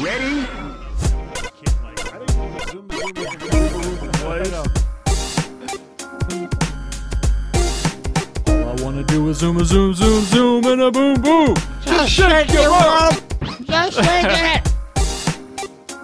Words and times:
Ready? 0.00 0.46
All 8.46 8.68
I 8.68 8.74
wanna 8.82 9.04
do 9.04 9.28
is 9.28 9.38
zoom 9.38 9.58
a 9.58 9.64
zoom 9.64 9.94
zoom 9.94 10.24
zoom 10.24 10.64
and 10.66 10.82
a 10.82 10.90
boom 10.90 11.20
boom. 11.22 11.54
Just 11.84 12.12
shake 12.12 12.52
your 12.52 12.70
rump. 12.70 13.22
Just 13.66 13.96
shake 13.96 14.26
it. 14.26 14.64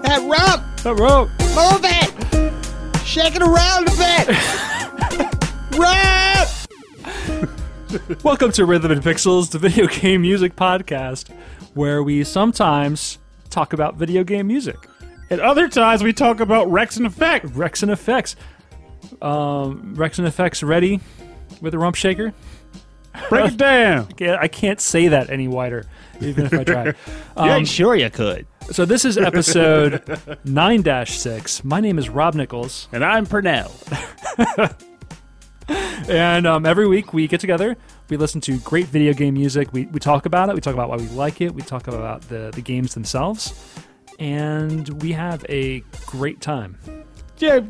That 0.02 0.20
rump. 0.22 0.62
That 0.82 0.96
rope. 0.98 1.30
Move 1.54 1.84
it. 1.84 2.10
Shake 3.04 3.34
it 3.34 3.42
around 3.42 3.88
a 3.88 3.96
bit. 3.96 4.28
Rump. 5.78 6.48
Welcome 8.24 8.52
to 8.52 8.64
Rhythm 8.64 8.92
and 8.92 9.02
Pixels, 9.02 9.50
the 9.50 9.58
video 9.58 9.88
game 9.88 10.22
music 10.22 10.54
podcast, 10.54 11.28
where 11.74 12.02
we 12.04 12.22
sometimes 12.22 13.18
talk 13.50 13.72
about 13.72 13.96
video 13.96 14.24
game 14.24 14.46
music. 14.46 14.76
At 15.30 15.40
other 15.40 15.68
times, 15.68 16.02
we 16.02 16.12
talk 16.12 16.40
about 16.40 16.70
Rex 16.70 16.96
and 16.96 17.06
Effect. 17.06 17.46
Rex 17.54 17.82
and 17.82 17.92
Effects. 17.92 18.34
Um, 19.22 19.94
Rex 19.94 20.18
and 20.18 20.26
Effects 20.26 20.62
ready 20.62 21.00
with 21.60 21.74
a 21.74 21.78
rump 21.78 21.96
shaker. 21.96 22.32
Break 23.28 23.52
it 23.52 23.56
down. 23.56 24.06
Can't- 24.16 24.40
I 24.40 24.48
can't 24.48 24.80
say 24.80 25.08
that 25.08 25.30
any 25.30 25.48
wider, 25.48 25.84
even 26.20 26.46
if 26.46 26.52
I 26.54 26.64
try. 26.64 26.84
you 26.86 26.94
Um, 27.36 27.48
ain't 27.50 27.68
sure 27.68 27.94
you 27.96 28.08
could. 28.10 28.46
so 28.70 28.84
this 28.84 29.04
is 29.04 29.18
episode 29.18 29.92
9-6. 30.46 31.64
My 31.64 31.80
name 31.80 31.98
is 31.98 32.08
Rob 32.08 32.34
Nichols. 32.34 32.88
And 32.92 33.04
I'm 33.04 33.26
Purnell. 33.26 33.72
And 36.08 36.46
um, 36.46 36.66
every 36.66 36.88
week 36.88 37.12
we 37.12 37.28
get 37.28 37.40
together, 37.40 37.76
we 38.08 38.16
listen 38.16 38.40
to 38.42 38.58
great 38.60 38.86
video 38.86 39.12
game 39.12 39.34
music. 39.34 39.72
We, 39.72 39.86
we 39.86 40.00
talk 40.00 40.26
about 40.26 40.48
it. 40.48 40.56
We 40.56 40.60
talk 40.60 40.74
about 40.74 40.88
why 40.88 40.96
we 40.96 41.06
like 41.08 41.40
it. 41.40 41.54
We 41.54 41.62
talk 41.62 41.86
about 41.86 42.22
the, 42.22 42.50
the 42.52 42.60
games 42.60 42.94
themselves. 42.94 43.54
And 44.18 44.88
we 45.02 45.12
have 45.12 45.46
a 45.48 45.80
great 46.06 46.40
time. 46.40 46.78
Yeah, 47.38 47.60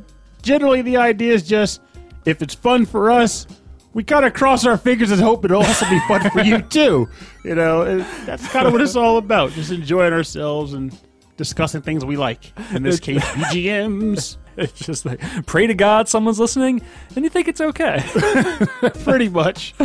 generally 0.40 0.80
the 0.80 0.96
idea 0.96 1.34
is 1.34 1.46
just 1.46 1.82
if 2.24 2.40
it's 2.40 2.54
fun 2.54 2.86
for 2.86 3.10
us, 3.10 3.46
we 3.92 4.04
kind 4.04 4.24
of 4.24 4.32
cross 4.32 4.64
our 4.64 4.78
fingers 4.78 5.10
and 5.10 5.20
hope 5.20 5.44
it'll 5.44 5.62
also 5.62 5.88
be 5.90 6.00
fun 6.08 6.30
for 6.30 6.40
you 6.40 6.62
too. 6.70 7.08
You 7.44 7.54
know, 7.54 7.98
that's 8.24 8.46
kind 8.48 8.66
of 8.66 8.72
what 8.72 8.80
it's 8.80 8.96
all 8.96 9.18
about. 9.18 9.50
Just 9.52 9.70
enjoying 9.70 10.12
ourselves 10.12 10.72
and 10.72 10.96
discussing 11.36 11.82
things 11.82 12.04
we 12.04 12.16
like. 12.16 12.52
In 12.72 12.82
this 12.82 13.00
case, 13.00 13.22
BGMs. 13.24 14.36
It's 14.70 14.84
just 14.84 15.06
like, 15.06 15.20
pray 15.46 15.66
to 15.66 15.74
God 15.74 16.08
someone's 16.08 16.38
listening, 16.38 16.82
and 17.16 17.24
you 17.24 17.30
think 17.30 17.48
it's 17.48 17.60
okay. 17.60 18.04
Pretty 19.04 19.28
much. 19.28 19.74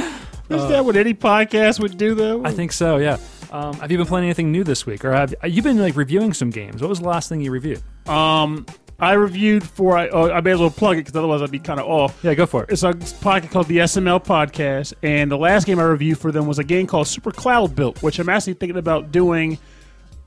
Is 0.50 0.68
that 0.68 0.86
what 0.86 0.96
any 0.96 1.14
podcast 1.14 1.80
would 1.80 1.98
do, 1.98 2.14
though? 2.14 2.46
I 2.46 2.52
think 2.52 2.72
so, 2.72 2.98
yeah. 2.98 3.18
Um, 3.52 3.74
have 3.76 3.90
you 3.90 3.98
been 3.98 4.06
playing 4.06 4.26
anything 4.26 4.52
new 4.52 4.64
this 4.64 4.86
week? 4.86 5.06
Or 5.06 5.12
have 5.14 5.34
you 5.44 5.62
been 5.62 5.80
like 5.80 5.96
reviewing 5.96 6.34
some 6.34 6.50
games? 6.50 6.82
What 6.82 6.90
was 6.90 7.00
the 7.00 7.08
last 7.08 7.30
thing 7.30 7.42
you 7.42 7.52
reviewed? 7.52 7.82
Um, 8.08 8.66
I 9.00 9.14
reviewed 9.14 9.64
for. 9.64 9.98
I, 9.98 10.10
oh, 10.10 10.30
I 10.30 10.42
may 10.42 10.52
as 10.52 10.60
well 10.60 10.70
plug 10.70 10.98
it 10.98 11.06
because 11.06 11.16
otherwise 11.16 11.42
I'd 11.42 11.52
be 11.52 11.60
kind 11.60 11.80
of 11.80 11.88
off. 11.88 12.20
Yeah, 12.22 12.34
go 12.34 12.46
for 12.46 12.64
it. 12.64 12.70
It's 12.70 12.84
a 12.84 12.94
podcast 12.94 13.52
called 13.52 13.68
the 13.68 13.78
SML 13.78 14.24
Podcast, 14.24 14.94
and 15.04 15.32
the 15.32 15.38
last 15.38 15.66
game 15.66 15.80
I 15.80 15.84
reviewed 15.84 16.18
for 16.20 16.32
them 16.32 16.48
was 16.48 16.60
a 16.60 16.64
game 16.64 16.86
called 16.86 17.08
Super 17.08 17.32
Cloudbuilt, 17.32 18.04
which 18.04 18.20
I'm 18.20 18.30
actually 18.30 18.54
thinking 18.54 18.78
about 18.78 19.12
doing 19.12 19.58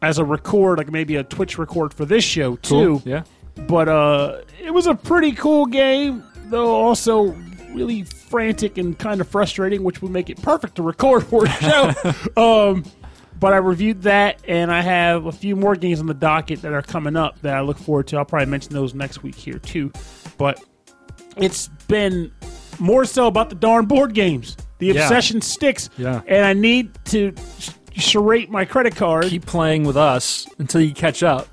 as 0.03 0.19
a 0.19 0.25
record, 0.25 0.79
like 0.79 0.91
maybe 0.91 1.17
a 1.17 1.25
Twitch 1.25 1.59
record 1.59 1.95
for 1.95 2.05
this 2.05 2.25
show 2.25 2.57
too. 2.57 3.01
Cool. 3.01 3.03
Yeah. 3.05 3.23
But 3.67 3.89
uh, 3.89 4.41
it 4.63 4.71
was 4.73 4.87
a 4.87 4.95
pretty 4.95 5.33
cool 5.33 5.67
game, 5.67 6.25
though 6.47 6.75
also 6.75 7.35
really 7.73 8.03
frantic 8.05 8.79
and 8.79 8.99
kind 8.99 9.21
of 9.21 9.29
frustrating, 9.29 9.83
which 9.85 10.01
would 10.03 10.11
make 10.11 10.31
it 10.31 10.41
perfect 10.43 10.77
to 10.77 10.83
record 10.83 11.25
for 11.27 11.45
a 11.45 11.49
show. 11.51 11.93
um, 12.73 12.85
but 13.41 13.53
I 13.53 13.59
reviewed 13.59 14.03
that, 14.03 14.41
and 14.49 14.73
I 14.73 14.81
have 14.81 15.27
a 15.27 15.33
few 15.33 15.55
more 15.55 15.77
games 15.77 16.01
on 16.01 16.07
the 16.07 16.15
docket 16.15 16.63
that 16.63 16.73
are 16.73 16.83
coming 16.83 17.15
up 17.17 17.41
that 17.43 17.55
I 17.57 17.61
look 17.61 17.79
forward 17.79 18.09
to. 18.09 18.17
I'll 18.17 18.25
probably 18.25 18.47
mention 18.47 18.73
those 18.73 18.95
next 18.95 19.23
week 19.23 19.35
here 19.37 19.59
too. 19.59 19.93
But 20.39 20.63
it's 21.37 21.69
been 21.89 22.33
more 22.81 23.05
so 23.05 23.27
about 23.27 23.49
the 23.51 23.55
darn 23.55 23.87
board 23.87 24.15
games. 24.15 24.57
The 24.79 24.87
Yeah. 24.87 25.03
obsession 25.03 25.41
sticks, 25.41 25.91
Yeah. 25.99 26.21
and 26.27 26.45
I 26.45 26.53
need 26.53 26.91
to 27.07 27.33
sh- 27.59 27.71
charate 27.97 28.49
my 28.51 28.65
credit 28.65 28.97
card. 28.97 29.25
Keep 29.27 29.47
playing 29.47 29.85
with 29.85 29.97
us 29.97 30.47
until 30.59 30.81
you 30.81 30.93
catch 30.93 31.23
up. 31.23 31.49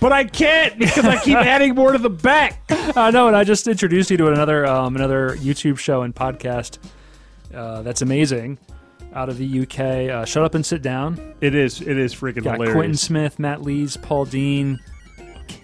But 0.00 0.12
I 0.12 0.24
can't 0.24 0.78
because 0.78 1.04
I 1.04 1.18
keep 1.18 1.36
adding 1.38 1.74
more 1.74 1.92
to 1.92 1.98
the 1.98 2.08
back. 2.10 2.62
I 2.96 3.10
know, 3.10 3.26
and 3.28 3.36
I 3.36 3.44
just 3.44 3.68
introduced 3.68 4.10
you 4.10 4.16
to 4.16 4.28
another 4.28 4.64
um, 4.66 4.96
another 4.96 5.36
YouTube 5.36 5.78
show 5.78 6.02
and 6.02 6.14
podcast 6.14 6.78
uh, 7.54 7.82
that's 7.82 8.00
amazing 8.00 8.58
out 9.14 9.28
of 9.28 9.36
the 9.38 9.60
UK. 9.62 9.78
Uh, 10.10 10.24
Shut 10.24 10.42
up 10.44 10.54
and 10.54 10.64
sit 10.64 10.80
down. 10.82 11.34
It 11.42 11.54
is. 11.54 11.80
It 11.82 11.98
is 11.98 12.14
freaking 12.14 12.44
Got 12.44 12.54
hilarious. 12.54 12.74
Quentin 12.74 12.96
Smith, 12.96 13.38
Matt 13.38 13.60
Lees, 13.62 13.98
Paul 13.98 14.24
Dean, 14.24 14.80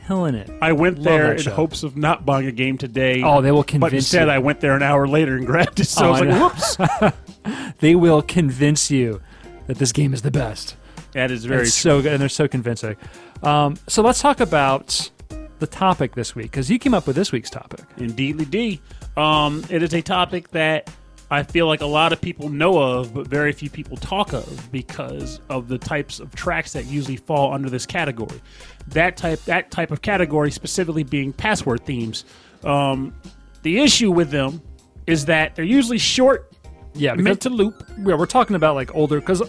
killing 0.06 0.34
it. 0.34 0.50
I 0.60 0.72
went 0.72 0.96
Love 0.98 1.04
there 1.04 1.26
that 1.28 1.36
in 1.38 1.42
show. 1.44 1.50
hopes 1.52 1.82
of 1.82 1.96
not 1.96 2.26
buying 2.26 2.46
a 2.46 2.52
game 2.52 2.76
today. 2.76 3.22
Oh, 3.22 3.40
they 3.40 3.52
will 3.52 3.64
convince 3.64 3.80
but 3.80 3.88
convince 3.90 4.04
instead 4.04 4.26
you. 4.28 4.32
I 4.34 4.38
went 4.38 4.60
there 4.60 4.76
an 4.76 4.82
hour 4.82 5.08
later 5.08 5.36
and 5.36 5.46
grabbed 5.46 5.80
it. 5.80 5.86
So 5.86 6.04
Oh, 6.04 6.08
I 6.08 6.10
was 6.10 6.20
like, 6.20 6.28
know. 6.28 6.48
"Whoops!" 6.50 7.74
they 7.78 7.94
will 7.94 8.20
convince 8.20 8.90
you 8.90 9.22
that 9.66 9.78
this 9.78 9.92
game 9.92 10.12
is 10.12 10.20
the 10.20 10.30
best. 10.30 10.76
That 11.12 11.30
is 11.30 11.46
very 11.46 11.62
it's 11.62 11.72
so 11.74 12.02
good, 12.02 12.12
and 12.12 12.20
they're 12.20 12.28
so 12.28 12.46
convincing. 12.46 12.96
Um, 13.42 13.76
so 13.86 14.02
let's 14.02 14.20
talk 14.20 14.40
about 14.40 15.10
the 15.58 15.66
topic 15.66 16.14
this 16.14 16.34
week 16.34 16.50
because 16.50 16.70
you 16.70 16.78
came 16.78 16.94
up 16.94 17.06
with 17.06 17.16
this 17.16 17.32
week's 17.32 17.50
topic. 17.50 17.80
Indeedly 17.98 18.44
D. 18.46 18.80
Um, 19.16 19.64
it 19.70 19.82
is 19.82 19.94
a 19.94 20.02
topic 20.02 20.50
that 20.50 20.90
I 21.30 21.42
feel 21.42 21.66
like 21.66 21.80
a 21.80 21.86
lot 21.86 22.12
of 22.12 22.20
people 22.20 22.48
know 22.48 22.78
of, 22.78 23.12
but 23.14 23.26
very 23.26 23.52
few 23.52 23.68
people 23.70 23.96
talk 23.96 24.32
of 24.32 24.70
because 24.70 25.40
of 25.48 25.68
the 25.68 25.78
types 25.78 26.20
of 26.20 26.34
tracks 26.34 26.72
that 26.74 26.84
usually 26.86 27.16
fall 27.16 27.52
under 27.52 27.68
this 27.70 27.86
category. 27.86 28.40
That 28.88 29.16
type, 29.16 29.42
that 29.44 29.70
type 29.70 29.90
of 29.90 30.02
category, 30.02 30.50
specifically 30.50 31.02
being 31.02 31.32
password 31.32 31.84
themes. 31.84 32.24
Um, 32.64 33.14
the 33.62 33.80
issue 33.80 34.12
with 34.12 34.30
them 34.30 34.60
is 35.06 35.24
that 35.24 35.56
they're 35.56 35.64
usually 35.64 35.98
short, 35.98 36.52
Yeah, 36.94 37.14
meant 37.14 37.40
to 37.42 37.50
loop. 37.50 37.82
yeah, 37.98 38.14
we're 38.14 38.26
talking 38.26 38.54
about 38.56 38.74
like 38.76 38.94
older 38.94 39.18
because 39.20 39.42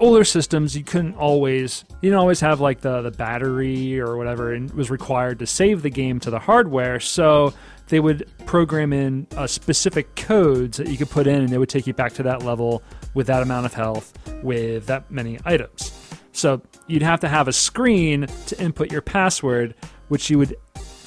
older 0.00 0.24
systems 0.24 0.76
you 0.76 0.84
couldn't 0.84 1.14
always 1.14 1.84
you 2.00 2.10
didn't 2.10 2.18
always 2.18 2.40
have 2.40 2.60
like 2.60 2.80
the 2.80 3.02
the 3.02 3.10
battery 3.10 4.00
or 4.00 4.16
whatever 4.16 4.52
and 4.52 4.70
was 4.72 4.90
required 4.90 5.38
to 5.38 5.46
save 5.46 5.82
the 5.82 5.90
game 5.90 6.20
to 6.20 6.30
the 6.30 6.38
hardware. 6.38 7.00
So 7.00 7.52
they 7.88 8.00
would 8.00 8.28
program 8.46 8.92
in 8.92 9.26
uh, 9.36 9.46
specific 9.46 10.16
codes 10.16 10.78
that 10.78 10.88
you 10.88 10.96
could 10.96 11.10
put 11.10 11.26
in 11.26 11.42
and 11.42 11.48
they 11.48 11.58
would 11.58 11.68
take 11.68 11.86
you 11.86 11.92
back 11.92 12.12
to 12.14 12.22
that 12.24 12.42
level 12.42 12.82
with 13.14 13.26
that 13.26 13.42
amount 13.42 13.66
of 13.66 13.74
health 13.74 14.12
with 14.42 14.86
that 14.86 15.10
many 15.10 15.38
items. 15.44 15.92
So 16.32 16.62
you'd 16.86 17.02
have 17.02 17.20
to 17.20 17.28
have 17.28 17.46
a 17.46 17.52
screen 17.52 18.26
to 18.46 18.60
input 18.60 18.90
your 18.90 19.02
password 19.02 19.74
which 20.08 20.30
you 20.30 20.38
would 20.38 20.54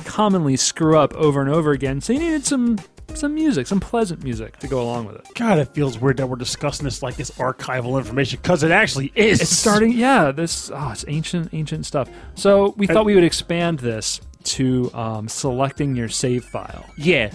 commonly 0.06 0.56
screw 0.56 0.98
up 0.98 1.14
over 1.16 1.42
and 1.42 1.50
over 1.50 1.72
again. 1.72 2.02
So 2.02 2.14
you 2.14 2.20
needed 2.20 2.46
some 2.46 2.78
some 3.18 3.34
music 3.34 3.68
some 3.68 3.80
pleasant 3.80 4.24
music 4.24 4.58
to 4.60 4.68
go 4.68 4.82
along 4.82 5.06
with 5.06 5.16
it 5.16 5.28
God, 5.36 5.58
it 5.60 5.74
feels 5.74 6.00
weird 6.00 6.18
that 6.18 6.28
we're 6.28 6.36
discussing 6.38 6.84
this 6.86 7.02
like 7.04 7.16
this 7.16 7.32
archival 7.32 7.98
information 7.98 8.40
because 8.42 8.64
it 8.64 8.72
actually 8.72 9.12
is. 9.16 9.42
It's 9.42 9.50
starting, 9.52 9.92
yeah. 9.94 10.32
This 10.32 10.72
oh, 10.74 10.90
it's 10.92 11.06
ancient, 11.08 11.50
ancient 11.54 11.86
stuff. 11.86 12.10
So 12.36 12.74
we 12.78 12.88
thought 12.88 13.06
we 13.06 13.16
would 13.16 13.24
expand 13.24 13.80
this 13.80 14.22
to 14.46 14.90
um, 14.94 15.28
selecting 15.28 15.96
your 15.96 16.08
save 16.10 16.46
file, 16.46 16.86
Yeah, 16.98 17.32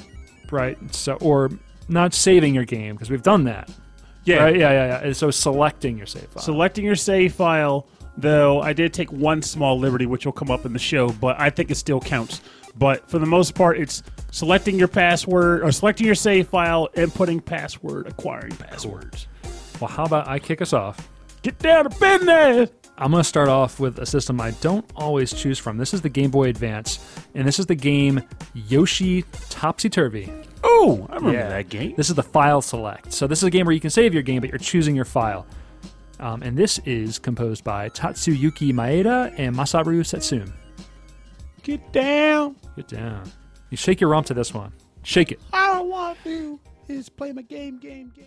right? 0.50 0.78
So 0.94 1.14
or 1.20 1.50
not 1.88 2.14
saving 2.14 2.54
your 2.54 2.64
game 2.64 2.94
because 2.94 3.10
we've 3.10 3.22
done 3.22 3.44
that. 3.44 3.70
yeah. 4.24 4.36
Right? 4.44 4.56
Yeah, 4.56 4.70
yeah, 4.72 5.06
yeah. 5.06 5.12
So 5.12 5.30
selecting 5.30 5.98
your 5.98 6.06
save 6.06 6.24
file. 6.28 6.42
Selecting 6.42 6.84
your 6.84 6.96
save 6.96 7.34
file, 7.34 7.86
though, 8.16 8.60
I 8.62 8.72
did 8.72 8.92
take 8.94 9.12
one 9.12 9.42
small 9.42 9.78
liberty, 9.78 10.06
which 10.06 10.24
will 10.24 10.32
come 10.32 10.50
up 10.50 10.64
in 10.64 10.72
the 10.72 10.78
show, 10.78 11.08
but 11.10 11.38
I 11.40 11.50
think 11.50 11.70
it 11.70 11.76
still 11.76 12.00
counts. 12.00 12.40
But 12.76 13.08
for 13.10 13.18
the 13.18 13.26
most 13.26 13.54
part, 13.54 13.78
it's 13.78 14.02
selecting 14.30 14.78
your 14.78 14.88
password 14.88 15.62
or 15.62 15.72
selecting 15.72 16.06
your 16.06 16.14
save 16.14 16.48
file, 16.48 16.88
inputting 16.94 17.44
password, 17.44 18.06
acquiring 18.08 18.56
passwords. 18.56 19.26
well, 19.80 19.88
how 19.90 20.04
about 20.04 20.28
I 20.28 20.38
kick 20.38 20.62
us 20.62 20.72
off? 20.72 21.08
Get 21.42 21.58
down 21.58 21.88
to 21.88 21.98
business. 21.98 22.70
I'm 22.98 23.10
going 23.10 23.22
to 23.22 23.28
start 23.28 23.48
off 23.48 23.80
with 23.80 23.98
a 23.98 24.06
system 24.06 24.40
I 24.40 24.52
don't 24.52 24.84
always 24.94 25.32
choose 25.32 25.58
from. 25.58 25.76
This 25.76 25.92
is 25.92 26.02
the 26.02 26.08
Game 26.08 26.30
Boy 26.30 26.48
Advance, 26.48 27.00
and 27.34 27.46
this 27.48 27.58
is 27.58 27.66
the 27.66 27.74
game 27.74 28.22
Yoshi 28.54 29.24
Topsy 29.50 29.88
Turvy. 29.88 30.32
Oh, 30.62 31.06
I 31.10 31.16
remember 31.16 31.48
that 31.48 31.68
game. 31.68 31.94
This 31.96 32.10
is 32.10 32.14
the 32.14 32.22
file 32.22 32.62
select. 32.62 33.12
So 33.12 33.26
this 33.26 33.38
is 33.38 33.44
a 33.44 33.50
game 33.50 33.66
where 33.66 33.74
you 33.74 33.80
can 33.80 33.90
save 33.90 34.14
your 34.14 34.22
game, 34.22 34.40
but 34.40 34.50
you're 34.50 34.58
choosing 34.58 34.94
your 34.94 35.04
file. 35.04 35.46
Um, 36.20 36.42
and 36.42 36.56
this 36.56 36.78
is 36.80 37.18
composed 37.18 37.64
by 37.64 37.88
Tatsuyuki 37.88 38.72
Maeda 38.72 39.34
and 39.36 39.56
Masaru 39.56 40.00
Setsum. 40.00 40.52
Get 41.62 41.92
down. 41.92 42.56
Get 42.76 42.88
down. 42.88 43.30
You 43.70 43.76
shake 43.76 44.00
your 44.00 44.10
rump 44.10 44.26
to 44.26 44.34
this 44.34 44.52
one. 44.52 44.72
Shake 45.02 45.32
it. 45.32 45.40
I 45.52 45.74
don't 45.74 45.88
want 45.88 46.18
to. 46.24 46.60
Is 46.88 47.08
play 47.08 47.32
my 47.32 47.42
game, 47.42 47.78
game, 47.78 48.12
game. 48.14 48.26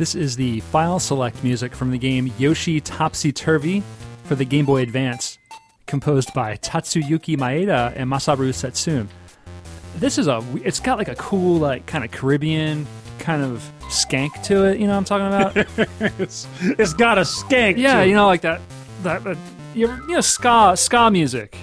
This 0.00 0.14
is 0.14 0.34
the 0.34 0.60
file 0.60 0.98
select 0.98 1.44
music 1.44 1.74
from 1.74 1.90
the 1.90 1.98
game 1.98 2.32
Yoshi 2.38 2.80
Topsy 2.80 3.32
Turvy 3.32 3.82
for 4.24 4.34
the 4.34 4.46
Game 4.46 4.64
Boy 4.64 4.80
Advance, 4.80 5.36
composed 5.84 6.32
by 6.32 6.56
Tatsuyuki 6.56 7.36
Maeda 7.36 7.92
and 7.94 8.10
Masaru 8.10 8.48
Setsune. 8.48 9.08
This 9.96 10.16
is 10.16 10.26
a. 10.26 10.42
It's 10.64 10.80
got 10.80 10.96
like 10.96 11.08
a 11.08 11.14
cool, 11.16 11.58
like 11.58 11.84
kind 11.84 12.02
of 12.02 12.10
Caribbean 12.12 12.86
kind 13.18 13.42
of 13.42 13.62
skank 13.88 14.42
to 14.44 14.68
it. 14.68 14.80
You 14.80 14.86
know 14.86 14.98
what 14.98 15.10
I'm 15.12 15.20
talking 15.20 15.26
about? 15.26 16.08
it's, 16.18 16.48
it's 16.62 16.94
got 16.94 17.18
a 17.18 17.20
skank. 17.20 17.76
yeah, 17.76 17.96
to 17.96 18.02
it. 18.04 18.08
you 18.08 18.14
know, 18.14 18.24
like 18.24 18.40
that. 18.40 18.62
That, 19.02 19.22
that 19.24 19.36
you, 19.74 19.86
ever, 19.86 20.00
you 20.08 20.14
know, 20.14 20.22
ska 20.22 20.78
ska 20.78 21.10
music. 21.10 21.54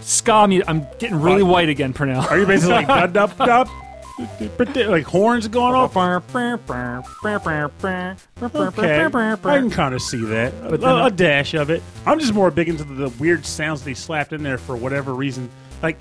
Ska 0.00 0.48
music. 0.48 0.68
I'm 0.68 0.84
getting 0.98 1.20
really 1.20 1.44
What? 1.44 1.52
white 1.52 1.68
again, 1.68 1.94
Pernell. 1.94 2.28
Are 2.28 2.40
you 2.40 2.46
basically 2.46 2.84
like? 2.84 3.68
Like 4.88 5.04
horns 5.04 5.46
going 5.48 5.74
off. 5.74 5.94
Okay, 8.78 8.98
I 9.36 9.58
can 9.58 9.70
kind 9.70 9.94
of 9.94 10.02
see 10.02 10.24
that. 10.24 10.52
A, 10.62 10.70
But 10.70 10.80
then- 10.80 11.06
a 11.06 11.10
dash 11.10 11.54
of 11.54 11.70
it. 11.70 11.82
I'm 12.06 12.18
just 12.18 12.34
more 12.34 12.50
big 12.50 12.68
into 12.68 12.84
the 12.84 13.08
weird 13.20 13.46
sounds 13.46 13.82
they 13.84 13.94
slapped 13.94 14.32
in 14.32 14.42
there 14.42 14.58
for 14.58 14.76
whatever 14.76 15.14
reason. 15.14 15.48
Like, 15.82 15.96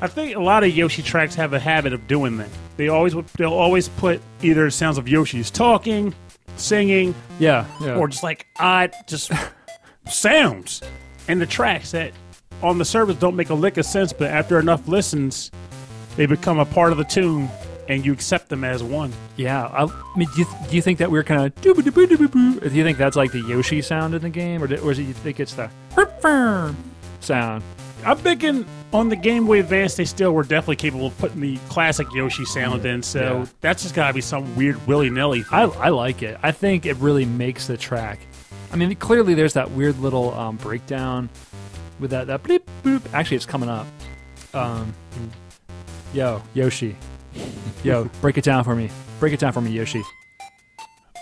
I 0.00 0.08
think 0.08 0.34
a 0.36 0.40
lot 0.40 0.64
of 0.64 0.74
Yoshi 0.76 1.02
tracks 1.02 1.34
have 1.36 1.52
a 1.52 1.60
habit 1.60 1.92
of 1.92 2.06
doing 2.08 2.36
that. 2.38 2.48
They 2.76 2.88
always 2.88 3.14
they'll 3.36 3.52
always 3.52 3.88
put 3.88 4.20
either 4.42 4.68
sounds 4.70 4.98
of 4.98 5.06
Yoshi's 5.08 5.50
talking, 5.50 6.12
singing, 6.56 7.14
Yeah, 7.38 7.66
yeah. 7.80 7.94
or 7.96 8.08
just 8.08 8.24
like 8.24 8.46
odd 8.58 8.92
just 9.06 9.30
sounds 10.08 10.82
in 11.28 11.38
the 11.38 11.46
tracks 11.46 11.92
that 11.92 12.12
on 12.62 12.78
the 12.78 12.84
surface 12.84 13.16
don't 13.16 13.36
make 13.36 13.50
a 13.50 13.54
lick 13.54 13.76
of 13.76 13.84
sense, 13.86 14.12
but 14.12 14.30
after 14.30 14.58
enough 14.58 14.88
listens, 14.88 15.50
they 16.16 16.26
become 16.26 16.58
a 16.58 16.64
part 16.66 16.92
of 16.92 16.98
the 16.98 17.04
tune, 17.04 17.48
and 17.88 18.04
you 18.04 18.12
accept 18.12 18.48
them 18.48 18.64
as 18.64 18.82
one. 18.82 19.12
Yeah, 19.36 19.64
I, 19.66 19.84
I 19.84 20.16
mean, 20.16 20.28
do 20.34 20.42
you, 20.42 20.46
do 20.68 20.76
you 20.76 20.82
think 20.82 20.98
that 20.98 21.10
we're 21.10 21.24
kind 21.24 21.42
of 21.46 21.54
do 21.60 21.70
you 21.70 22.84
think 22.84 22.98
that's 22.98 23.16
like 23.16 23.32
the 23.32 23.40
Yoshi 23.42 23.82
sound 23.82 24.14
in 24.14 24.22
the 24.22 24.30
game, 24.30 24.62
or, 24.62 24.66
do, 24.66 24.76
or 24.76 24.94
do 24.94 25.02
you 25.02 25.12
think 25.12 25.40
it's 25.40 25.54
the 25.54 25.70
sound? 27.20 27.62
I'm 28.04 28.16
thinking 28.18 28.66
on 28.92 29.08
the 29.10 29.16
Game 29.16 29.46
Boy 29.46 29.60
Advance, 29.60 29.94
they 29.94 30.04
still 30.04 30.32
were 30.32 30.42
definitely 30.42 30.74
capable 30.76 31.06
of 31.06 31.18
putting 31.18 31.40
the 31.40 31.56
classic 31.68 32.08
Yoshi 32.12 32.44
sound 32.44 32.84
in. 32.84 33.00
So 33.02 33.20
Yeah. 33.20 33.46
that's 33.60 33.82
just 33.84 33.94
got 33.94 34.08
to 34.08 34.14
be 34.14 34.20
some 34.20 34.56
weird 34.56 34.84
willy 34.88 35.08
nilly. 35.08 35.44
I, 35.52 35.62
I 35.62 35.88
like 35.90 36.22
it. 36.24 36.36
I 36.42 36.50
think 36.50 36.84
it 36.84 36.96
really 36.96 37.24
makes 37.24 37.68
the 37.68 37.76
track. 37.76 38.18
I 38.72 38.76
mean, 38.76 38.92
clearly 38.96 39.34
there's 39.34 39.52
that 39.52 39.70
weird 39.70 40.00
little 40.00 40.34
um, 40.34 40.56
breakdown 40.56 41.28
with 42.00 42.10
that 42.10 42.26
that 42.26 42.42
bleep 42.42 42.62
boop. 42.82 43.02
Actually, 43.12 43.36
it's 43.36 43.46
coming 43.46 43.68
up. 43.68 43.86
Um, 44.52 44.92
yo, 46.12 46.42
Yoshi, 46.54 46.96
yo, 47.82 48.04
break 48.20 48.38
it 48.38 48.44
down 48.44 48.64
for 48.64 48.74
me. 48.76 48.90
Break 49.20 49.32
it 49.32 49.40
down 49.40 49.52
for 49.52 49.60
me, 49.60 49.70
Yoshi. 49.70 50.02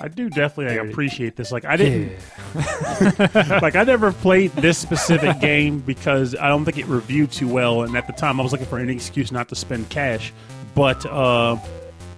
I 0.02 0.08
do 0.08 0.31
definitely 0.31 0.78
like, 0.78 0.90
appreciate 0.90 1.37
this. 1.37 1.52
Like 1.52 1.66
I 1.66 1.76
didn't 1.76 2.19
like 3.62 3.76
I 3.76 3.84
never 3.84 4.12
played 4.12 4.50
this 4.52 4.78
specific 4.78 5.40
game 5.40 5.81
because 5.81 6.34
I 6.34 6.48
don't 6.48 6.64
think 6.64 6.78
it 6.78 6.87
reviewed 6.87 7.31
too 7.31 7.48
well, 7.48 7.82
and 7.82 7.94
at 7.96 8.06
the 8.06 8.14
time 8.14 8.40
I 8.40 8.42
was 8.42 8.52
looking 8.52 8.66
for 8.66 8.78
any 8.78 8.94
excuse 8.94 9.31
not 9.31 9.48
to 9.50 9.54
spend 9.54 9.90
cash. 9.90 10.32
But 10.75 11.04
uh, 11.04 11.58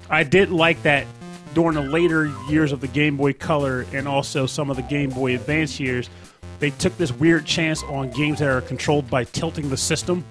I 0.08 0.22
did 0.22 0.50
like 0.50 0.80
that 0.82 1.06
during 1.54 1.74
the 1.74 1.82
later 1.82 2.32
years 2.48 2.70
of 2.72 2.80
the 2.80 2.88
Game 2.88 3.16
Boy 3.16 3.32
Color 3.32 3.86
and 3.92 4.06
also 4.06 4.46
some 4.46 4.70
of 4.70 4.76
the 4.76 4.82
Game 4.82 5.10
Boy 5.10 5.34
Advance 5.34 5.80
years, 5.80 6.08
they 6.60 6.70
took 6.70 6.96
this 6.98 7.12
weird 7.12 7.44
chance 7.44 7.82
on 7.84 8.10
games 8.10 8.38
that 8.38 8.48
are 8.48 8.60
controlled 8.60 9.10
by 9.10 9.24
tilting 9.24 9.68
the 9.68 9.76
system. 9.76 10.24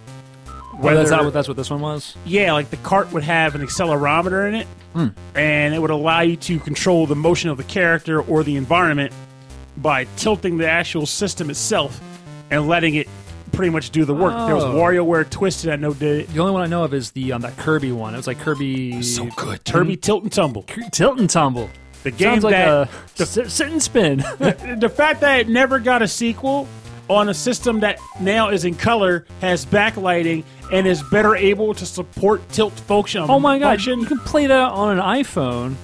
Well, 0.82 0.96
that's 0.96 1.12
not 1.12 1.24
what 1.24 1.34
that's 1.34 1.48
what 1.48 1.58
this 1.58 1.70
one 1.70 1.82
was. 1.82 2.16
Yeah, 2.26 2.54
like 2.54 2.70
the 2.70 2.78
cart 2.78 3.12
would 3.14 3.24
have 3.24 3.56
an 3.56 3.62
accelerometer 3.62 4.48
in 4.48 4.56
it, 4.56 4.68
and 5.36 5.74
it 5.74 5.80
would 5.80 5.90
allow 5.92 6.22
you 6.22 6.36
to 6.38 6.60
control 6.60 7.06
the 7.08 7.16
motion 7.16 7.50
of 7.50 7.58
the 7.58 7.64
character 7.64 8.22
or 8.22 8.44
the 8.44 8.56
environment 8.56 9.14
by 9.78 10.06
tilting 10.18 10.58
the 10.58 10.70
actual 10.70 11.06
system 11.06 11.50
itself 11.50 12.00
and 12.50 12.68
letting 12.68 12.96
it 12.96 13.08
pretty 13.54 13.70
much 13.70 13.90
do 13.92 14.06
the 14.06 14.14
work. 14.14 14.34
There 14.48 14.56
was 14.56 14.64
Oh. 14.64 14.76
WarioWare 14.76 15.30
Twisted, 15.30 15.70
I 15.72 15.76
know 15.76 15.94
did 15.94 16.22
it. 16.22 16.34
The 16.34 16.40
only 16.40 16.54
one 16.54 16.62
I 16.62 16.68
know 16.68 16.84
of 16.84 16.94
is 16.94 17.12
the 17.12 17.34
um, 17.34 17.42
that 17.42 17.56
Kirby 17.58 17.92
one. 17.92 18.14
It 18.14 18.18
was 18.18 18.28
like 18.28 18.40
Kirby 18.40 19.02
So 19.02 19.26
good. 19.36 19.64
Kirby 19.66 19.98
Tilt 19.98 20.24
and 20.24 20.32
Tumble. 20.32 20.64
Tilt 20.92 21.20
and 21.20 21.30
Tumble. 21.30 21.70
The 22.04 22.12
game 22.12 22.42
Sounds 22.42 22.44
like 22.46 22.52
that 22.54 22.90
a 23.20 23.26
sit, 23.26 23.52
sit 23.52 23.68
and 23.70 23.82
spin. 23.82 24.18
the 24.40 24.92
fact 24.94 25.22
that 25.22 25.42
it 25.42 25.50
never 25.50 25.80
got 25.80 26.02
a 26.02 26.08
sequel 26.08 26.68
on 27.10 27.30
a 27.30 27.34
system 27.34 27.82
that 27.82 28.00
now 28.20 28.50
is 28.50 28.64
in 28.66 28.74
color, 28.76 29.26
has 29.42 29.66
backlighting, 29.66 30.44
and 30.72 30.88
is 30.88 31.04
better 31.04 31.36
able 31.36 31.74
to 31.74 31.86
support 31.86 32.48
tilt 32.50 32.74
function. 32.74 33.26
oh 33.30 33.40
my 33.40 33.60
god, 33.60 33.72
function. 33.72 34.00
you 34.00 34.06
can 34.06 34.20
play 34.20 34.48
that 34.48 34.72
on 34.72 34.98
an 34.98 35.04
iPhone, 35.04 35.76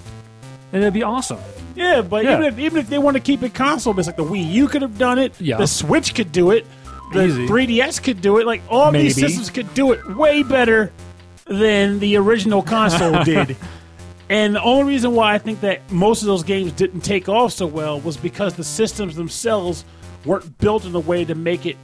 and 0.71 0.81
it'd 0.81 0.93
be 0.93 1.03
awesome. 1.03 1.39
Yeah, 1.75 2.01
but 2.01 2.23
Yeah. 2.23 2.33
even 2.37 2.43
if 2.45 2.59
even 2.59 2.77
if 2.79 2.89
they 2.89 2.97
want 2.97 3.15
to 3.15 3.21
keep 3.21 3.43
it 3.43 3.53
console 3.53 3.93
based, 3.93 4.07
like 4.07 4.15
the 4.15 4.23
Wii 4.23 4.51
U 4.53 4.67
could 4.67 4.81
have 4.81 4.97
done 4.97 5.19
it. 5.19 5.39
Yeah. 5.39 5.57
The 5.57 5.67
Switch 5.67 6.15
could 6.15 6.31
do 6.31 6.51
it. 6.51 6.65
The 7.13 7.25
Easy. 7.25 7.47
3DS 7.47 8.01
could 8.03 8.19
do 8.21 8.37
it. 8.39 8.45
Like 8.47 8.61
all 8.69 8.91
these 8.91 9.15
systems 9.15 9.49
could 9.49 9.71
do 9.73 9.91
it 9.93 10.15
way 10.17 10.41
better 10.43 10.91
than 11.45 11.99
the 11.99 12.17
original 12.17 12.61
console 12.61 13.23
did. 13.25 13.55
And 14.29 14.55
the 14.55 14.61
only 14.61 14.91
reason 14.91 15.13
why 15.13 15.33
I 15.35 15.37
think 15.37 15.61
that 15.61 15.89
most 15.89 16.21
of 16.21 16.27
those 16.27 16.43
games 16.43 16.73
didn't 16.73 17.01
take 17.01 17.29
off 17.29 17.53
so 17.53 17.65
well 17.65 18.01
was 18.01 18.17
because 18.17 18.55
the 18.55 18.63
systems 18.63 19.15
themselves 19.15 19.85
weren't 20.25 20.57
built 20.57 20.83
in 20.83 20.93
a 20.95 20.99
way 20.99 21.23
to 21.23 21.33
make 21.35 21.65
it 21.65 21.77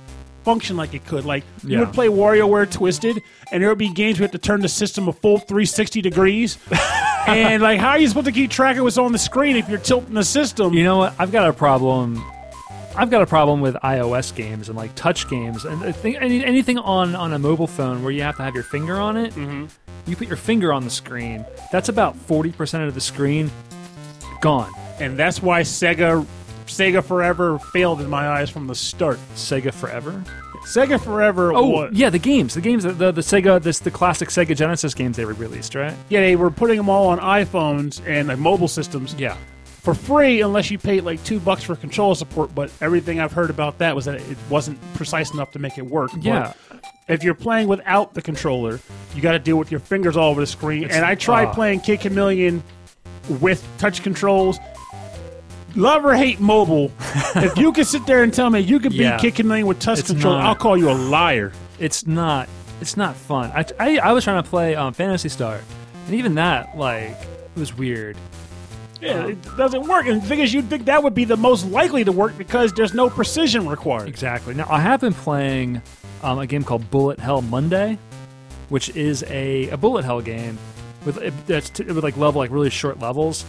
function 0.44 0.78
like 0.78 0.94
it 0.94 1.06
could. 1.06 1.26
Like 1.26 1.44
you 1.64 1.72
Yeah. 1.72 1.80
would 1.82 1.94
play 1.94 2.08
WarioWare 2.08 2.70
Twisted, 2.70 3.22
and 3.52 3.62
there 3.62 3.70
would 3.70 3.78
be 3.78 3.90
games 3.90 4.20
where 4.20 4.24
you 4.28 4.32
had 4.32 4.32
to 4.34 4.38
turn 4.48 4.62
the 4.62 4.70
system 4.70 5.08
a 5.08 5.14
full 5.14 5.38
360 5.38 6.02
degrees. 6.02 6.58
and 7.28 7.62
like, 7.64 7.80
how 7.80 7.90
are 7.90 8.00
you 8.00 8.08
supposed 8.08 8.26
to 8.26 8.32
keep 8.32 8.52
track 8.52 8.78
of 8.78 8.84
what's 8.84 8.98
on 8.98 9.12
the 9.12 9.18
screen 9.18 9.56
if 9.56 9.70
you're 9.70 9.80
tilting 9.80 10.14
the 10.14 10.24
system? 10.24 10.74
You 10.74 10.84
know 10.84 10.98
what? 10.98 11.14
I've 11.20 11.32
got 11.32 11.50
a 11.50 11.54
problem. 11.54 12.24
I've 12.96 13.10
got 13.10 13.24
a 13.24 13.26
problem 13.26 13.60
with 13.62 13.74
iOS 13.76 14.36
games 14.36 14.70
and 14.70 14.78
like 14.78 14.94
touch 14.94 15.28
games 15.28 15.66
and 15.66 15.84
I 15.84 15.92
think 15.92 16.18
any, 16.22 16.46
anything 16.46 16.78
on 16.78 17.16
on 17.16 17.34
a 17.34 17.40
mobile 17.40 17.66
phone 17.66 18.04
where 18.04 18.12
you 18.12 18.22
have 18.22 18.38
to 18.38 18.44
have 18.44 18.54
your 18.54 18.64
finger 18.64 18.98
on 18.98 19.18
it. 19.18 19.34
Mm-hmm. 19.34 19.66
You 20.06 20.16
put 20.16 20.28
your 20.28 20.38
finger 20.38 20.72
on 20.72 20.84
the 20.84 20.92
screen. 20.92 21.44
That's 21.72 21.90
about 21.90 22.16
forty 22.16 22.52
percent 22.52 22.84
of 22.84 22.94
the 22.94 23.02
screen 23.02 23.50
gone. 24.42 24.72
and 25.00 25.18
that's 25.18 25.42
why 25.42 25.62
Sega 25.62 26.24
Sega 26.78 27.04
Forever 27.04 27.60
failed 27.60 28.02
in 28.02 28.10
my 28.10 28.28
eyes 28.28 28.50
from 28.50 28.68
the 28.68 28.76
start. 28.76 29.20
Sega 29.36 29.74
forever. 29.74 30.24
Sega 30.66 31.00
Forever 31.02 31.54
Oh 31.54 31.90
yeah, 31.92 32.10
the 32.10 32.20
games, 32.20 32.54
the 32.54 32.62
games, 32.62 32.84
the 32.84 32.94
the 32.94 33.22
Sega, 33.22 33.62
this 33.62 33.80
the 33.80 33.92
classic 33.92 34.30
Sega 34.30 34.56
Genesis 34.56 34.94
games 34.94 35.18
they 35.18 35.26
released, 35.26 35.76
right? 35.76 35.94
yeah, 36.10 36.22
they 36.22 36.36
were 36.36 36.50
putting 36.52 36.78
them 36.78 36.90
all 36.90 37.08
on 37.08 37.20
iPhones 37.20 38.02
and 38.08 38.30
like, 38.30 38.40
mobile 38.40 38.70
systems 38.70 39.14
Yeah. 39.18 39.36
for 39.66 39.94
free 39.94 40.40
unless 40.42 40.72
you 40.72 40.78
paid 40.78 41.04
like 41.04 41.22
two 41.26 41.40
bucks 41.42 41.64
for 41.64 41.76
controller 41.76 42.16
support. 42.16 42.56
But 42.56 42.72
everything 42.82 43.20
I've 43.20 43.34
heard 43.34 43.50
about 43.50 43.78
that 43.80 43.94
was 43.96 44.06
that 44.06 44.16
it 44.22 44.38
wasn't 44.50 44.80
precise 44.94 45.34
enough 45.34 45.52
to 45.52 45.60
make 45.60 45.78
it 45.78 45.86
work. 45.86 46.12
But 46.14 46.24
Yeah. 46.24 46.54
if 47.10 47.24
you're 47.24 47.34
playing 47.36 47.68
without 47.68 48.14
the 48.14 48.22
controller, 48.22 48.80
you 49.14 49.22
got 49.22 49.34
to 49.34 49.40
deal 49.40 49.58
with 49.58 49.70
your 49.70 49.82
fingers 49.82 50.16
all 50.16 50.32
over 50.32 50.40
the 50.40 50.48
screen. 50.48 50.86
and 50.90 51.04
I 51.04 51.16
tried 51.16 51.48
ah. 51.50 51.54
playing 51.54 51.82
Kid 51.82 52.00
Chameleon 52.00 52.64
with 53.42 53.66
touch 53.78 54.02
controls. 54.02 54.60
Love 55.76 56.06
or 56.06 56.14
hate 56.16 56.40
mobile. 56.40 56.92
if 57.36 57.58
you 57.58 57.72
can 57.72 57.84
sit 57.86 58.06
there 58.06 58.24
and 58.24 58.34
tell 58.34 58.50
me 58.50 58.60
you 58.60 58.80
could 58.80 58.94
Yeah. 58.94 59.18
beat 59.18 59.22
Kid 59.22 59.36
Chameleon 59.36 59.68
with 59.68 59.80
touch 59.80 60.00
It's 60.00 60.10
control, 60.10 60.34
not. 60.36 60.46
I'll 60.46 60.56
call 60.56 60.78
you 60.78 60.90
a 60.90 60.94
liar. 60.94 61.52
It's 61.80 62.06
not. 62.06 62.48
It's 62.82 62.98
not 62.98 63.16
fun. 63.16 63.52
I, 63.56 63.66
I, 63.80 63.98
I 63.98 64.12
was 64.12 64.24
trying 64.24 64.44
to 64.44 64.50
play 64.50 64.76
um, 64.76 64.94
Phantasy 64.94 65.30
Star, 65.30 65.60
and 66.06 66.16
even 66.16 66.36
that 66.36 66.78
like 66.78 67.12
it 67.12 67.60
was 67.60 67.76
weird. 67.76 68.18
Yeah, 69.02 69.28
it 69.28 69.42
doesn't 69.58 69.84
work. 69.88 70.06
And 70.06 70.22
the 70.22 70.26
thing 70.28 70.40
is, 70.40 70.54
you'd 70.54 70.70
think 70.70 70.86
that 70.86 71.04
would 71.04 71.14
be 71.14 71.26
the 71.26 71.36
most 71.38 71.66
likely 71.68 72.04
to 72.06 72.12
work 72.12 72.38
because 72.38 72.72
there's 72.74 72.94
no 72.94 73.10
precision 73.10 73.68
required. 73.68 74.08
Exactly. 74.08 74.54
Now 74.54 74.68
I 74.70 74.80
have 74.80 75.02
been 75.02 75.14
playing 75.14 75.82
um, 76.22 76.40
a 76.40 76.48
game 76.48 76.64
called 76.64 76.90
Bullet 76.90 77.20
Hell 77.20 77.42
Monday, 77.42 77.98
which 78.70 78.90
is 78.96 79.24
a, 79.28 79.70
a 79.70 79.78
bullet 79.78 80.06
hell 80.06 80.22
game 80.22 80.58
with 81.06 81.48
that's 81.48 81.70
t- 81.70 81.84
with 81.84 82.04
like 82.04 82.18
level 82.18 82.40
like 82.40 82.52
really 82.52 82.70
short 82.70 83.00
levels, 83.00 83.46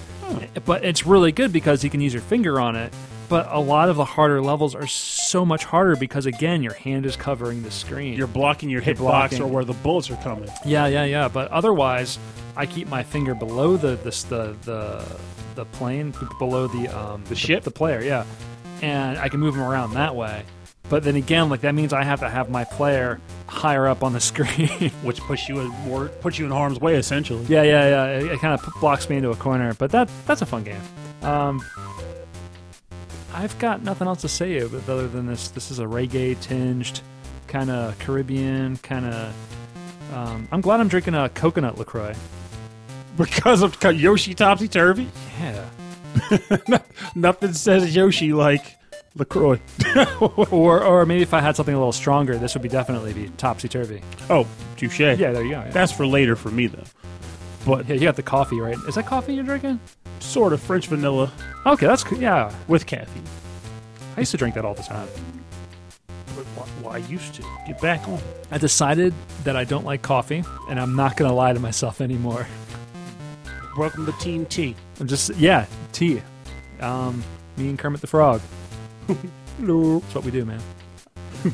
but 0.64 0.84
it's 0.84 1.06
really 1.06 1.32
good 1.32 1.52
because 1.52 1.84
you 1.84 1.90
can 1.90 2.00
use 2.00 2.12
your 2.12 2.22
finger 2.22 2.60
on 2.60 2.76
it. 2.76 2.92
But 3.28 3.48
a 3.50 3.58
lot 3.58 3.88
of 3.88 3.96
the 3.96 4.04
harder 4.04 4.42
levels 4.42 4.74
are 4.74 4.86
so 4.86 5.46
much 5.46 5.64
harder 5.64 5.96
because 5.96 6.26
again 6.26 6.62
your 6.62 6.74
hand 6.74 7.06
is 7.06 7.16
covering 7.16 7.62
the 7.62 7.70
screen. 7.70 8.14
You're 8.18 8.26
blocking 8.26 8.68
your 8.68 8.82
hitbox 8.82 8.96
blocking. 8.98 9.42
or 9.42 9.46
where 9.46 9.64
the 9.64 9.72
bullets 9.72 10.10
are 10.10 10.16
coming. 10.16 10.50
Yeah, 10.64 10.86
yeah, 10.86 11.04
yeah. 11.04 11.28
But 11.28 11.50
otherwise, 11.50 12.18
I 12.56 12.66
keep 12.66 12.88
my 12.88 13.02
finger 13.02 13.34
below 13.34 13.76
the 13.76 13.96
this 13.96 14.24
the 14.24 14.56
the 14.62 15.04
the 15.54 15.64
plane 15.66 16.12
below 16.38 16.66
the 16.66 16.88
um 16.88 17.24
the, 17.24 17.34
ship? 17.34 17.62
the 17.62 17.70
player. 17.70 18.02
Yeah, 18.02 18.24
and 18.82 19.18
I 19.18 19.28
can 19.28 19.40
move 19.40 19.54
them 19.54 19.62
around 19.64 19.94
that 19.94 20.14
way. 20.14 20.42
But 20.88 21.02
then 21.02 21.16
again, 21.16 21.48
like 21.48 21.62
that 21.62 21.74
means 21.74 21.92
I 21.92 22.04
have 22.04 22.20
to 22.20 22.28
have 22.28 22.50
my 22.50 22.64
player 22.64 23.20
higher 23.46 23.86
up 23.88 24.02
on 24.04 24.12
the 24.12 24.20
screen. 24.30 24.90
which 25.02 25.20
puts 25.20 25.48
you 25.48 25.60
in 25.60 25.68
more 25.86 26.08
puts 26.08 26.38
you 26.38 26.44
in 26.44 26.50
harm's 26.50 26.78
way 26.80 26.96
essentially. 26.96 27.44
yeah, 27.46 27.62
yeah, 27.62 27.88
yeah. 27.88 28.18
It, 28.18 28.32
it 28.32 28.40
kind 28.40 28.54
of 28.54 28.80
blocks 28.80 29.08
me 29.08 29.16
into 29.16 29.30
a 29.30 29.36
corner. 29.36 29.74
But 29.74 29.90
that 29.92 30.08
that's 30.26 30.42
a 30.42 30.46
fun 30.46 30.64
game. 30.64 30.80
Um, 31.22 31.62
I've 33.32 33.58
got 33.58 33.82
nothing 33.82 34.06
else 34.06 34.20
to 34.20 34.28
say 34.28 34.60
other 34.60 35.08
than 35.08 35.26
this. 35.26 35.48
This 35.48 35.70
is 35.70 35.78
a 35.80 35.84
reggae 35.84 36.38
tinged, 36.40 37.00
kind 37.48 37.70
of 37.70 37.98
Caribbean, 37.98 38.76
kind 38.78 39.06
of. 39.06 39.34
Um, 40.12 40.46
I'm 40.52 40.60
glad 40.60 40.80
I'm 40.80 40.88
drinking 40.88 41.14
a 41.14 41.28
coconut 41.28 41.78
Lacroix. 41.78 42.14
Because 43.16 43.62
of 43.62 43.80
Yoshi 43.80 44.34
Topsy 44.34 44.66
Turvy. 44.66 45.06
Yeah. 45.40 45.64
Nothing 47.14 47.52
says 47.52 47.94
Yoshi 47.94 48.32
like 48.32 48.76
Lacroix. 49.16 49.60
or 50.50 50.82
or 50.82 51.06
maybe 51.06 51.22
if 51.22 51.34
I 51.34 51.40
had 51.40 51.56
something 51.56 51.74
a 51.74 51.78
little 51.78 51.92
stronger, 51.92 52.36
this 52.36 52.54
would 52.54 52.62
be 52.62 52.68
definitely 52.68 53.12
be 53.12 53.28
topsy 53.36 53.68
turvy. 53.68 54.02
oh, 54.30 54.46
touche. 54.76 55.00
Yeah, 55.00 55.14
there 55.14 55.44
you 55.44 55.52
go. 55.52 55.62
Yeah. 55.62 55.70
That's 55.70 55.92
for 55.92 56.06
later 56.06 56.36
for 56.36 56.50
me 56.50 56.66
though. 56.66 56.84
But 57.64 57.88
yeah, 57.88 57.94
you 57.94 58.02
got 58.02 58.16
the 58.16 58.22
coffee, 58.22 58.60
right? 58.60 58.76
Is 58.88 58.96
that 58.96 59.06
coffee 59.06 59.34
you're 59.34 59.44
drinking? 59.44 59.80
sort 60.24 60.52
of 60.52 60.60
French 60.60 60.86
vanilla 60.86 61.30
Okay, 61.66 61.86
that's 61.86 62.02
cool. 62.02 62.18
Yeah, 62.18 62.52
with 62.68 62.86
caffeine. 62.86 63.22
I 64.16 64.20
used 64.20 64.32
to 64.32 64.36
drink 64.36 64.54
that 64.54 64.64
all 64.64 64.74
the 64.74 64.82
time. 64.82 65.08
But 66.34 66.44
why, 66.56 66.66
why 66.82 66.94
I 66.94 66.98
used 66.98 67.34
to 67.34 67.42
get 67.66 67.80
back 67.80 68.06
on. 68.08 68.20
I 68.50 68.58
decided 68.58 69.14
that 69.44 69.56
I 69.56 69.64
don't 69.64 69.84
like 69.84 70.02
coffee, 70.02 70.44
and 70.68 70.78
I'm 70.78 70.94
not 70.94 71.16
gonna 71.16 71.32
lie 71.32 71.52
to 71.52 71.60
myself 71.60 72.00
anymore. 72.00 72.46
Welcome 73.78 74.06
to 74.06 74.12
Team 74.12 74.46
T. 74.46 74.76
I'm 75.00 75.06
just 75.06 75.34
yeah, 75.36 75.66
tea. 75.92 76.22
Um, 76.80 77.22
me 77.56 77.68
and 77.68 77.78
Kermit 77.78 78.00
the 78.00 78.06
Frog. 78.06 78.40
Hello. 79.58 80.00
That's 80.00 80.14
what 80.14 80.24
we 80.24 80.30
do, 80.30 80.44
man. 80.44 80.60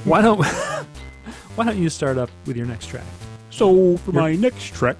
why 0.04 0.22
don't 0.22 0.44
Why 1.56 1.64
don't 1.64 1.78
you 1.78 1.90
start 1.90 2.16
up 2.16 2.30
with 2.46 2.56
your 2.56 2.66
next 2.66 2.86
track? 2.86 3.04
So 3.50 3.96
for 3.98 4.12
my 4.12 4.34
next 4.36 4.72
track, 4.74 4.96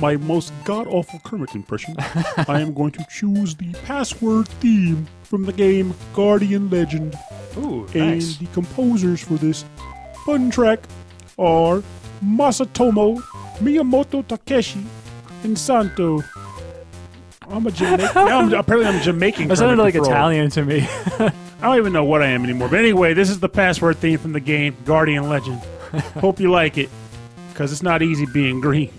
my 0.00 0.16
most 0.16 0.52
god 0.64 0.86
awful 0.86 1.18
Kermit 1.24 1.54
impression, 1.54 1.96
I 2.48 2.60
am 2.60 2.74
going 2.74 2.92
to 2.92 3.04
choose 3.10 3.54
the 3.54 3.72
password 3.84 4.48
theme 4.60 5.06
from 5.22 5.44
the 5.44 5.52
game 5.52 5.94
Guardian 6.14 6.68
Legend. 6.70 7.16
Ooh, 7.56 7.86
And 7.94 8.10
nice. 8.18 8.36
the 8.36 8.46
composers 8.46 9.22
for 9.22 9.34
this 9.34 9.64
fun 10.26 10.50
track 10.50 10.80
are 11.38 11.82
Masatomo, 12.22 13.16
Miyamoto 13.58 14.26
Takeshi, 14.26 14.84
and 15.42 15.58
Santo. 15.58 16.20
I'm 17.48 17.66
a 17.66 17.70
Jamaican. 17.70 18.14
now 18.14 18.40
I'm, 18.40 18.52
apparently, 18.54 18.88
I'm 18.88 19.02
Jamaican. 19.02 19.48
That 19.48 19.58
sounded 19.58 19.82
like 19.82 19.94
Frog. 19.94 20.06
Italian 20.06 20.50
to 20.50 20.64
me. 20.64 20.80
I 20.88 21.32
don't 21.60 21.76
even 21.78 21.92
know 21.92 22.04
what 22.04 22.22
I 22.22 22.26
am 22.26 22.44
anymore. 22.44 22.68
But 22.68 22.78
anyway, 22.80 23.14
this 23.14 23.30
is 23.30 23.40
the 23.40 23.48
password 23.48 23.98
theme 23.98 24.18
from 24.18 24.32
the 24.32 24.40
game 24.40 24.76
Guardian 24.84 25.28
Legend. 25.28 25.58
Hope 26.20 26.40
you 26.40 26.50
like 26.50 26.78
it, 26.78 26.90
because 27.52 27.72
it's 27.72 27.82
not 27.82 28.02
easy 28.02 28.26
being 28.26 28.60
green. 28.60 28.90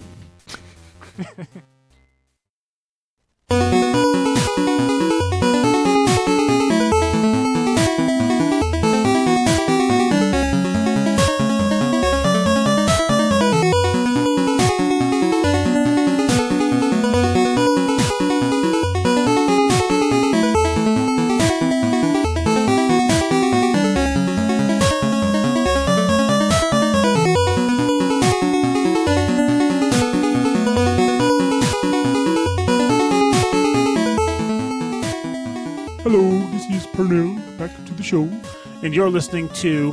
You're 39.05 39.11
listening 39.11 39.47
to 39.49 39.91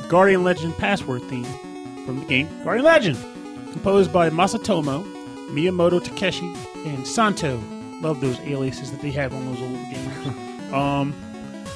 the 0.00 0.08
Guardian 0.08 0.42
Legend 0.42 0.74
password 0.78 1.20
theme 1.24 1.44
from 2.06 2.20
the 2.20 2.24
game 2.24 2.48
Guardian 2.64 2.86
Legend, 2.86 3.18
composed 3.72 4.10
by 4.10 4.30
Masatomo, 4.30 5.04
Miyamoto 5.50 6.02
Takeshi, 6.02 6.50
and 6.86 7.06
Santo. 7.06 7.60
Love 8.00 8.22
those 8.22 8.40
aliases 8.40 8.90
that 8.90 9.02
they 9.02 9.10
have 9.10 9.34
on 9.34 9.44
those 9.44 9.60
old 9.60 9.74
games. 9.90 10.72
um, 10.72 11.14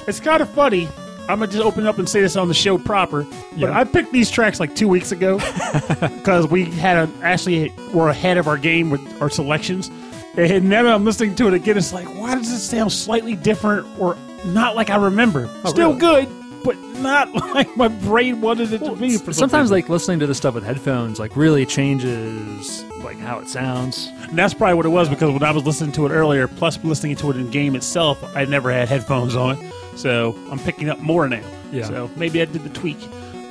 it's 0.07 0.19
kind 0.19 0.41
of 0.41 0.49
funny. 0.49 0.87
I'm 1.29 1.37
gonna 1.37 1.45
just 1.51 1.63
open 1.63 1.85
up 1.85 1.99
and 1.99 2.09
say 2.09 2.21
this 2.21 2.35
on 2.35 2.47
the 2.47 2.55
show 2.55 2.79
proper, 2.79 3.21
but 3.51 3.59
Yeah. 3.59 3.79
I 3.79 3.83
picked 3.83 4.11
these 4.11 4.31
tracks 4.31 4.59
like 4.59 4.73
two 4.75 4.87
weeks 4.87 5.11
ago 5.11 5.37
because 6.01 6.47
we 6.47 6.65
had 6.65 7.07
a, 7.07 7.11
actually 7.21 7.71
were 7.93 8.09
ahead 8.09 8.39
of 8.39 8.47
our 8.47 8.57
game 8.57 8.89
with 8.89 9.21
our 9.21 9.29
selections. 9.29 9.91
And 10.37 10.69
now 10.71 10.81
that 10.81 10.91
I'm 10.91 11.05
listening 11.05 11.35
to 11.35 11.47
it 11.49 11.53
again, 11.53 11.77
it's 11.77 11.93
like, 11.93 12.07
why 12.15 12.33
does 12.33 12.51
it 12.51 12.59
sound 12.61 12.91
slightly 12.91 13.35
different 13.35 13.85
or 13.99 14.17
not 14.45 14.75
like 14.75 14.89
I 14.89 14.95
remember? 14.95 15.47
Still 15.67 15.89
really? 15.93 15.99
good, 15.99 16.27
but 16.63 16.77
not 16.77 17.33
like 17.53 17.75
my 17.77 17.87
brain 17.87 18.41
wanted 18.41 18.73
it 18.73 18.79
to 18.79 18.95
be. 18.95 19.11
Sometimes, 19.11 19.71
like 19.71 19.89
listening 19.89 20.19
to 20.19 20.27
this 20.27 20.37
stuff 20.37 20.55
with 20.55 20.63
headphones, 20.63 21.19
like 21.19 21.35
really 21.35 21.65
changes 21.65 22.83
like 23.03 23.17
how 23.17 23.39
it 23.39 23.47
sounds. 23.47 24.11
And 24.29 24.37
that's 24.37 24.53
probably 24.53 24.75
what 24.75 24.85
it 24.85 24.89
was 24.89 25.09
because 25.09 25.31
when 25.31 25.43
I 25.43 25.51
was 25.51 25.65
listening 25.65 25.91
to 25.93 26.05
it 26.05 26.09
earlier, 26.11 26.47
plus 26.47 26.81
listening 26.83 27.15
to 27.17 27.31
it 27.31 27.37
in 27.37 27.49
game 27.49 27.75
itself, 27.75 28.23
I 28.35 28.45
never 28.45 28.71
had 28.71 28.87
headphones 28.87 29.35
on, 29.35 29.57
so 29.95 30.35
I'm 30.51 30.59
picking 30.59 30.89
up 30.89 30.99
more 30.99 31.27
now. 31.27 31.43
Yeah. 31.71 31.85
So 31.85 32.11
maybe 32.15 32.41
I 32.41 32.45
did 32.45 32.63
the 32.63 32.69
tweak. 32.69 32.97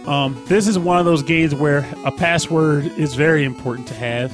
Um, 0.06 0.42
this 0.46 0.66
is 0.66 0.78
one 0.78 0.98
of 0.98 1.04
those 1.04 1.22
games 1.22 1.54
where 1.54 1.88
a 2.04 2.12
password 2.12 2.86
is 2.98 3.14
very 3.14 3.44
important 3.44 3.88
to 3.88 3.94
have, 3.94 4.32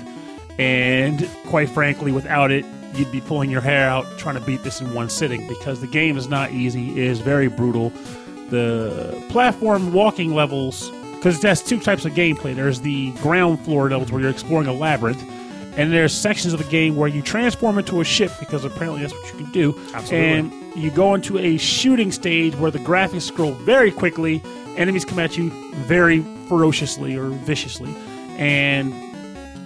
and 0.59 1.29
quite 1.47 1.69
frankly, 1.69 2.13
without 2.13 2.51
it, 2.51 2.65
you'd 2.95 3.11
be 3.11 3.21
pulling 3.21 3.51
your 3.51 3.61
hair 3.61 3.89
out 3.89 4.07
trying 4.19 4.37
to 4.37 4.41
beat 4.41 4.63
this 4.63 4.81
in 4.81 4.95
one 4.95 5.09
sitting 5.09 5.49
because 5.49 5.81
the 5.81 5.87
game 5.87 6.17
is 6.17 6.29
not 6.29 6.53
easy. 6.53 6.91
It 6.93 6.99
is 6.99 7.21
very 7.21 7.49
brutal. 7.49 7.93
The 8.51 9.25
platform 9.31 9.93
walking 9.93 10.35
levels, 10.35 10.91
because 11.15 11.39
it 11.39 11.49
has 11.49 11.63
two 11.63 11.81
types 11.81 12.05
of 12.05 12.13
gameplay. 12.13 12.55
There's 12.55 12.81
the 12.81 13.13
ground 13.15 13.61
floor 13.65 13.89
levels 13.89 14.13
where 14.13 14.21
you're 14.21 14.31
exploring 14.31 14.69
a 14.69 14.73
labyrinth, 14.73 15.23
and 15.77 15.93
there's 15.93 16.13
sections 16.13 16.53
of 16.53 16.63
the 16.63 16.71
game 16.71 16.95
where 16.97 17.09
you 17.09 17.23
transform 17.23 17.79
into 17.79 18.01
a 18.01 18.05
ship 18.05 18.31
because 18.39 18.65
apparently 18.65 19.01
that's 19.01 19.13
what 19.13 19.27
you 19.33 19.39
can 19.39 19.51
do. 19.51 19.75
Absolutely. 19.93 20.19
And 20.19 20.53
you 20.77 20.91
go 20.91 21.15
into 21.15 21.39
a 21.39 21.57
shooting 21.57 22.13
stage 22.13 22.55
where 22.57 22.71
the 22.71 22.79
graphics 22.79 23.23
scroll 23.23 23.53
very 23.53 23.91
quickly, 23.91 24.43
enemies 24.77 25.05
come 25.05 25.19
at 25.19 25.37
you 25.37 25.51
very 25.75 26.23
ferociously 26.49 27.17
or 27.17 27.29
viciously, 27.29 27.95
and 28.37 28.93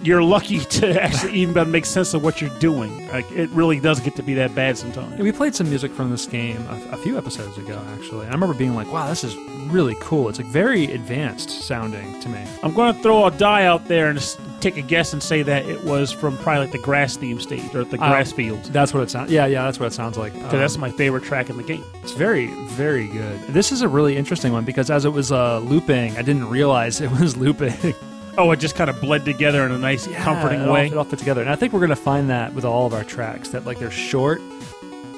you're 0.03 0.23
lucky 0.23 0.61
to 0.79 1.03
actually 1.03 1.35
even 1.35 1.55
be 1.55 1.61
able 1.61 1.67
to 1.67 1.73
make 1.73 1.87
sense 1.87 2.15
of 2.15 2.23
what 2.23 2.41
you're 2.41 2.57
doing. 2.59 3.09
Like 3.09 3.31
it 3.33 3.51
really 3.51 3.81
does 3.81 4.01
get 4.01 4.17
to 4.17 4.23
be 4.23 4.35
that 4.35 4.55
bad 4.55 4.79
sometimes. 4.79 5.19
We 5.21 5.33
played 5.33 5.55
some 5.55 5.69
music 5.69 5.93
from 5.93 6.11
this 6.11 6.27
game 6.27 6.65
a, 6.69 6.93
a 6.93 6.97
few 6.99 7.19
episodes 7.19 7.59
ago, 7.59 7.83
actually. 7.99 8.27
And 8.27 8.31
I 8.31 8.33
remember 8.33 8.55
being 8.55 8.75
like, 8.75 8.91
"Wow, 8.93 9.09
this 9.09 9.25
is 9.25 9.37
really 9.71 9.97
cool." 10.01 10.29
It's 10.29 10.39
like 10.39 10.49
very 10.49 10.85
advanced 10.93 11.51
sounding 11.51 12.21
to 12.21 12.29
me. 12.29 12.45
I'm 12.63 12.75
going 12.75 12.95
to 12.95 13.03
throw 13.03 13.27
a 13.27 13.31
die 13.31 13.65
out 13.65 13.87
there 13.87 14.09
and 14.09 14.19
take 14.61 14.77
a 14.77 14.83
guess 14.83 15.13
and 15.13 15.23
say 15.23 15.43
that 15.43 15.67
it 15.67 15.85
was 15.85 16.11
from 16.11 16.37
probably 16.39 16.65
like 16.65 16.73
the 16.73 16.79
grass 16.79 17.17
theme 17.17 17.41
stage 17.41 17.75
or 17.75 17.85
the 17.85 17.99
grass 17.99 18.33
fields. 18.33 18.71
That's 18.71 18.93
what 18.93 19.03
it 19.03 19.11
sounds. 19.11 19.31
Yeah, 19.31 19.47
yeah, 19.47 19.65
that's 19.65 19.79
what 19.79 19.87
it 19.87 19.93
sounds 19.93 20.17
like. 20.19 20.33
Because 20.33 20.53
that's 20.53 20.79
my 20.79 20.91
favorite 20.91 21.25
track 21.25 21.51
in 21.51 21.57
the 21.57 21.63
game. 21.63 21.85
It's 22.03 22.13
very, 22.13 22.47
very 22.71 23.09
good. 23.09 23.41
This 23.49 23.73
is 23.73 23.83
a 23.83 23.89
really 23.89 24.17
interesting 24.17 24.53
one 24.53 24.65
because 24.65 24.91
as 24.91 25.05
it 25.05 25.11
was 25.11 25.33
uh, 25.33 25.61
looping, 25.61 26.17
I 26.17 26.23
didn't 26.23 26.49
realize 26.49 27.01
it 27.01 27.11
was 27.11 27.37
looping. 27.45 27.95
Oh, 28.39 28.53
it 28.53 28.61
just 28.61 28.77
kind 28.77 28.89
of 28.89 29.01
bled 29.01 29.25
together 29.25 29.67
in 29.67 29.73
a 29.73 29.79
nice, 29.79 30.07
comforting 30.07 30.61
it 30.61 30.69
all, 30.69 30.73
way. 30.75 30.87
it 30.87 30.97
all 30.97 31.03
fit 31.05 31.19
together. 31.19 31.41
And 31.41 31.51
I 31.51 31.57
think 31.57 31.73
we're 31.73 31.81
going 31.81 31.91
to 31.91 31.97
find 31.97 32.31
that 32.31 32.55
with 32.55 32.65
all 32.65 32.87
of 32.87 32.95
our 32.95 33.03
tracks 33.03 33.49
that 33.49 33.65
like 33.67 33.81
they're 33.81 33.91
short 33.91 34.41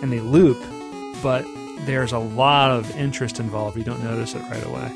and 0.03 0.11
they 0.11 0.21
loop, 0.21 0.57
but 1.23 1.45
there's 1.85 2.13
a 2.13 2.19
lot 2.19 2.71
of 2.71 2.91
interest 2.97 3.39
involved. 3.39 3.77
You 3.77 3.85
don't 3.85 4.03
notice 4.03 4.35
it 4.35 4.41
right 4.45 4.65
away. 4.65 4.91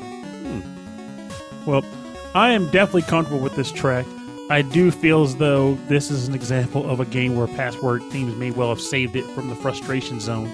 Well, 1.67 1.85
I 2.33 2.51
am 2.51 2.69
definitely 2.71 3.03
comfortable 3.03 3.41
with 3.41 3.55
this 3.55 3.71
track. 3.71 4.05
I 4.49 4.61
do 4.61 4.91
feel 4.91 5.23
as 5.23 5.35
though 5.37 5.75
this 5.87 6.11
is 6.11 6.27
an 6.27 6.35
example 6.35 6.87
of 6.89 6.99
a 6.99 7.05
game 7.05 7.35
where 7.35 7.47
password 7.47 8.03
themes 8.11 8.35
may 8.35 8.51
well 8.51 8.69
have 8.69 8.81
saved 8.81 9.15
it 9.15 9.25
from 9.31 9.49
the 9.49 9.55
frustration 9.55 10.19
zone. 10.19 10.47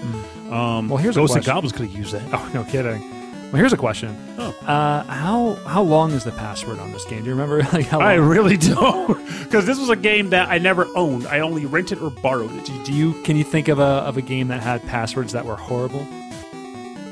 Um, 0.50 0.88
Well, 0.88 0.96
here's 0.98 1.16
a 1.16 1.20
Ghosts 1.20 1.36
and. 1.36 1.44
Goblins 1.44 1.72
could 1.72 1.86
have 1.88 1.96
used 1.98 2.12
that. 2.12 2.22
Oh, 2.32 2.50
no 2.54 2.64
kidding. 2.64 3.21
Well, 3.52 3.58
here's 3.58 3.74
a 3.74 3.76
question. 3.76 4.16
Oh. 4.38 4.48
Uh, 4.66 5.02
how 5.04 5.54
how 5.66 5.82
long 5.82 6.12
is 6.12 6.24
the 6.24 6.32
password 6.32 6.78
on 6.78 6.90
this 6.92 7.04
game? 7.04 7.20
Do 7.20 7.26
you 7.26 7.32
remember 7.32 7.58
like 7.72 7.84
how 7.84 7.98
long? 7.98 8.08
I 8.08 8.14
really 8.14 8.56
don't, 8.56 9.22
because 9.44 9.66
this 9.66 9.78
was 9.78 9.90
a 9.90 9.96
game 9.96 10.30
that 10.30 10.48
I 10.48 10.56
never 10.56 10.88
owned. 10.96 11.26
I 11.26 11.40
only 11.40 11.66
rented 11.66 11.98
or 11.98 12.08
borrowed 12.08 12.50
it. 12.52 12.64
do, 12.64 12.82
do 12.84 12.92
you 12.94 13.12
can 13.24 13.36
you 13.36 13.44
think 13.44 13.68
of 13.68 13.78
a 13.78 13.82
of 13.82 14.16
a 14.16 14.22
game 14.22 14.48
that 14.48 14.62
had 14.62 14.82
passwords 14.86 15.32
that 15.34 15.44
were 15.44 15.56
horrible? 15.56 16.06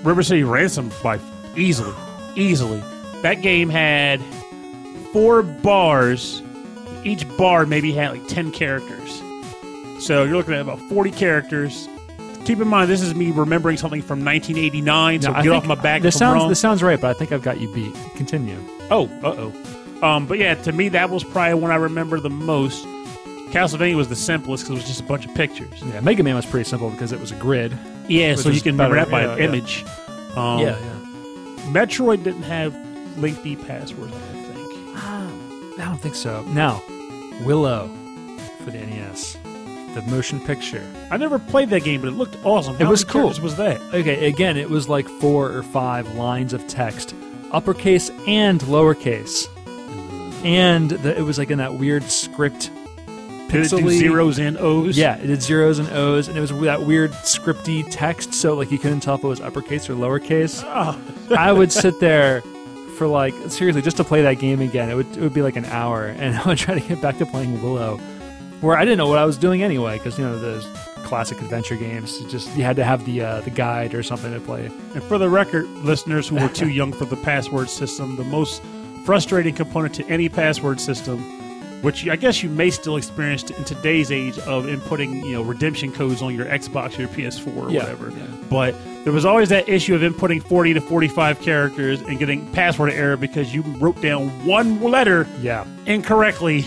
River 0.02 0.22
City 0.22 0.42
Ransom 0.42 0.90
by 1.02 1.20
easily, 1.56 1.92
easily. 2.36 2.82
That 3.20 3.42
game 3.42 3.68
had 3.68 4.22
four 5.12 5.42
bars. 5.42 6.42
Each 7.04 7.28
bar 7.36 7.66
maybe 7.66 7.92
had 7.92 8.12
like 8.12 8.26
ten 8.28 8.50
characters. 8.50 9.18
So 10.02 10.24
you're 10.24 10.38
looking 10.38 10.54
at 10.54 10.62
about 10.62 10.78
forty 10.88 11.10
characters. 11.10 11.86
Keep 12.50 12.62
in 12.62 12.66
mind, 12.66 12.90
this 12.90 13.00
is 13.00 13.14
me 13.14 13.30
remembering 13.30 13.76
something 13.76 14.02
from 14.02 14.24
1989. 14.24 15.22
So 15.22 15.30
No, 15.30 15.40
get 15.40 15.52
off 15.52 15.66
my 15.66 15.76
back. 15.76 16.02
This 16.02 16.18
sounds 16.18 16.40
wrong. 16.40 16.48
this 16.48 16.58
sounds 16.58 16.82
right, 16.82 17.00
but 17.00 17.08
I 17.08 17.16
think 17.16 17.30
I've 17.30 17.42
got 17.44 17.60
you 17.60 17.72
beat. 17.72 17.94
Continue. 18.16 18.58
Oh, 18.90 19.06
uh 19.22 19.52
oh. 20.02 20.04
Um, 20.04 20.26
but 20.26 20.36
yeah, 20.36 20.56
to 20.56 20.72
me 20.72 20.88
that 20.88 21.10
was 21.10 21.22
probably 21.22 21.54
when 21.54 21.70
I 21.70 21.76
remember 21.76 22.18
the 22.18 22.28
most. 22.28 22.84
Castlevania 23.52 23.94
was 23.94 24.08
the 24.08 24.16
simplest 24.16 24.64
because 24.64 24.70
it 24.70 24.80
was 24.80 24.84
just 24.88 24.98
a 24.98 25.04
bunch 25.04 25.26
of 25.26 25.34
pictures. 25.36 25.80
Yeah, 25.80 26.00
Mega 26.00 26.24
Man 26.24 26.34
was 26.34 26.44
pretty 26.44 26.68
simple 26.68 26.90
because 26.90 27.12
it 27.12 27.20
was 27.20 27.30
a 27.30 27.36
grid. 27.36 27.78
Yeah, 28.08 28.34
so 28.34 28.48
you 28.48 28.60
can 28.60 28.72
remember 28.72 28.96
that 28.96 29.12
by 29.12 29.22
yeah, 29.22 29.32
an 29.34 29.38
yeah. 29.38 29.44
image. 29.44 29.84
Um, 30.34 30.58
yeah. 30.58 30.76
Metroid 31.70 32.24
didn't 32.24 32.42
have 32.42 32.74
lengthy 33.16 33.54
passwords, 33.54 34.12
I 34.12 34.32
don't 34.32 34.54
think. 34.56 34.98
I 35.78 35.84
don't 35.84 35.98
think 35.98 36.16
so. 36.16 36.42
Now, 36.46 36.82
Willow 37.44 37.88
for 38.64 38.72
the 38.72 38.78
NES. 38.78 39.36
The 39.94 40.02
motion 40.02 40.40
picture. 40.40 40.84
I 41.10 41.16
never 41.16 41.38
played 41.38 41.70
that 41.70 41.84
game, 41.84 42.00
but 42.00 42.08
it 42.08 42.12
looked 42.14 42.36
awesome. 42.44 42.76
It 42.80 42.86
was 42.86 43.04
cool. 43.04 43.28
Was 43.42 43.56
that? 43.56 43.80
Okay, 43.94 44.26
again, 44.28 44.56
it 44.56 44.70
was 44.70 44.88
like 44.88 45.08
four 45.08 45.50
or 45.52 45.62
five 45.62 46.14
lines 46.14 46.52
of 46.52 46.66
text, 46.68 47.14
uppercase 47.52 48.10
and 48.26 48.60
lowercase, 48.62 49.46
and 50.44 50.90
the, 50.90 51.16
it 51.18 51.22
was 51.22 51.38
like 51.38 51.50
in 51.50 51.58
that 51.58 51.74
weird 51.74 52.04
script. 52.04 52.70
Did 53.48 53.66
it 53.66 53.70
do 53.70 53.78
pixely- 53.78 53.98
zeros 53.98 54.38
and 54.38 54.56
O's? 54.58 54.96
Yeah, 54.96 55.16
it 55.16 55.26
did 55.26 55.42
zeros 55.42 55.80
and 55.80 55.88
O's, 55.90 56.28
and 56.28 56.36
it 56.36 56.40
was 56.40 56.50
that 56.50 56.82
weird 56.86 57.10
scripty 57.12 57.84
text, 57.90 58.32
so 58.32 58.54
like 58.54 58.70
you 58.70 58.78
couldn't 58.78 59.00
tell 59.00 59.16
if 59.16 59.24
it 59.24 59.26
was 59.26 59.40
uppercase 59.40 59.90
or 59.90 59.94
lowercase. 59.94 60.62
Oh. 60.64 61.00
I 61.36 61.50
would 61.52 61.72
sit 61.72 61.98
there 62.00 62.42
for 62.96 63.06
like 63.08 63.34
seriously 63.48 63.82
just 63.82 63.96
to 63.96 64.04
play 64.04 64.22
that 64.22 64.34
game 64.34 64.60
again. 64.60 64.88
It 64.88 64.94
would 64.94 65.16
it 65.16 65.20
would 65.20 65.34
be 65.34 65.42
like 65.42 65.56
an 65.56 65.64
hour, 65.66 66.06
and 66.06 66.36
I 66.38 66.46
would 66.46 66.58
try 66.58 66.78
to 66.78 66.80
get 66.88 67.00
back 67.02 67.18
to 67.18 67.26
playing 67.26 67.60
Willow, 67.60 67.98
where 68.60 68.76
I 68.76 68.84
didn't 68.84 68.98
know 68.98 69.08
what 69.08 69.18
I 69.18 69.24
was 69.24 69.36
doing 69.38 69.62
anyway, 69.62 69.98
because 69.98 70.18
you 70.18 70.24
know 70.24 70.38
those 70.38 70.66
classic 71.04 71.40
adventure 71.40 71.76
games, 71.76 72.18
just 72.30 72.54
you 72.56 72.62
had 72.64 72.76
to 72.76 72.84
have 72.84 73.04
the 73.06 73.22
uh, 73.22 73.40
the 73.40 73.50
guide 73.50 73.94
or 73.94 74.02
something 74.02 74.32
to 74.32 74.40
play. 74.40 74.66
And 74.94 75.02
for 75.02 75.18
the 75.18 75.28
record, 75.28 75.66
listeners 75.84 76.28
who 76.28 76.36
were 76.36 76.48
too 76.48 76.68
young 76.80 76.92
for 76.92 77.04
the 77.06 77.16
password 77.16 77.68
system, 77.70 78.16
the 78.16 78.24
most 78.24 78.62
frustrating 79.04 79.54
component 79.54 79.94
to 79.94 80.06
any 80.08 80.28
password 80.28 80.78
system, 80.80 81.18
which 81.82 82.06
I 82.06 82.16
guess 82.16 82.42
you 82.42 82.50
may 82.50 82.68
still 82.70 82.96
experience 82.96 83.50
in 83.50 83.64
today's 83.64 84.12
age 84.12 84.38
of 84.40 84.66
inputting, 84.66 85.24
you 85.24 85.32
know, 85.32 85.42
redemption 85.42 85.90
codes 85.90 86.20
on 86.20 86.34
your 86.34 86.44
Xbox 86.46 86.98
or 86.98 87.02
your 87.02 87.08
PS4 87.10 87.56
or 87.56 87.70
Yeah, 87.70 87.80
whatever. 87.80 88.10
yeah. 88.10 88.26
But 88.50 88.74
there 89.04 89.12
was 89.14 89.24
always 89.24 89.48
that 89.48 89.66
issue 89.70 89.94
of 89.94 90.02
inputting 90.02 90.42
40 90.42 90.74
to 90.74 90.80
45 90.82 91.40
characters 91.40 92.02
and 92.02 92.18
getting 92.18 92.46
password 92.52 92.92
error 92.92 93.16
because 93.16 93.54
you 93.54 93.62
wrote 93.62 94.00
down 94.02 94.28
one 94.46 94.82
letter 94.82 95.26
Yeah, 95.40 95.64
incorrectly 95.86 96.66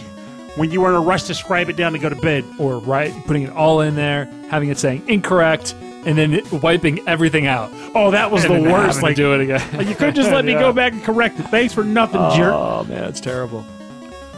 when 0.56 0.72
you 0.72 0.82
were 0.82 0.90
in 0.90 0.96
a 0.96 1.02
rush 1.02 1.24
to 1.24 1.34
scribe 1.34 1.70
it 1.70 1.76
down 1.76 1.94
to 1.94 2.00
go 2.00 2.10
to 2.10 2.16
bed. 2.16 2.44
or 2.60 2.78
right, 2.80 3.12
putting 3.26 3.44
it 3.44 3.50
all 3.52 3.82
in 3.82 3.96
there, 3.96 4.26
having 4.50 4.70
it 4.70 4.78
saying 4.78 5.04
incorrect, 5.08 5.74
and 6.06 6.18
then 6.18 6.42
wiping 6.62 7.06
everything 7.08 7.48
out. 7.48 7.72
Oh, 7.96 8.12
that 8.12 8.30
was 8.32 8.44
And 8.46 8.66
the 8.66 8.70
worst. 8.72 9.00
to 9.00 9.04
Like, 9.06 9.16
do 9.16 9.34
it 9.34 9.42
again. 9.42 9.88
you 9.88 9.96
could 9.96 10.14
just 10.16 10.32
let 10.32 10.46
me 10.46 10.54
go 10.54 10.72
back 10.82 10.94
and 10.94 11.04
correct 11.04 11.40
it. 11.40 11.44
Thanks 11.44 11.74
for 11.74 11.84
nothing, 11.84 12.20
jerk. 12.38 12.54
Oh 12.54 12.84
man, 12.88 13.06
it's 13.06 13.22
terrible. 13.22 13.66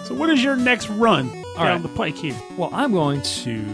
So, 0.06 0.14
what 0.14 0.30
is 0.30 0.44
your 0.44 0.56
next 0.56 0.88
run 0.90 1.28
down 1.32 1.44
right. 1.58 1.82
the 1.82 1.90
pike 1.90 2.16
here? 2.16 2.36
Well, 2.58 2.70
I'm 2.74 2.92
going 2.94 3.22
to. 3.22 3.66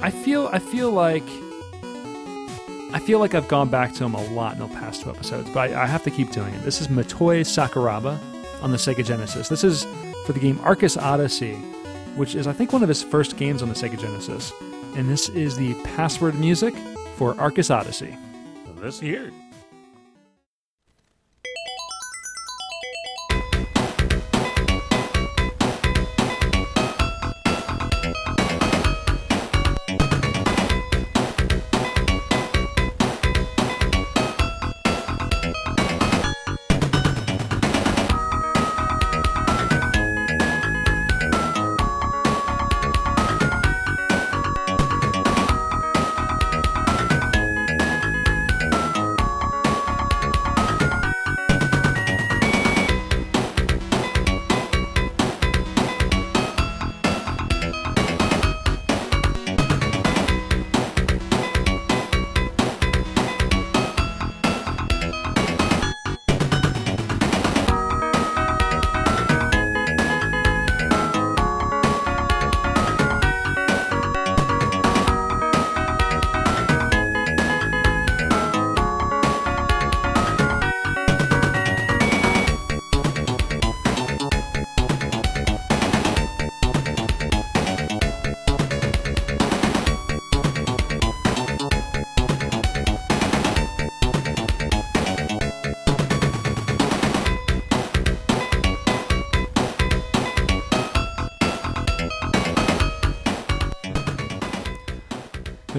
I 0.00 0.10
feel. 0.10 0.48
I 0.52 0.58
feel 0.58 0.90
like. 0.90 1.24
I 2.94 2.98
feel 2.98 3.18
like 3.20 3.34
I've 3.34 3.48
gone 3.48 3.70
back 3.70 3.94
to 3.94 4.04
him 4.04 4.14
a 4.14 4.22
lot 4.32 4.52
in 4.54 4.58
the 4.58 4.68
past 4.68 5.02
two 5.02 5.08
episodes, 5.10 5.48
but 5.54 5.70
I, 5.72 5.84
I 5.84 5.86
have 5.86 6.02
to 6.04 6.10
keep 6.10 6.30
doing 6.30 6.52
it. 6.54 6.62
This 6.62 6.80
is 6.80 6.88
Motoi 6.88 7.40
Sakuraba 7.40 8.18
on 8.62 8.70
the 8.70 8.76
Sega 8.76 9.02
Genesis. 9.04 9.48
This 9.48 9.64
is 9.64 9.86
for 10.26 10.32
the 10.32 10.40
game 10.40 10.58
Arcus 10.62 10.96
Odyssey, 10.96 11.54
which 12.16 12.34
is 12.34 12.46
I 12.46 12.52
think 12.52 12.72
one 12.72 12.82
of 12.82 12.88
his 12.88 13.02
first 13.02 13.36
games 13.36 13.62
on 13.62 13.68
the 13.68 13.74
Sega 13.74 13.98
Genesis, 13.98 14.52
and 14.96 15.08
this 15.08 15.28
is 15.30 15.56
the 15.56 15.74
password 15.84 16.34
music 16.34 16.74
for 17.16 17.38
Arcus 17.40 17.70
Odyssey. 17.70 18.16
Let's 18.80 18.98
hear 18.98 19.30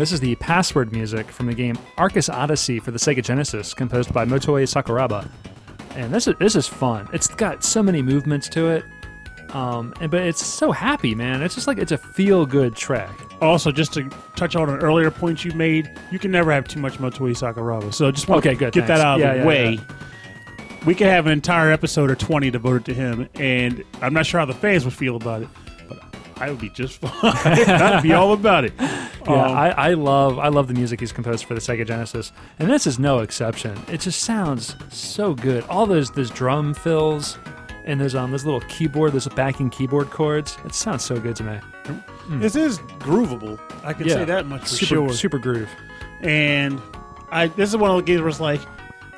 This 0.03 0.11
is 0.11 0.19
the 0.19 0.35
password 0.35 0.91
music 0.91 1.31
from 1.31 1.45
the 1.45 1.53
game 1.53 1.79
Arcus 1.97 2.27
Odyssey 2.27 2.77
for 2.77 2.91
the 2.91 2.99
Sega 2.99 3.23
Genesis, 3.23 3.73
composed 3.73 4.13
by 4.13 4.25
Motoi 4.25 4.63
Sakuraba. 4.67 5.29
And 5.95 6.13
this 6.13 6.27
is 6.27 6.35
this 6.39 6.57
is 6.57 6.67
fun. 6.67 7.07
It's 7.13 7.29
got 7.29 7.63
so 7.63 7.81
many 7.81 8.01
movements 8.01 8.49
to 8.49 8.67
it, 8.67 8.83
um, 9.55 9.93
and 10.01 10.11
but 10.11 10.23
it's 10.23 10.45
so 10.45 10.73
happy, 10.73 11.15
man. 11.15 11.41
It's 11.41 11.55
just 11.55 11.67
like 11.67 11.77
it's 11.77 11.93
a 11.93 11.97
feel 11.97 12.45
good 12.45 12.75
track. 12.75 13.17
Also, 13.41 13.71
just 13.71 13.93
to 13.93 14.09
touch 14.35 14.57
on 14.57 14.69
an 14.69 14.79
earlier 14.79 15.09
point 15.09 15.45
you 15.45 15.53
made, 15.53 15.89
you 16.11 16.19
can 16.19 16.31
never 16.31 16.51
have 16.51 16.67
too 16.67 16.81
much 16.81 16.95
Motoi 16.97 17.31
Sakuraba. 17.31 17.93
So, 17.93 18.11
just 18.11 18.27
want 18.27 18.39
Okay, 18.39 18.55
to 18.55 18.59
good, 18.59 18.73
get 18.73 18.87
that 18.87 18.99
out 18.99 19.15
of 19.15 19.19
Yeah, 19.21 19.35
the 19.35 19.39
yeah, 19.39 19.45
way. 19.45 19.79
We 20.85 20.95
could 20.95 21.07
have 21.07 21.27
an 21.27 21.31
entire 21.31 21.71
episode 21.71 22.11
or 22.11 22.15
20 22.15 22.51
devoted 22.51 22.83
to 22.87 22.93
him, 22.93 23.29
and 23.35 23.81
I'm 24.01 24.13
not 24.13 24.25
sure 24.25 24.41
how 24.41 24.45
the 24.45 24.53
fans 24.53 24.83
would 24.83 24.93
feel 24.93 25.15
about 25.15 25.43
it, 25.43 25.47
but 25.87 25.99
I 26.41 26.49
would 26.49 26.59
be 26.59 26.67
just 26.71 26.97
fine. 26.99 27.11
I'd 27.23 28.03
be 28.03 28.11
all 28.11 28.33
about 28.33 28.65
it. 28.65 28.73
Yeah, 29.25 29.33
Um, 29.45 29.57
I, 29.57 29.71
I 29.71 29.93
love 29.93 30.37
I 30.39 30.49
love 30.49 30.67
the 30.67 30.73
music 30.73 30.99
he's 30.99 31.11
composed 31.11 31.45
for 31.45 31.53
the 31.53 31.61
Sega 31.61 31.85
Genesis, 31.87 32.31
and 32.59 32.69
this 32.69 32.85
is 32.87 32.99
no 32.99 33.19
exception. 33.19 33.77
It 33.91 34.01
just 34.01 34.21
sounds 34.21 34.75
so 34.89 35.33
good. 35.33 35.63
All 35.69 35.85
those 35.85 36.11
those 36.11 36.29
drum 36.29 36.73
fills 36.73 37.37
and 37.85 37.99
those 38.01 38.15
um 38.15 38.31
those 38.31 38.45
little 38.45 38.61
keyboard, 38.61 39.13
those 39.13 39.27
backing 39.29 39.69
keyboard 39.69 40.09
chords. 40.09 40.57
It 40.65 40.73
sounds 40.73 41.03
so 41.03 41.19
good 41.19 41.35
to 41.37 41.43
me. 41.43 41.59
This 42.39 42.55
is 42.55 42.79
groovable. 42.99 43.59
I 43.83 43.93
can 43.93 44.07
Yeah. 44.07 44.13
say 44.15 44.25
that 44.25 44.45
much 44.45 44.61
for 44.61 44.67
super 44.67 44.85
sure. 44.85 45.13
super 45.13 45.37
groove. 45.39 45.69
and 46.21 46.81
I 47.31 47.47
this 47.47 47.69
is 47.69 47.77
one 47.77 47.91
of 47.91 47.97
the 47.97 48.03
games 48.03 48.21
where 48.21 48.29
it's 48.29 48.39
like 48.39 48.61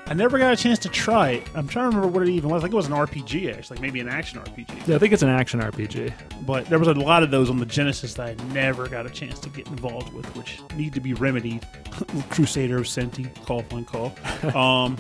I 0.08 0.14
never 0.14 0.38
got 0.38 0.54
a 0.54 0.56
chance 0.56 0.78
to 0.80 0.90
try 0.90 1.30
it. 1.32 1.44
I'm 1.56 1.68
trying 1.68 1.90
to 1.90 1.98
remember 1.98 2.20
what 2.20 2.28
it 2.28 2.32
even 2.32 2.50
was. 2.52 2.62
I 2.62 2.66
think 2.66 2.74
it 2.74 2.78
was 2.78 2.86
an 2.86 2.94
RPG 2.94 3.58
actually, 3.58 3.76
like 3.76 3.82
maybe 3.82 4.00
an 4.00 4.08
action 4.08 4.40
RPG. 4.40 4.88
Yeah, 4.88 4.96
I 4.96 5.00
think 5.00 5.14
it's 5.14 5.24
an 5.24 5.30
action 5.30 5.62
RPG. 5.62 6.14
But 6.46 6.68
there 6.68 6.78
was 6.78 6.88
a 6.88 6.94
lot 6.94 7.24
of 7.24 7.32
those 7.32 7.50
on 7.50 7.58
the 7.58 7.66
Genesis 7.66 8.14
that 8.16 8.28
I 8.40 8.44
never 8.54 8.88
got 8.88 9.08
a 9.08 9.10
chance 9.10 9.40
to 9.40 9.50
get 9.50 9.66
involved 9.68 10.14
with, 10.14 10.26
which 10.36 10.60
need 10.76 10.94
to 10.94 11.00
be 11.00 11.16
remedied. 11.16 11.66
Crusader 12.30 12.78
of 12.78 12.84
Centy, 12.84 13.34
call 13.46 13.62
upon 13.62 13.86
call. 13.86 14.16
um, 14.56 14.96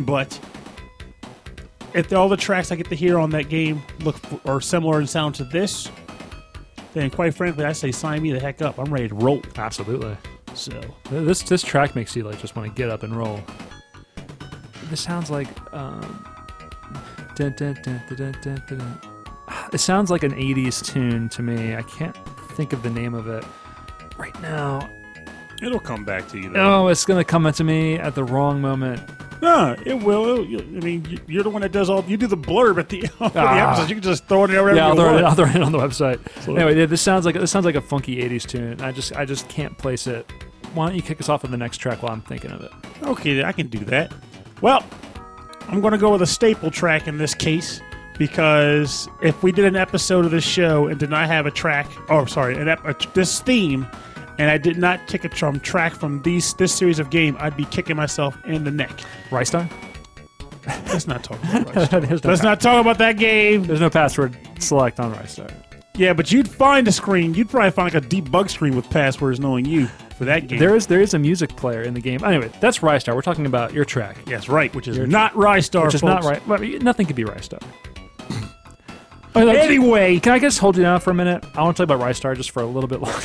but 0.00 0.38
if 1.94 2.12
all 2.12 2.28
the 2.28 2.36
tracks 2.36 2.72
I 2.72 2.76
get 2.76 2.88
to 2.88 2.96
hear 2.96 3.18
on 3.18 3.30
that 3.30 3.48
game 3.48 3.80
look 4.00 4.16
f- 4.24 4.44
are 4.44 4.60
similar 4.60 5.00
in 5.00 5.06
sound 5.06 5.36
to 5.36 5.44
this, 5.44 5.88
then 6.94 7.10
quite 7.10 7.32
frankly, 7.32 7.64
I 7.64 7.72
say 7.72 7.92
sign 7.92 8.22
me 8.22 8.32
the 8.32 8.40
heck 8.40 8.60
up. 8.60 8.78
I'm 8.78 8.92
ready 8.92 9.06
to 9.08 9.14
roll. 9.14 9.40
Absolutely. 9.56 10.16
So 10.54 10.72
This 11.10 11.42
this 11.42 11.62
track 11.62 11.94
makes 11.94 12.16
you 12.16 12.24
like 12.24 12.40
just 12.40 12.56
want 12.56 12.68
to 12.68 12.74
get 12.74 12.90
up 12.90 13.04
and 13.04 13.14
roll 13.14 13.40
this 14.88 15.00
sounds 15.00 15.30
like 15.30 15.48
um, 15.72 16.24
dun, 17.34 17.52
dun, 17.52 17.78
dun, 17.82 19.00
it 19.72 19.78
sounds 19.78 20.10
like 20.10 20.22
an 20.22 20.32
80s 20.32 20.84
tune 20.84 21.28
to 21.30 21.42
me. 21.42 21.74
I 21.76 21.82
can't 21.82 22.16
think 22.52 22.72
of 22.72 22.82
the 22.82 22.90
name 22.90 23.14
of 23.14 23.28
it 23.28 23.44
right 24.16 24.38
now. 24.42 24.88
It'll 25.62 25.80
come 25.80 26.04
back 26.04 26.28
to 26.28 26.38
you. 26.38 26.50
Though. 26.50 26.84
Oh, 26.84 26.88
it's 26.88 27.04
gonna 27.04 27.24
come 27.24 27.50
to 27.50 27.64
me 27.64 27.96
at 27.96 28.14
the 28.14 28.24
wrong 28.24 28.60
moment. 28.60 29.02
No, 29.40 29.76
it 29.84 29.94
will. 29.94 30.40
I 30.40 30.80
mean, 30.80 31.20
you're 31.26 31.42
the 31.42 31.50
one 31.50 31.62
that 31.62 31.72
does 31.72 31.88
all. 31.88 32.04
You 32.04 32.16
do 32.16 32.26
the 32.26 32.36
blurb 32.36 32.78
at 32.78 32.88
the, 32.88 33.08
ah. 33.20 33.28
the 33.28 33.40
episode. 33.40 33.88
You 33.88 33.96
can 33.96 34.02
just 34.02 34.26
throw 34.26 34.44
it 34.44 34.50
in 34.50 34.56
everywhere. 34.56 34.76
Yeah, 34.76 34.88
I'll 34.88 34.96
throw 34.96 35.16
it, 35.16 35.24
I'll 35.24 35.34
throw 35.34 35.46
it 35.46 35.62
on 35.62 35.72
the 35.72 35.78
website. 35.78 36.20
So, 36.42 36.54
anyway, 36.54 36.86
this 36.86 37.02
sounds 37.02 37.24
like 37.24 37.34
this 37.34 37.50
sounds 37.50 37.64
like 37.64 37.76
a 37.76 37.80
funky 37.80 38.16
'80s 38.16 38.46
tune. 38.46 38.80
I 38.80 38.92
just 38.92 39.14
I 39.14 39.24
just 39.24 39.48
can't 39.48 39.76
place 39.78 40.06
it. 40.06 40.30
Why 40.74 40.86
don't 40.86 40.96
you 40.96 41.02
kick 41.02 41.20
us 41.20 41.28
off 41.28 41.42
with 41.42 41.50
the 41.50 41.56
next 41.56 41.78
track 41.78 42.02
while 42.02 42.12
I'm 42.12 42.20
thinking 42.20 42.50
of 42.50 42.62
it? 42.62 42.72
Okay, 43.02 43.42
I 43.42 43.52
can 43.52 43.68
do 43.68 43.78
that. 43.86 44.12
Well, 44.60 44.84
I'm 45.68 45.80
going 45.80 45.92
to 45.92 45.98
go 45.98 46.12
with 46.12 46.22
a 46.22 46.26
staple 46.26 46.70
track 46.70 47.06
in 47.06 47.18
this 47.18 47.34
case 47.34 47.80
because 48.18 49.08
if 49.22 49.42
we 49.42 49.52
did 49.52 49.64
an 49.64 49.76
episode 49.76 50.24
of 50.24 50.30
this 50.30 50.44
show 50.44 50.88
and 50.88 50.98
did 50.98 51.10
not 51.10 51.26
have 51.26 51.46
a 51.46 51.50
track, 51.50 51.88
oh 52.08 52.24
sorry, 52.24 52.56
an 52.56 52.68
ep- 52.68 52.84
a, 52.84 52.94
this 53.14 53.40
theme, 53.40 53.86
and 54.38 54.50
I 54.50 54.58
did 54.58 54.76
not 54.76 55.06
kick 55.06 55.24
a 55.24 55.28
drum 55.28 55.60
track 55.60 55.94
from 55.94 56.22
these 56.22 56.54
this 56.54 56.74
series 56.74 56.98
of 56.98 57.10
game, 57.10 57.36
I'd 57.38 57.56
be 57.56 57.64
kicking 57.66 57.96
myself 57.96 58.36
in 58.46 58.64
the 58.64 58.70
neck. 58.70 58.90
Ristar? 59.30 59.70
Let's 60.66 61.06
not 61.06 61.24
talk 61.24 61.38
about 61.54 61.92
Rice. 61.92 61.92
No 61.92 62.30
Let's 62.30 62.42
not 62.42 62.60
talk 62.60 62.80
about 62.80 62.98
that 62.98 63.16
game. 63.16 63.64
There's 63.64 63.80
no 63.80 63.90
password 63.90 64.36
select 64.58 65.00
on 65.00 65.14
Ristar. 65.14 65.50
Yeah, 65.96 66.12
but 66.12 66.30
you'd 66.30 66.48
find 66.48 66.86
a 66.86 66.92
screen. 66.92 67.34
You'd 67.34 67.48
probably 67.48 67.70
find 67.70 67.92
like 67.92 68.04
a 68.04 68.06
debug 68.06 68.50
screen 68.50 68.76
with 68.76 68.88
passwords 68.90 69.40
knowing 69.40 69.64
you 69.64 69.88
for 70.18 70.24
that 70.26 70.48
game. 70.48 70.58
There 70.58 70.74
is 70.76 70.86
there 70.88 71.00
is 71.00 71.14
a 71.14 71.18
music 71.18 71.54
player 71.56 71.82
in 71.82 71.94
the 71.94 72.00
game. 72.00 72.22
Anyway, 72.24 72.50
that's 72.60 72.80
Ristar. 72.80 73.14
We're 73.14 73.22
talking 73.22 73.46
about 73.46 73.72
your 73.72 73.84
track, 73.84 74.18
yes, 74.26 74.48
right, 74.48 74.74
which 74.74 74.88
is 74.88 74.96
Your- 74.96 75.06
not 75.06 75.32
Ristar, 75.34 75.84
which 75.86 75.94
is 75.94 76.00
folks. 76.00 76.24
not 76.24 76.24
right. 76.24 76.44
Well, 76.46 76.60
nothing 76.80 77.06
could 77.06 77.16
be 77.16 77.24
Ristar. 77.24 77.62
Okay, 79.34 79.34
like, 79.44 79.58
Anyway, 79.58 80.18
can 80.18 80.32
I 80.32 80.38
just 80.40 80.58
hold 80.58 80.76
you 80.76 80.82
down 80.82 81.00
for 81.00 81.12
a 81.12 81.14
minute? 81.14 81.44
I 81.54 81.62
want 81.62 81.76
to 81.76 81.86
talk 81.86 81.94
about 81.96 82.04
Ristar 82.06 82.36
just 82.36 82.50
for 82.50 82.62
a 82.62 82.66
little 82.66 82.88
bit 82.88 83.00
longer. 83.00 83.20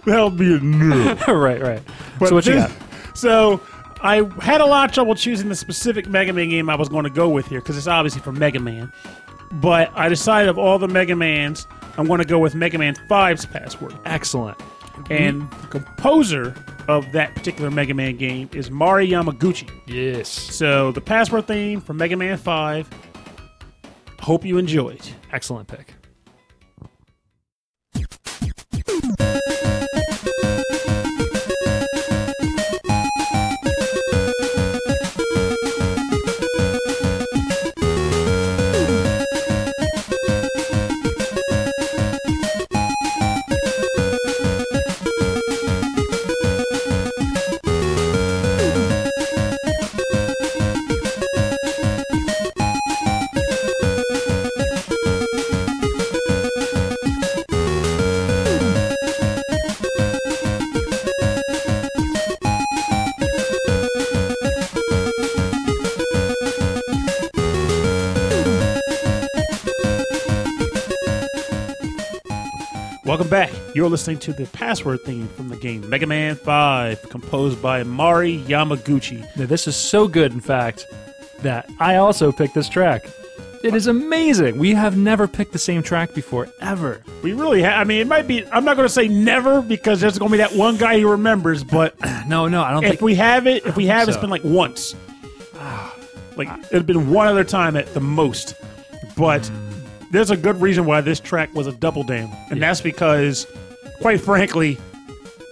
that'll 0.04 0.30
be 0.30 0.54
a 0.54 0.58
no. 0.58 1.14
right, 1.28 1.62
right. 1.62 1.82
But 2.18 2.30
so 2.30 2.34
what 2.34 2.46
you 2.46 2.54
got? 2.54 2.72
So 3.14 3.60
I 4.02 4.28
had 4.42 4.60
a 4.60 4.66
lot 4.66 4.88
of 4.88 4.94
trouble 4.94 5.14
choosing 5.14 5.48
the 5.48 5.54
specific 5.54 6.08
Mega 6.08 6.32
Man 6.32 6.48
game 6.48 6.68
I 6.68 6.74
was 6.74 6.88
going 6.88 7.04
to 7.04 7.10
go 7.10 7.28
with 7.28 7.46
here 7.46 7.60
because 7.60 7.76
it's 7.76 7.86
obviously 7.86 8.20
for 8.20 8.32
Mega 8.32 8.58
Man. 8.58 8.92
But 9.52 9.92
I 9.94 10.08
decided 10.08 10.48
of 10.48 10.58
all 10.58 10.78
the 10.78 10.86
Mega 10.88 11.14
Mans, 11.16 11.66
I'm 11.96 12.06
going 12.06 12.20
to 12.20 12.26
go 12.26 12.38
with 12.38 12.54
Mega 12.54 12.78
Man 12.78 12.94
5's 13.08 13.46
password. 13.46 13.94
Excellent. 14.04 14.58
And 15.08 15.50
the 15.50 15.66
composer 15.68 16.54
of 16.88 17.10
that 17.12 17.34
particular 17.34 17.70
Mega 17.70 17.94
Man 17.94 18.16
game 18.16 18.50
is 18.52 18.70
Mari 18.70 19.08
Yamaguchi. 19.08 19.70
Yes. 19.86 20.28
So 20.28 20.92
the 20.92 21.00
password 21.00 21.46
theme 21.46 21.80
from 21.80 21.96
Mega 21.96 22.16
Man 22.16 22.36
5. 22.36 22.88
Hope 24.20 24.44
you 24.44 24.58
enjoy 24.58 24.90
it. 24.90 25.14
Excellent 25.32 25.68
pick. 25.68 25.94
Welcome 73.20 73.30
back. 73.32 73.52
You're 73.74 73.90
listening 73.90 74.18
to 74.20 74.32
the 74.32 74.46
password 74.46 75.02
theme 75.02 75.28
from 75.28 75.50
the 75.50 75.56
game 75.58 75.86
Mega 75.90 76.06
Man 76.06 76.36
5, 76.36 77.10
composed 77.10 77.60
by 77.60 77.82
Mari 77.82 78.38
Yamaguchi. 78.44 79.20
Now, 79.36 79.44
this 79.44 79.66
is 79.68 79.76
so 79.76 80.08
good, 80.08 80.32
in 80.32 80.40
fact, 80.40 80.86
that 81.42 81.68
I 81.78 81.96
also 81.96 82.32
picked 82.32 82.54
this 82.54 82.66
track. 82.66 83.04
It 83.62 83.74
is 83.74 83.88
amazing. 83.88 84.56
We 84.56 84.72
have 84.72 84.96
never 84.96 85.28
picked 85.28 85.52
the 85.52 85.58
same 85.58 85.82
track 85.82 86.14
before, 86.14 86.48
ever. 86.62 87.02
We 87.22 87.34
really 87.34 87.60
have. 87.60 87.74
I 87.78 87.84
mean, 87.84 88.00
it 88.00 88.06
might 88.06 88.26
be. 88.26 88.42
I'm 88.46 88.64
not 88.64 88.76
going 88.76 88.88
to 88.88 88.94
say 88.94 89.06
never 89.06 89.60
because 89.60 90.00
there's 90.00 90.18
going 90.18 90.30
to 90.30 90.38
be 90.38 90.42
that 90.42 90.54
one 90.54 90.78
guy 90.78 90.98
who 90.98 91.10
remembers. 91.10 91.62
But 91.62 91.94
No, 92.26 92.48
no, 92.48 92.62
I 92.62 92.70
don't 92.70 92.84
if 92.84 92.88
think. 92.92 93.00
we 93.02 93.16
have 93.16 93.46
it, 93.46 93.66
if 93.66 93.76
we 93.76 93.84
have, 93.84 94.08
it's 94.08 94.16
been 94.16 94.30
like 94.30 94.44
once. 94.44 94.94
Like 96.36 96.48
it'd 96.70 96.86
been 96.86 97.10
one 97.10 97.26
other 97.26 97.44
time 97.44 97.76
at 97.76 97.92
the 97.92 98.00
most. 98.00 98.54
But 99.14 99.46
Hmm. 99.46 99.69
There's 100.10 100.30
a 100.30 100.36
good 100.36 100.60
reason 100.60 100.86
why 100.86 101.00
this 101.00 101.20
track 101.20 101.54
was 101.54 101.66
a 101.66 101.72
double 101.72 102.02
down, 102.02 102.30
and 102.50 102.62
that's 102.62 102.80
because, 102.80 103.46
quite 104.00 104.20
frankly, 104.20 104.78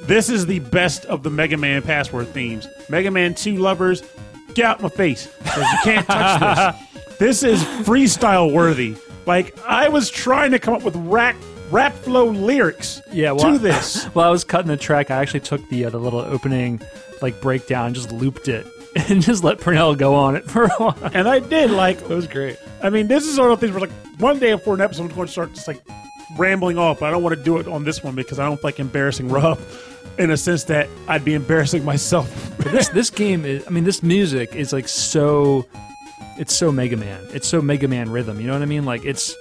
this 0.03 0.29
is 0.29 0.47
the 0.47 0.59
best 0.59 1.05
of 1.07 1.23
the 1.23 1.31
Mega 1.31 1.57
Man 1.57 1.83
password 1.83 2.29
themes. 2.29 2.67
Mega 2.89 3.11
Man 3.11 3.35
2 3.35 3.57
lovers, 3.57 4.03
get 4.55 4.65
out 4.65 4.83
my 4.83 4.89
face 4.89 5.27
because 5.39 5.73
you 5.73 5.79
can't 5.85 6.07
touch 6.07 6.77
this. 6.77 6.85
This 7.19 7.43
is 7.43 7.65
freestyle 7.65 8.53
worthy. 8.53 8.95
Like 9.27 9.59
I 9.67 9.89
was 9.89 10.09
trying 10.09 10.53
to 10.53 10.61
come 10.61 10.73
up 10.73 10.85
with 10.85 10.95
rap 10.95 11.35
rap 11.73 11.93
flow 11.93 12.27
lyrics 12.27 13.03
yeah, 13.13 13.33
well, 13.33 13.55
to 13.55 13.59
this. 13.59 14.05
While 14.15 14.29
I 14.29 14.31
was 14.31 14.45
cutting 14.45 14.69
the 14.69 14.77
track, 14.77 15.11
I 15.11 15.17
actually 15.17 15.41
took 15.41 15.69
the 15.69 15.87
uh, 15.87 15.91
the 15.91 15.99
little 15.99 16.21
opening 16.21 16.81
like 17.21 17.41
breakdown, 17.41 17.87
and 17.87 17.95
just 17.97 18.13
looped 18.13 18.47
it, 18.47 18.67
and 19.09 19.21
just 19.21 19.43
let 19.43 19.59
Purnell 19.59 19.97
go 19.97 20.15
on 20.15 20.37
it 20.37 20.45
for 20.45 20.65
a 20.65 20.69
while. 20.69 21.11
And 21.13 21.29
I 21.29 21.41
did 21.41 21.73
like 21.73 22.01
It 22.01 22.09
was 22.09 22.29
great. 22.29 22.57
I 22.83 22.91
mean, 22.91 23.09
this 23.09 23.27
is 23.27 23.37
one 23.37 23.51
of 23.51 23.59
the 23.59 23.67
things 23.67 23.77
where, 23.77 23.89
like, 23.89 24.08
one 24.19 24.39
day 24.39 24.53
before 24.53 24.75
an 24.75 24.81
episode, 24.81 25.05
I'm 25.05 25.09
going 25.09 25.27
to 25.27 25.33
start 25.33 25.55
just 25.55 25.69
like 25.69 25.83
rambling 26.37 26.79
off, 26.79 27.01
but 27.01 27.07
I 27.07 27.11
don't 27.11 27.23
want 27.23 27.37
to 27.37 27.43
do 27.43 27.59
it 27.59 27.67
on 27.69 27.85
this 27.85 28.03
one 28.03 28.15
because 28.15 28.39
I 28.39 28.45
don't 28.45 28.63
like 28.63 28.79
embarrassing 28.79 29.29
Rob 29.29 29.59
in 30.19 30.31
a 30.31 30.37
sense 30.37 30.65
that 30.65 30.89
I'd 31.07 31.25
be 31.25 31.35
embarrassing 31.35 31.85
myself. 31.85 32.55
This 32.69 32.89
this 32.89 33.09
game 33.09 33.47
is, 33.47 33.67
I 33.67 33.71
mean, 33.71 33.85
this 33.85 34.03
music 34.03 34.55
is 34.55 34.75
like 34.75 34.89
so, 34.89 35.65
it's 36.37 36.55
so 36.55 36.71
Mega 36.71 36.99
Man. 36.99 37.25
It's 37.33 37.49
so 37.49 37.63
Mega 37.63 37.89
Man 37.89 38.11
rhythm. 38.11 38.41
You 38.41 38.47
know 38.47 38.53
what 38.53 38.61
I 38.61 38.67
mean? 38.67 38.85
Like 38.85 39.07
it's, 39.07 39.35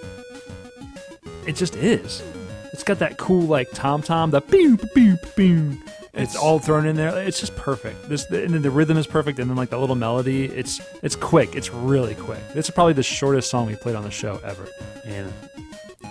it 1.46 1.58
just 1.58 1.76
is. 1.76 2.24
It's 2.72 2.84
got 2.84 3.00
that 3.00 3.18
cool 3.18 3.42
like 3.42 3.68
tom 3.74 4.02
tom, 4.02 4.32
the 4.32 4.40
boom 4.40 4.80
boom 4.96 5.18
boom. 5.36 5.84
It's 6.18 6.36
all 6.36 6.60
thrown 6.60 6.86
in 6.86 6.96
there. 6.96 7.18
It's 7.22 7.40
just 7.40 7.56
perfect. 7.56 8.10
This 8.10 8.26
and 8.30 8.54
then 8.54 8.62
the 8.62 8.72
rhythm 8.72 8.98
is 8.98 9.08
perfect, 9.08 9.40
and 9.40 9.50
then 9.50 9.58
like 9.58 9.70
the 9.70 9.78
little 9.80 9.96
melody. 9.96 10.46
It's 10.46 10.82
it's 11.04 11.16
quick. 11.16 11.56
It's 11.56 11.72
really 11.72 12.16
quick. 12.16 12.40
This 12.54 12.68
is 12.68 12.72
probably 12.74 12.94
the 12.94 13.04
shortest 13.04 13.50
song 13.50 13.68
we 13.68 13.76
played 13.76 13.96
on 13.96 14.04
the 14.04 14.12
show 14.12 14.40
ever. 14.44 14.68
And 15.06 15.32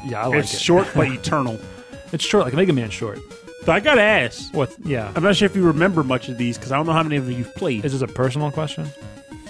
Yeah, 0.07 0.23
I 0.23 0.27
like 0.27 0.39
it. 0.39 0.45
it's 0.45 0.55
it. 0.55 0.61
short 0.61 0.89
but 0.95 1.09
eternal. 1.13 1.59
It's 2.13 2.25
short, 2.25 2.45
like 2.45 2.55
Mega 2.55 2.73
Man 2.73 2.91
short. 2.91 3.19
So 3.65 3.73
I 3.73 3.81
got 3.81 3.97
to 3.97 4.03
ask. 4.03 4.55
What? 4.55 4.73
Yeah. 4.85 5.13
I'm 5.17 5.25
not 5.25 5.35
sure 5.35 5.47
if 5.47 5.57
you 5.57 5.63
remember 5.65 6.05
much 6.05 6.29
of 6.29 6.39
these 6.39 6.57
because 6.57 6.71
I 6.71 6.77
don't 6.77 6.87
know 6.87 6.93
how 6.93 7.03
many 7.03 7.17
of 7.17 7.27
them 7.27 7.37
you've 7.37 7.55
played. 7.57 7.85
Is 7.85 7.93
this 7.93 8.03
a 8.03 8.07
personal 8.07 8.53
question? 8.53 8.87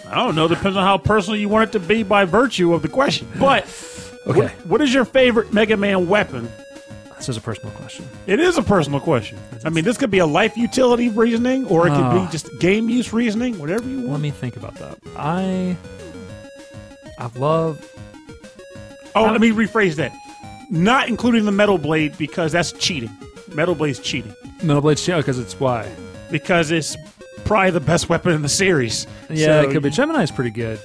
I 0.09 0.14
don't 0.14 0.35
know. 0.35 0.49
Depends 0.49 0.77
on 0.77 0.85
how 0.85 0.97
personal 0.97 1.38
you 1.38 1.51
want 1.51 1.69
it 1.69 1.73
to 1.79 1.81
be 1.87 2.03
by 2.03 2.25
virtue 2.25 2.73
of 2.73 2.81
the 2.81 2.88
question. 2.88 3.29
But 3.38 3.64
Okay. 4.27 4.40
what, 4.40 4.51
what 4.66 4.81
is 4.81 4.95
your 4.95 5.05
favorite 5.05 5.53
Mega 5.53 5.77
Man 5.77 6.09
weapon? 6.09 6.51
This 7.16 7.29
is 7.31 7.37
a 7.37 7.40
personal 7.40 7.70
question. 7.72 8.07
It 8.26 8.40
is 8.40 8.59
a 8.59 8.62
personal 8.62 9.00
question. 9.00 9.38
I 9.64 9.70
mean, 9.70 9.85
this 9.85 9.96
could 9.96 10.11
be 10.11 10.18
a 10.18 10.26
life 10.26 10.57
utility 10.57 11.09
reasoning, 11.09 11.66
or 11.66 11.87
it 11.87 11.90
could 11.90 12.12
be 12.12 12.31
just 12.31 12.48
game 12.61 12.88
use 12.90 13.12
reasoning, 13.12 13.59
whatever 13.59 13.88
you 13.88 13.96
want. 13.96 14.02
Let 14.05 14.11
want. 14.11 14.22
me 14.22 14.31
think 14.31 14.57
about 14.57 14.74
that. 14.76 14.98
I 15.16 15.76
I 17.18 17.31
love 17.38 17.81
Oh, 19.14 19.22
let 19.24 19.40
me 19.40 19.50
rephrase 19.50 19.94
that. 19.94 20.12
Not 20.70 21.09
including 21.09 21.46
the 21.46 21.52
metal 21.52 21.79
blade 21.79 22.18
because 22.18 22.52
that's 22.52 22.72
cheating. 22.72 23.11
Metal 23.55 23.74
blade's 23.74 23.98
cheating 23.98 24.35
Metal 24.62 24.83
Blade 24.83 24.98
Shadow 24.98 25.20
because 25.20 25.38
it's 25.38 25.59
why. 25.59 25.90
because 26.31 26.70
it's 26.70 26.96
probably 27.44 27.70
the 27.70 27.81
best 27.81 28.09
weapon 28.11 28.33
in 28.33 28.42
the 28.42 28.48
series. 28.48 29.07
Yeah, 29.31 29.62
So 29.62 29.68
it 29.68 29.72
could 29.72 29.83
be. 29.83 29.90
Gemini's 29.90 30.31
pretty 30.31 30.50
good. 30.50 30.79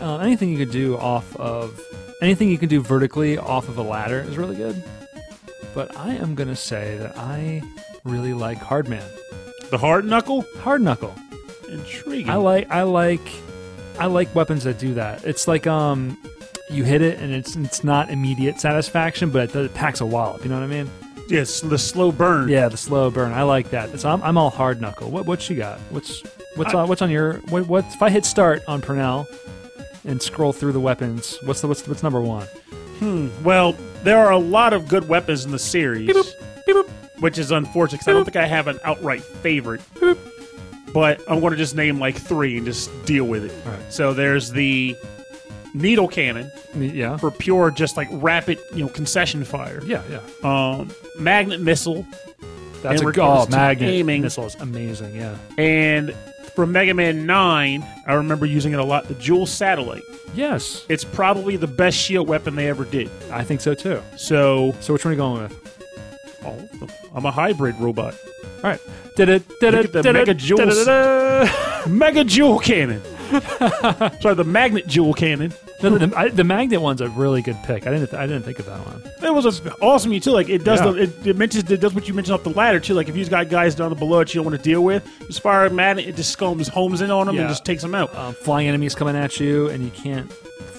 Uh, 0.00 0.18
anything 0.18 0.50
you 0.50 0.58
could 0.58 0.70
do 0.72 0.96
off 0.98 1.34
of 1.36 1.80
anything 2.20 2.50
you 2.50 2.58
can 2.58 2.68
do 2.68 2.82
vertically 2.82 3.38
off 3.38 3.68
of 3.68 3.78
a 3.78 3.82
ladder 3.82 4.20
is 4.20 4.36
really 4.36 4.56
good. 4.56 4.82
But 5.76 5.94
I 5.96 6.14
am 6.14 6.34
gonna 6.34 6.56
say 6.56 6.96
that 6.96 7.16
I 7.18 7.62
really 8.02 8.32
like 8.32 8.56
Hardman. 8.58 9.04
The 9.70 9.78
hard 9.78 10.04
knuckle, 10.06 10.44
Hard 10.60 10.80
Knuckle. 10.80 11.14
intriguing. 11.68 12.30
I 12.30 12.36
like 12.36 12.70
I 12.70 12.82
like 12.82 13.20
I 13.98 14.06
like 14.06 14.34
weapons 14.34 14.64
that 14.64 14.78
do 14.78 14.94
that. 14.94 15.24
It's 15.24 15.46
like 15.46 15.66
um 15.66 16.16
you 16.70 16.82
hit 16.82 17.02
it 17.02 17.18
and 17.20 17.32
it's 17.32 17.56
it's 17.56 17.84
not 17.84 18.10
immediate 18.10 18.58
satisfaction, 18.60 19.30
but 19.30 19.54
it, 19.54 19.56
it 19.56 19.74
packs 19.74 20.00
a 20.00 20.06
wallop. 20.06 20.42
You 20.44 20.48
know 20.48 20.56
what 20.58 20.64
I 20.64 20.68
mean? 20.68 20.90
yes, 21.28 21.60
the 21.60 21.76
slow 21.76 22.10
burn. 22.12 22.48
Yeah, 22.48 22.68
the 22.68 22.76
slow 22.76 23.10
burn. 23.10 23.32
I 23.32 23.42
like 23.42 23.70
that. 23.70 24.00
So 24.00 24.08
I'm, 24.08 24.22
I'm 24.22 24.38
all 24.38 24.48
hard 24.50 24.80
knuckle. 24.80 25.10
What 25.10 25.26
what 25.26 25.48
you 25.50 25.56
got? 25.56 25.78
What's 25.90 26.22
what's 26.54 26.72
I- 26.72 26.78
on 26.80 26.88
what's 26.88 27.02
on 27.02 27.10
your 27.10 27.34
what, 27.50 27.66
what 27.66 27.84
if 27.84 28.00
I 28.00 28.08
hit 28.08 28.24
start 28.24 28.62
on 28.66 28.80
Purnell 28.80 29.26
and 30.06 30.22
scroll 30.22 30.54
through 30.54 30.72
the 30.72 30.80
weapons? 30.80 31.36
What's 31.44 31.60
the 31.60 31.66
what's 31.68 31.86
what's 31.86 32.02
number 32.02 32.22
one? 32.22 32.46
Hmm. 32.98 33.28
Well, 33.44 33.76
there 34.06 34.18
are 34.24 34.30
a 34.30 34.38
lot 34.38 34.72
of 34.72 34.88
good 34.88 35.08
weapons 35.08 35.44
in 35.44 35.50
the 35.50 35.58
series, 35.58 36.06
Beep, 36.06 36.16
boop. 36.76 36.88
which 37.20 37.36
is 37.38 37.50
unfortunate 37.50 37.98
because 37.98 38.08
I 38.08 38.12
don't 38.12 38.24
think 38.24 38.36
I 38.36 38.46
have 38.46 38.68
an 38.68 38.78
outright 38.84 39.22
favorite. 39.22 39.80
But 40.94 41.20
I'm 41.28 41.40
going 41.40 41.50
to 41.50 41.56
just 41.58 41.74
name 41.74 41.98
like 41.98 42.16
three 42.16 42.56
and 42.56 42.64
just 42.64 42.90
deal 43.04 43.24
with 43.24 43.44
it. 43.44 43.52
All 43.66 43.72
right. 43.72 43.92
So 43.92 44.14
there's 44.14 44.50
the 44.52 44.96
needle 45.74 46.08
cannon 46.08 46.50
Yeah. 46.74 47.16
for 47.18 47.30
pure, 47.30 47.70
just 47.70 47.96
like 47.98 48.08
rapid, 48.12 48.58
you 48.72 48.84
know, 48.84 48.88
concession 48.88 49.44
fire. 49.44 49.82
Yeah, 49.84 50.02
yeah. 50.08 50.20
Um, 50.42 50.90
magnet 51.18 51.60
missile 51.60 52.06
That's 52.82 53.02
a 53.02 53.06
regards 53.06 53.52
oh, 53.52 53.56
magnet 53.56 53.90
aiming- 53.90 54.22
missile 54.22 54.46
is 54.46 54.54
amazing. 54.54 55.16
Yeah. 55.16 55.36
and 55.58 56.14
from 56.56 56.72
Mega 56.72 56.94
Man 56.94 57.26
9, 57.26 57.86
I 58.06 58.14
remember 58.14 58.46
using 58.46 58.72
it 58.72 58.80
a 58.80 58.84
lot, 58.84 59.06
the 59.06 59.14
Jewel 59.14 59.46
Satellite. 59.46 60.02
Yes, 60.34 60.84
It's 60.88 61.04
probably 61.04 61.56
the 61.56 61.66
best 61.68 61.96
shield 61.96 62.28
weapon 62.28 62.56
they 62.56 62.68
ever 62.68 62.84
did. 62.84 63.08
I 63.30 63.44
think 63.44 63.60
so 63.60 63.74
too. 63.74 64.02
So, 64.16 64.74
So 64.80 64.92
which 64.92 65.04
one 65.04 65.12
are 65.12 65.14
you 65.14 65.18
going 65.18 65.42
with? 65.44 66.42
oh, 66.44 66.68
I'm 67.14 67.24
a 67.24 67.30
hybrid 67.30 67.76
robot. 67.80 68.14
All 68.56 68.70
right. 68.70 68.80
Did 69.16 69.28
it? 69.28 69.42
Did 69.60 69.74
Look 69.74 69.80
it? 69.80 69.86
at 69.86 69.92
the 69.92 70.02
did 70.02 70.12
Mega 70.12 70.30
it? 70.32 70.36
Jewels. 70.38 70.84
da-da-da-da. 70.84 71.88
Mega 71.88 72.24
Jewel 72.24 72.58
Cannon. 72.58 73.00
Sorry, 74.20 74.34
the 74.34 74.44
Magnet 74.46 74.86
Jewel 74.86 75.14
Cannon. 75.14 75.52
No, 75.82 75.90
the, 75.90 76.06
the, 76.06 76.18
I- 76.18 76.28
the 76.30 76.44
magnet 76.44 76.80
one's 76.80 77.00
a 77.02 77.08
really 77.10 77.42
good 77.42 77.56
pick. 77.64 77.86
I 77.86 77.90
didn't. 77.90 78.14
I 78.14 78.26
didn't 78.26 78.44
think 78.44 78.58
of 78.58 78.66
that 78.66 78.78
one. 78.86 79.02
It 79.22 79.32
was 79.34 79.60
awesome 79.82 80.18
too. 80.20 80.30
Like 80.30 80.48
it 80.48 80.64
does 80.64 80.80
Yeah. 80.80 80.90
the 80.92 81.02
it, 81.02 81.26
it 81.26 81.36
mentions 81.36 81.70
it 81.70 81.80
does 81.80 81.94
what 81.94 82.08
you 82.08 82.14
mentioned 82.14 82.34
up 82.34 82.44
the 82.44 82.50
ladder 82.50 82.80
too. 82.80 82.94
Like 82.94 83.08
if 83.08 83.16
you've 83.16 83.28
got 83.28 83.48
guys 83.50 83.74
down 83.74 83.92
below 83.94 84.20
that 84.20 84.32
you 84.34 84.38
don't 84.38 84.46
want 84.50 84.56
to 84.56 84.62
deal 84.62 84.82
with, 84.82 85.06
just 85.26 85.40
fire 85.42 85.66
a 85.66 85.70
magnet, 85.70 86.06
it 86.06 86.16
just 86.16 86.36
comes 86.38 86.68
homes 86.68 87.02
in 87.02 87.10
on 87.10 87.26
them 87.26 87.34
Yeah. 87.36 87.42
and 87.42 87.50
just 87.50 87.64
takes 87.66 87.82
them 87.82 87.94
out. 87.94 88.14
Um, 88.16 88.32
flying 88.34 88.68
enemies 88.68 88.94
coming 88.94 89.16
at 89.16 89.38
you, 89.38 89.68
and 89.68 89.84
you 89.84 89.90
can't 89.90 90.30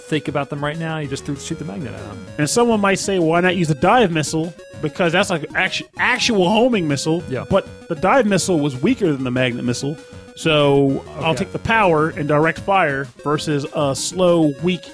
think 0.07 0.27
about 0.27 0.49
them 0.49 0.63
right 0.63 0.77
now. 0.77 0.97
You 0.99 1.07
just 1.07 1.25
threw, 1.25 1.35
shoot 1.35 1.59
the 1.59 1.65
magnet 1.65 1.93
at 1.93 1.99
them. 1.99 2.25
And 2.37 2.49
someone 2.49 2.79
might 2.79 2.99
say, 2.99 3.19
why 3.19 3.41
not 3.41 3.55
use 3.55 3.67
the 3.67 3.75
dive 3.75 4.11
missile? 4.11 4.53
Because 4.81 5.11
that's 5.11 5.29
like 5.29 5.45
actual, 5.53 5.87
actual 5.97 6.49
homing 6.49 6.87
missile. 6.87 7.23
Yeah. 7.29 7.45
But 7.49 7.67
the 7.89 7.95
dive 7.95 8.25
missile 8.25 8.59
was 8.59 8.81
weaker 8.81 9.11
than 9.11 9.23
the 9.23 9.31
magnet 9.31 9.65
missile. 9.65 9.97
So 10.35 11.03
I'll 11.19 11.35
take 11.35 11.51
the 11.51 11.59
power 11.59 12.09
and 12.09 12.27
direct 12.27 12.59
fire 12.59 13.05
versus 13.23 13.65
a 13.73 13.95
slow, 13.95 14.53
weak, 14.63 14.89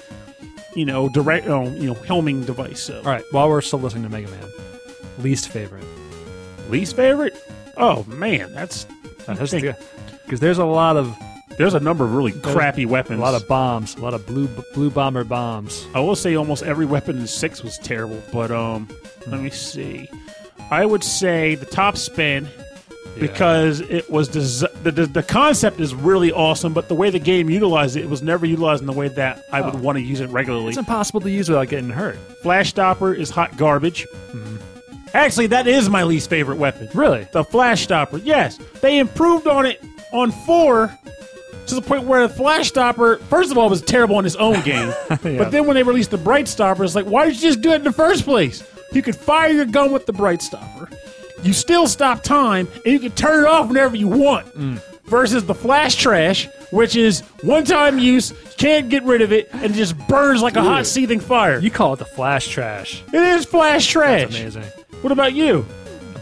you 0.74 0.86
know, 0.86 1.08
direct, 1.10 1.46
um, 1.48 1.74
you 1.76 1.86
know, 1.86 1.94
helming 1.94 2.46
device. 2.46 2.80
So 2.80 2.96
All 2.98 3.04
right. 3.04 3.24
While 3.30 3.48
we're 3.48 3.60
still 3.60 3.80
listening 3.80 4.04
to 4.04 4.08
Mega 4.08 4.28
Man, 4.30 4.48
least 5.18 5.48
favorite. 5.48 5.84
least 6.70 6.96
favorite? 6.96 7.36
Oh 7.76 8.04
man, 8.04 8.52
that's 8.54 8.86
Because 10.24 10.40
there's 10.40 10.58
a 10.58 10.64
lot 10.64 10.96
of 10.96 11.14
there's 11.58 11.74
a 11.74 11.80
number 11.80 12.04
of 12.04 12.14
really 12.14 12.32
crappy 12.32 12.86
weapons. 12.86 13.18
a 13.18 13.22
lot 13.22 13.34
of 13.34 13.46
bombs, 13.48 13.94
a 13.96 14.00
lot 14.00 14.14
of 14.14 14.26
blue 14.26 14.48
blue 14.74 14.90
bomber 14.90 15.24
bombs. 15.24 15.86
I 15.94 16.00
will 16.00 16.16
say 16.16 16.34
almost 16.34 16.62
every 16.62 16.86
weapon 16.86 17.18
in 17.18 17.26
six 17.26 17.62
was 17.62 17.78
terrible, 17.78 18.22
but 18.32 18.50
um, 18.50 18.88
let 19.26 19.40
me 19.40 19.50
see. 19.50 20.08
I 20.70 20.84
would 20.86 21.04
say 21.04 21.54
the 21.54 21.66
top 21.66 21.96
spin 21.96 22.48
because 23.20 23.80
it 23.80 24.10
was 24.10 24.26
des- 24.28 24.66
the, 24.82 24.90
the 24.90 25.06
the 25.06 25.22
concept 25.22 25.78
is 25.78 25.94
really 25.94 26.32
awesome, 26.32 26.72
but 26.72 26.88
the 26.88 26.94
way 26.96 27.10
the 27.10 27.18
game 27.20 27.48
utilized 27.48 27.96
it, 27.96 28.02
it 28.04 28.10
was 28.10 28.22
never 28.22 28.44
utilized 28.46 28.80
in 28.80 28.86
the 28.86 28.92
way 28.92 29.08
that 29.08 29.44
I 29.52 29.60
would 29.60 29.74
Oh. 29.76 29.78
want 29.78 29.96
to 29.98 30.02
use 30.02 30.20
it 30.20 30.30
regularly. 30.30 30.68
It's 30.70 30.78
impossible 30.78 31.20
to 31.20 31.30
use 31.30 31.48
without 31.48 31.68
getting 31.68 31.90
hurt. 31.90 32.16
Flash 32.42 32.70
stopper 32.70 33.12
is 33.14 33.30
hot 33.30 33.56
garbage. 33.56 34.06
Actually, 35.12 35.46
that 35.48 35.68
is 35.68 35.88
my 35.88 36.02
least 36.02 36.28
favorite 36.28 36.58
weapon. 36.58 36.88
Really? 36.92 37.28
The 37.32 37.44
flash 37.44 37.82
stopper. 37.84 38.18
Yes, 38.18 38.58
they 38.80 38.98
improved 38.98 39.46
on 39.46 39.64
it 39.64 39.80
on 40.12 40.32
four 40.32 40.92
to 41.66 41.74
the 41.74 41.82
point 41.82 42.04
where 42.04 42.26
the 42.26 42.34
flash 42.34 42.68
stopper, 42.68 43.16
first 43.28 43.50
of 43.50 43.58
all, 43.58 43.68
was 43.70 43.80
terrible 43.82 44.18
in 44.18 44.26
its 44.26 44.36
own 44.36 44.60
game. 44.62 44.92
But 45.22 45.50
then 45.50 45.66
when 45.66 45.74
they 45.74 45.82
released 45.82 46.10
the 46.10 46.18
bright 46.18 46.48
stopper, 46.48 46.84
it's 46.84 46.94
like, 46.94 47.06
why 47.06 47.26
did 47.26 47.34
you 47.36 47.40
just 47.40 47.60
do 47.60 47.72
it 47.72 47.76
in 47.76 47.84
the 47.84 47.92
first 47.92 48.24
place? 48.24 48.62
You 48.92 49.02
could 49.02 49.16
fire 49.16 49.50
your 49.50 49.64
gun 49.64 49.90
with 49.92 50.06
the 50.06 50.12
bright 50.12 50.42
stopper. 50.42 50.88
You 51.42 51.52
still 51.52 51.86
stop 51.86 52.22
time, 52.22 52.68
and 52.84 52.92
you 52.92 52.98
can 53.00 53.10
turn 53.12 53.44
it 53.44 53.48
off 53.48 53.68
whenever 53.68 53.96
you 53.96 54.08
want. 54.08 54.46
Mm. 54.54 54.80
Versus 55.04 55.44
the 55.44 55.54
flash 55.54 55.96
trash, 55.96 56.48
which 56.70 56.96
is 56.96 57.20
one 57.42 57.64
time 57.64 57.98
use, 57.98 58.32
can't 58.56 58.88
get 58.88 59.02
rid 59.02 59.20
of 59.20 59.32
it, 59.32 59.48
and 59.52 59.74
just 59.74 59.96
burns 60.08 60.40
like 60.42 60.56
a 60.56 60.62
hot 60.62 60.86
seething 60.86 61.20
fire. 61.20 61.58
You 61.58 61.70
call 61.70 61.92
it 61.92 61.98
the 61.98 62.04
flash 62.06 62.48
trash. 62.48 63.02
it 63.12 63.14
is 63.22 63.44
flash 63.44 63.86
trash. 63.86 64.22
That's 64.22 64.36
amazing. 64.56 64.62
What 65.02 65.12
about 65.12 65.34
you? 65.34 65.66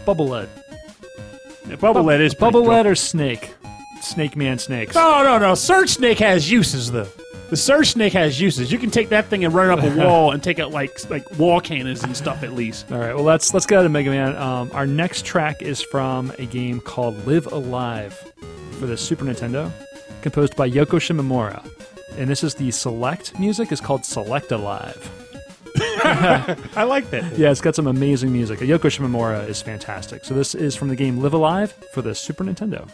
Bubble 0.05 0.27
lead. 0.27 0.49
Yeah, 1.69 1.77
Bubble 1.77 2.03
lead 2.03 2.19
is 2.19 2.33
Bubble 2.35 2.63
lead 2.65 2.85
or 2.85 2.95
snake? 2.95 3.53
Snake 4.03 4.35
man 4.35 4.57
snakes. 4.59 4.95
No, 4.95 5.23
no, 5.23 5.37
no. 5.37 5.55
Search 5.55 5.89
Snake 5.91 6.19
has 6.19 6.49
uses 6.51 6.91
though. 6.91 7.07
The 7.49 7.57
Search 7.57 7.89
Snake 7.89 8.13
has 8.13 8.41
uses. 8.41 8.71
You 8.71 8.79
can 8.79 8.89
take 8.89 9.09
that 9.09 9.25
thing 9.27 9.45
and 9.45 9.53
run 9.53 9.69
it 9.69 9.77
up 9.79 9.83
a 9.83 9.97
wall 10.03 10.31
and 10.31 10.41
take 10.41 10.57
out 10.59 10.71
like 10.71 11.09
like 11.09 11.37
wall 11.37 11.61
cannons 11.61 12.03
and 12.03 12.15
stuff 12.17 12.41
at 12.43 12.53
least. 12.53 12.91
All 12.91 12.97
right. 12.97 13.13
Well, 13.13 13.23
let's 13.23 13.53
let's 13.53 13.65
get 13.65 13.79
out 13.79 13.85
of 13.85 13.91
Mega 13.91 14.09
Man. 14.09 14.35
Um, 14.35 14.71
our 14.73 14.87
next 14.87 15.25
track 15.25 15.61
is 15.61 15.81
from 15.81 16.31
a 16.39 16.45
game 16.45 16.79
called 16.79 17.27
Live 17.27 17.45
A 17.51 17.57
Live 17.57 18.13
for 18.79 18.87
the 18.87 18.97
Super 18.97 19.25
Nintendo, 19.25 19.71
composed 20.21 20.55
by 20.55 20.67
Yoko 20.69 20.99
Shimomura, 20.99 21.63
and 22.17 22.29
this 22.29 22.43
is 22.43 22.55
the 22.55 22.71
select 22.71 23.37
music. 23.39 23.71
is 23.71 23.79
called 23.79 24.03
Select 24.03 24.51
Alive. 24.51 25.11
I 26.05 26.83
like 26.83 27.09
that. 27.11 27.37
Yeah, 27.37 27.51
it's 27.51 27.61
got 27.61 27.75
some 27.75 27.87
amazing 27.87 28.31
music. 28.31 28.59
Yoko 28.59 28.89
Shimomura 28.89 29.47
is 29.47 29.61
fantastic. 29.61 30.25
So 30.25 30.33
this 30.33 30.55
is 30.55 30.75
from 30.75 30.87
the 30.89 30.95
game 30.95 31.17
Live 31.19 31.33
A 31.33 31.37
Live 31.37 31.71
for 31.93 32.01
the 32.01 32.15
Super 32.15 32.43
Nintendo. 32.43 32.89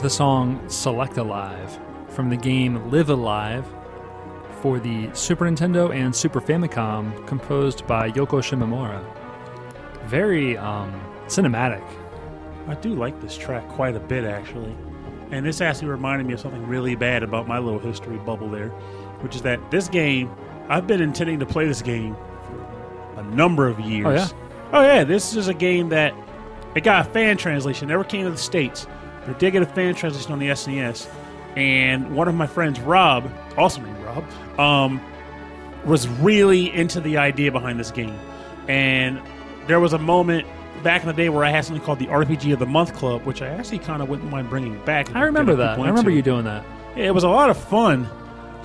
Is 0.00 0.04
the 0.04 0.08
song 0.08 0.66
Select 0.66 1.18
Alive 1.18 1.78
from 2.08 2.30
the 2.30 2.36
game 2.38 2.90
Live 2.90 3.10
A 3.10 3.14
Live 3.14 3.66
for 4.62 4.78
the 4.78 5.10
Super 5.12 5.44
Nintendo 5.44 5.94
and 5.94 6.16
Super 6.16 6.40
Famicom, 6.40 7.26
composed 7.26 7.86
by 7.86 8.10
Yoko 8.12 8.40
Shimomura. 8.40 9.04
Very 10.06 10.56
um, 10.56 10.98
cinematic. 11.26 11.84
I 12.66 12.76
do 12.76 12.94
like 12.94 13.20
this 13.20 13.36
track 13.36 13.68
quite 13.68 13.94
a 13.94 14.00
bit 14.00 14.24
actually. 14.24 14.74
And 15.32 15.44
this 15.44 15.60
actually 15.60 15.88
reminded 15.88 16.26
me 16.26 16.32
of 16.32 16.40
something 16.40 16.66
really 16.66 16.94
bad 16.94 17.22
about 17.22 17.46
my 17.46 17.58
little 17.58 17.78
history 17.78 18.16
bubble 18.16 18.48
there, 18.48 18.70
which 19.20 19.36
is 19.36 19.42
that 19.42 19.70
this 19.70 19.86
game, 19.86 20.34
I've 20.70 20.86
been 20.86 21.02
intending 21.02 21.40
to 21.40 21.46
play 21.46 21.66
this 21.66 21.82
game 21.82 22.16
for 22.46 23.20
a 23.20 23.22
number 23.34 23.68
of 23.68 23.78
years. 23.80 24.06
Oh, 24.06 24.12
yeah? 24.12 24.28
Oh 24.72 24.82
yeah, 24.82 25.04
this 25.04 25.36
is 25.36 25.48
a 25.48 25.54
game 25.54 25.90
that 25.90 26.14
it 26.74 26.84
got 26.84 27.06
a 27.06 27.10
fan 27.10 27.36
translation, 27.36 27.88
never 27.88 28.02
came 28.02 28.24
to 28.24 28.30
the 28.30 28.38
States. 28.38 28.86
I 29.30 29.38
did 29.38 29.52
get 29.52 29.62
a 29.62 29.66
fan 29.66 29.94
translation 29.94 30.32
on 30.32 30.38
the 30.38 30.48
SNES, 30.48 31.08
and 31.56 32.14
one 32.14 32.28
of 32.28 32.34
my 32.34 32.46
friends, 32.46 32.80
Rob, 32.80 33.30
also 33.56 33.80
named 33.80 33.98
Rob, 34.04 34.24
um, 34.58 35.00
was 35.84 36.08
really 36.08 36.74
into 36.74 37.00
the 37.00 37.16
idea 37.16 37.52
behind 37.52 37.78
this 37.78 37.90
game. 37.90 38.18
And 38.68 39.20
there 39.66 39.80
was 39.80 39.92
a 39.92 39.98
moment 39.98 40.46
back 40.82 41.02
in 41.02 41.08
the 41.08 41.14
day 41.14 41.28
where 41.28 41.44
I 41.44 41.50
had 41.50 41.64
something 41.64 41.84
called 41.84 41.98
the 41.98 42.06
RPG 42.06 42.52
of 42.52 42.58
the 42.58 42.66
Month 42.66 42.94
Club, 42.94 43.24
which 43.24 43.42
I 43.42 43.48
actually 43.48 43.78
kind 43.78 44.02
of 44.02 44.08
wouldn't 44.08 44.30
mind 44.30 44.48
bringing 44.50 44.82
back. 44.84 45.14
I 45.14 45.22
remember 45.22 45.54
that. 45.56 45.78
I 45.78 45.86
remember 45.86 46.10
you 46.10 46.22
doing 46.22 46.44
that. 46.44 46.64
It 46.96 47.14
was 47.14 47.24
a 47.24 47.28
lot 47.28 47.50
of 47.50 47.56
fun. 47.56 48.08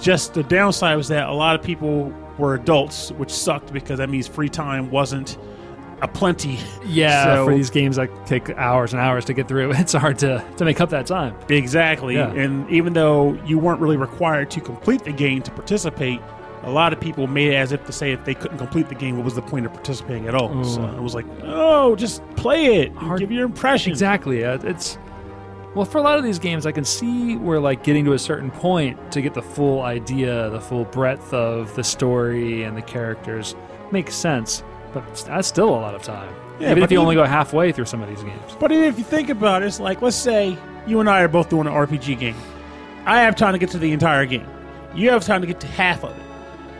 Just 0.01 0.33
the 0.33 0.43
downside 0.43 0.97
was 0.97 1.07
that 1.09 1.27
a 1.27 1.33
lot 1.33 1.55
of 1.55 1.63
people 1.63 2.13
were 2.37 2.55
adults, 2.55 3.11
which 3.13 3.31
sucked 3.31 3.71
because 3.71 3.99
that 3.99 4.09
means 4.09 4.27
free 4.27 4.49
time 4.49 4.91
wasn't 4.91 5.37
a 6.01 6.07
plenty. 6.07 6.59
Yeah, 6.85 7.23
So- 7.35 7.45
for 7.45 7.53
these 7.55 7.69
games 7.69 7.95
that 7.95 8.09
take 8.25 8.49
hours 8.51 8.93
and 8.93 9.01
hours 9.01 9.25
to 9.25 9.33
get 9.33 9.47
through, 9.47 9.71
it's 9.75 9.93
hard 9.93 10.19
to, 10.19 10.43
to 10.57 10.65
make 10.65 10.81
up 10.81 10.89
that 10.89 11.05
time. 11.07 11.35
Exactly. 11.49 12.15
Yeah. 12.15 12.31
And 12.31 12.69
even 12.69 12.93
though 12.93 13.33
you 13.45 13.57
weren't 13.59 13.79
really 13.79 13.97
required 13.97 14.51
to 14.51 14.61
complete 14.61 15.03
the 15.03 15.11
game 15.13 15.41
to 15.43 15.51
participate, 15.51 16.19
a 16.63 16.69
lot 16.71 16.91
of 16.93 16.99
people 16.99 17.27
made 17.27 17.51
it 17.51 17.55
as 17.55 17.71
if 17.71 17.85
to 17.85 17.91
say 17.91 18.11
if 18.11 18.25
they 18.25 18.33
couldn't 18.33 18.57
complete 18.57 18.89
the 18.89 18.95
game, 18.95 19.15
what 19.17 19.23
was 19.25 19.35
the 19.35 19.41
point 19.41 19.65
of 19.67 19.73
participating 19.73 20.27
at 20.27 20.33
all? 20.35 20.63
So 20.63 20.83
it 20.83 21.01
was 21.01 21.13
like, 21.13 21.25
oh, 21.43 21.95
just 21.95 22.23
play 22.35 22.77
it. 22.81 22.91
Hard- 22.93 23.19
Give 23.19 23.31
your 23.31 23.45
impression. 23.45 23.91
Exactly. 23.91 24.39
It's 24.41 24.97
well 25.75 25.85
for 25.85 25.97
a 25.99 26.01
lot 26.01 26.17
of 26.17 26.23
these 26.23 26.39
games, 26.39 26.65
I 26.65 26.71
can 26.71 26.85
see 26.85 27.35
where 27.37 27.59
like 27.59 27.83
getting 27.83 28.03
to 28.05 28.13
a 28.13 28.19
certain 28.19 28.49
point 28.49 29.11
to 29.11 29.21
get 29.21 29.33
the 29.33 29.41
full 29.41 29.81
idea, 29.81 30.49
the 30.49 30.59
full 30.61 30.85
breadth 30.85 31.33
of 31.33 31.75
the 31.75 31.83
story 31.83 32.63
and 32.63 32.75
the 32.75 32.81
characters 32.81 33.55
makes 33.91 34.15
sense. 34.15 34.63
But 34.95 35.25
that's 35.27 35.47
still 35.49 35.67
a 35.67 35.75
lot 35.75 35.93
of 35.93 36.03
time. 36.03 36.33
Yeah, 36.57 36.71
even 36.71 36.79
but 36.79 36.83
if 36.85 36.91
you 36.91 36.99
only 36.99 37.15
go 37.15 37.25
halfway 37.25 37.73
through 37.73 37.83
some 37.83 38.01
of 38.01 38.07
these 38.07 38.23
games. 38.23 38.55
But 38.61 38.71
if 38.71 38.97
you 38.97 39.03
think 39.03 39.27
about 39.27 39.61
it, 39.61 39.65
it's 39.65 39.81
like, 39.81 40.01
let's 40.01 40.15
say 40.15 40.57
you 40.87 41.01
and 41.01 41.09
I 41.09 41.21
are 41.21 41.27
both 41.27 41.49
doing 41.49 41.67
an 41.67 41.73
RPG 41.73 42.17
game. 42.17 42.35
I 43.05 43.19
have 43.19 43.35
time 43.35 43.51
to 43.51 43.59
get 43.59 43.71
to 43.71 43.77
the 43.77 43.91
entire 43.91 44.25
game. 44.25 44.47
You 44.95 45.09
have 45.09 45.25
time 45.25 45.41
to 45.41 45.47
get 45.47 45.59
to 45.59 45.67
half 45.67 46.05
of 46.05 46.17
it. 46.17 46.23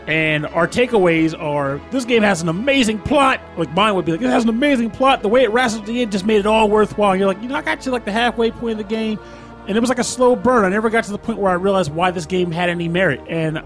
And 0.08 0.46
our 0.46 0.66
takeaways 0.66 1.38
are 1.38 1.82
this 1.92 2.06
game 2.06 2.24
has 2.24 2.42
an 2.42 2.48
amazing 2.48 3.00
plot. 3.00 3.42
Like 3.58 3.74
mine 3.74 3.96
would 3.96 4.06
be 4.06 4.14
like, 4.14 4.22
it 4.22 4.30
has 4.30 4.44
an 4.44 4.50
amazing 4.50 4.92
plot. 4.92 5.22
The 5.22 5.28
way 5.28 5.44
it 5.44 5.52
wrestles 5.52 5.82
at 5.82 5.88
the 5.88 6.02
end 6.02 6.14
just 6.14 6.26
made 6.26 6.40
it 6.40 6.46
all 6.46 6.70
worthwhile. 6.70 7.12
And 7.12 7.20
you're 7.20 7.28
like, 7.28 7.42
you 7.42 7.50
know, 7.50 7.56
I 7.56 7.62
got 7.62 7.82
to 7.82 7.92
like 7.92 8.06
the 8.06 8.14
halfway 8.14 8.52
point 8.52 8.80
of 8.80 8.88
the 8.88 8.96
game. 8.96 9.20
And 9.68 9.76
it 9.76 9.80
was 9.82 9.90
like 9.90 10.00
a 10.00 10.06
slow 10.06 10.38
burn. 10.38 10.64
I 10.64 10.70
never 10.70 10.90
got 10.90 11.04
to 11.04 11.12
the 11.12 11.18
point 11.18 11.40
where 11.40 11.52
I 11.52 11.56
realized 11.56 11.92
why 11.92 12.12
this 12.12 12.26
game 12.26 12.52
had 12.52 12.70
any 12.70 12.88
merit. 12.88 13.20
And 13.28 13.62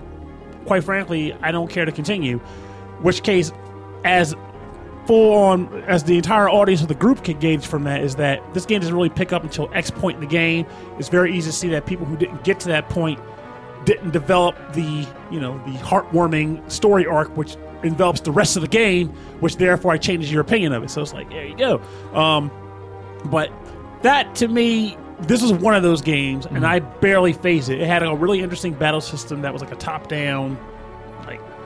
quite 0.66 0.84
frankly, 0.84 1.34
I 1.34 1.52
don't 1.52 1.70
care 1.70 1.86
to 1.86 1.92
continue. 1.92 2.40
Which 3.02 3.22
case, 3.22 3.52
as 4.04 4.36
full 5.06 5.34
on 5.34 5.74
as 5.88 6.04
the 6.04 6.18
entire 6.18 6.50
audience 6.50 6.82
of 6.82 6.88
the 6.88 6.94
group 6.94 7.24
can 7.24 7.40
gauge 7.40 7.66
from 7.66 7.84
that 7.84 8.04
is 8.04 8.16
that 8.18 8.42
this 8.54 8.66
game 8.66 8.80
doesn't 8.80 8.96
really 8.96 9.10
pick 9.10 9.34
up 9.34 9.44
until 9.44 9.70
X 9.74 9.90
point 9.90 10.16
in 10.16 10.22
the 10.22 10.28
game. 10.28 10.66
It's 11.00 11.10
very 11.10 11.36
easy 11.36 11.50
to 11.50 11.56
see 11.56 11.70
that 11.70 11.86
people 11.86 12.06
who 12.06 12.16
didn't 12.16 12.44
get 12.44 12.60
to 12.62 12.68
that 12.68 12.90
point 12.90 13.20
didn't 13.86 14.12
develop 14.12 14.56
the 14.74 15.08
you 15.32 15.40
know 15.40 15.58
the 15.66 15.74
heartwarming 15.80 16.70
story 16.70 17.08
arc 17.08 17.36
which 17.36 17.56
envelops 17.84 18.20
the 18.22 18.32
rest 18.32 18.56
of 18.56 18.62
the 18.62 18.68
game, 18.68 19.10
which 19.40 19.56
therefore 19.56 19.94
I 19.94 19.98
changes 19.98 20.32
your 20.32 20.42
opinion 20.42 20.74
of 20.74 20.84
it. 20.84 20.90
So 20.90 21.02
it's 21.02 21.14
like 21.14 21.30
there 21.30 21.46
you 21.46 21.58
go. 21.58 21.82
Um, 22.14 22.52
but 23.26 23.52
that 24.04 24.36
to 24.36 24.48
me. 24.48 24.98
This 25.22 25.42
was 25.42 25.52
one 25.52 25.76
of 25.76 25.84
those 25.84 26.02
games, 26.02 26.46
and 26.46 26.66
I 26.66 26.80
barely 26.80 27.34
phased 27.34 27.68
it. 27.70 27.82
It 27.82 27.88
had 27.88 28.04
a 28.04 28.16
really 28.16 28.40
interesting 28.40 28.74
battle 28.74 29.02
system 29.02 29.42
that 29.42 29.52
was 29.52 29.62
like 29.62 29.74
a 29.74 29.76
top-down, 29.76 30.52
like 30.52 30.69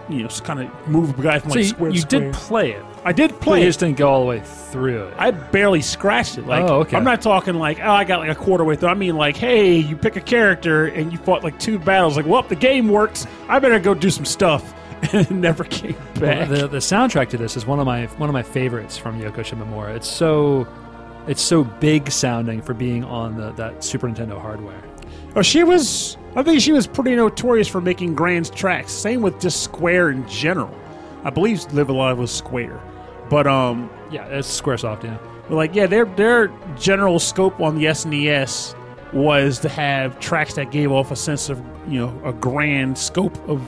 you 0.09 0.23
know, 0.23 0.29
kind 0.43 0.59
of 0.61 0.87
move 0.87 1.15
the 1.15 1.23
guy 1.23 1.39
from 1.39 1.51
So 1.51 1.55
like 1.55 1.63
you, 1.63 1.69
square 1.69 1.89
to 1.89 1.95
you 1.95 2.01
square. 2.01 2.21
did 2.21 2.33
play 2.33 2.71
it, 2.71 2.85
I 3.05 3.11
did 3.13 3.31
but 3.31 3.41
play 3.41 3.59
you 3.59 3.63
it. 3.65 3.69
just 3.69 3.79
didn't 3.79 3.97
go 3.97 4.09
all 4.09 4.19
the 4.21 4.25
way 4.27 4.41
through 4.43 5.07
it. 5.07 5.15
I 5.17 5.31
barely 5.31 5.81
scratched 5.81 6.37
it. 6.37 6.45
Like, 6.45 6.69
Oh, 6.69 6.81
okay. 6.81 6.97
I'm 6.97 7.03
not 7.03 7.21
talking 7.21 7.55
like, 7.55 7.79
oh, 7.79 7.89
I 7.91 8.03
got 8.03 8.19
like 8.19 8.29
a 8.29 8.35
quarter 8.35 8.63
way 8.63 8.75
through. 8.75 8.89
I 8.89 8.93
mean, 8.93 9.15
like, 9.15 9.37
hey, 9.37 9.75
you 9.77 9.95
pick 9.95 10.15
a 10.15 10.21
character 10.21 10.85
and 10.87 11.11
you 11.11 11.17
fought 11.17 11.43
like 11.43 11.57
two 11.59 11.79
battles. 11.79 12.17
Like, 12.17 12.25
well, 12.25 12.43
the 12.43 12.55
game 12.55 12.87
works. 12.89 13.25
I 13.47 13.59
better 13.59 13.79
go 13.79 13.93
do 13.93 14.09
some 14.09 14.25
stuff. 14.25 14.73
And 15.11 15.41
never 15.41 15.65
came 15.65 15.97
back. 16.17 16.47
the, 16.47 16.65
the 16.65 16.77
soundtrack 16.77 17.27
to 17.31 17.37
this 17.37 17.57
is 17.57 17.65
one 17.65 17.77
of 17.81 17.85
my 17.85 18.05
one 18.05 18.29
of 18.29 18.33
my 18.33 18.41
favorites 18.41 18.97
from 18.97 19.19
Yoko 19.19 19.39
Shimomura. 19.43 19.93
It's 19.97 20.07
so 20.07 20.65
it's 21.27 21.41
so 21.41 21.65
big 21.65 22.09
sounding 22.09 22.61
for 22.61 22.73
being 22.73 23.03
on 23.03 23.35
the, 23.35 23.51
that 23.51 23.83
Super 23.83 24.07
Nintendo 24.07 24.39
hardware. 24.39 24.81
oh, 25.35 25.41
she 25.41 25.65
was. 25.65 26.15
I 26.35 26.43
think 26.43 26.61
she 26.61 26.71
was 26.71 26.87
pretty 26.87 27.15
notorious 27.15 27.67
for 27.67 27.79
making 27.81 28.15
grand 28.15 28.51
tracks. 28.53 28.91
Same 28.91 29.21
with 29.21 29.39
just 29.39 29.61
Square 29.63 30.09
in 30.11 30.27
general. 30.27 30.73
I 31.23 31.29
believe 31.29 31.63
Live 31.73 31.89
A 31.89 31.93
Live 31.93 32.17
was 32.17 32.31
Square, 32.31 32.81
but 33.29 33.47
um, 33.47 33.89
Yeah, 34.11 34.25
it's 34.25 34.61
SquareSoft. 34.61 35.03
Yeah, 35.03 35.17
But 35.47 35.55
like, 35.55 35.75
yeah, 35.75 35.85
their 35.85 36.05
their 36.05 36.47
general 36.77 37.19
scope 37.19 37.59
on 37.61 37.75
the 37.77 37.85
SNES 37.85 38.75
was 39.13 39.59
to 39.59 39.69
have 39.69 40.19
tracks 40.19 40.55
that 40.55 40.71
gave 40.71 40.91
off 40.91 41.11
a 41.11 41.15
sense 41.15 41.49
of 41.49 41.61
you 41.87 41.99
know 41.99 42.21
a 42.25 42.33
grand 42.33 42.97
scope 42.97 43.37
of. 43.47 43.61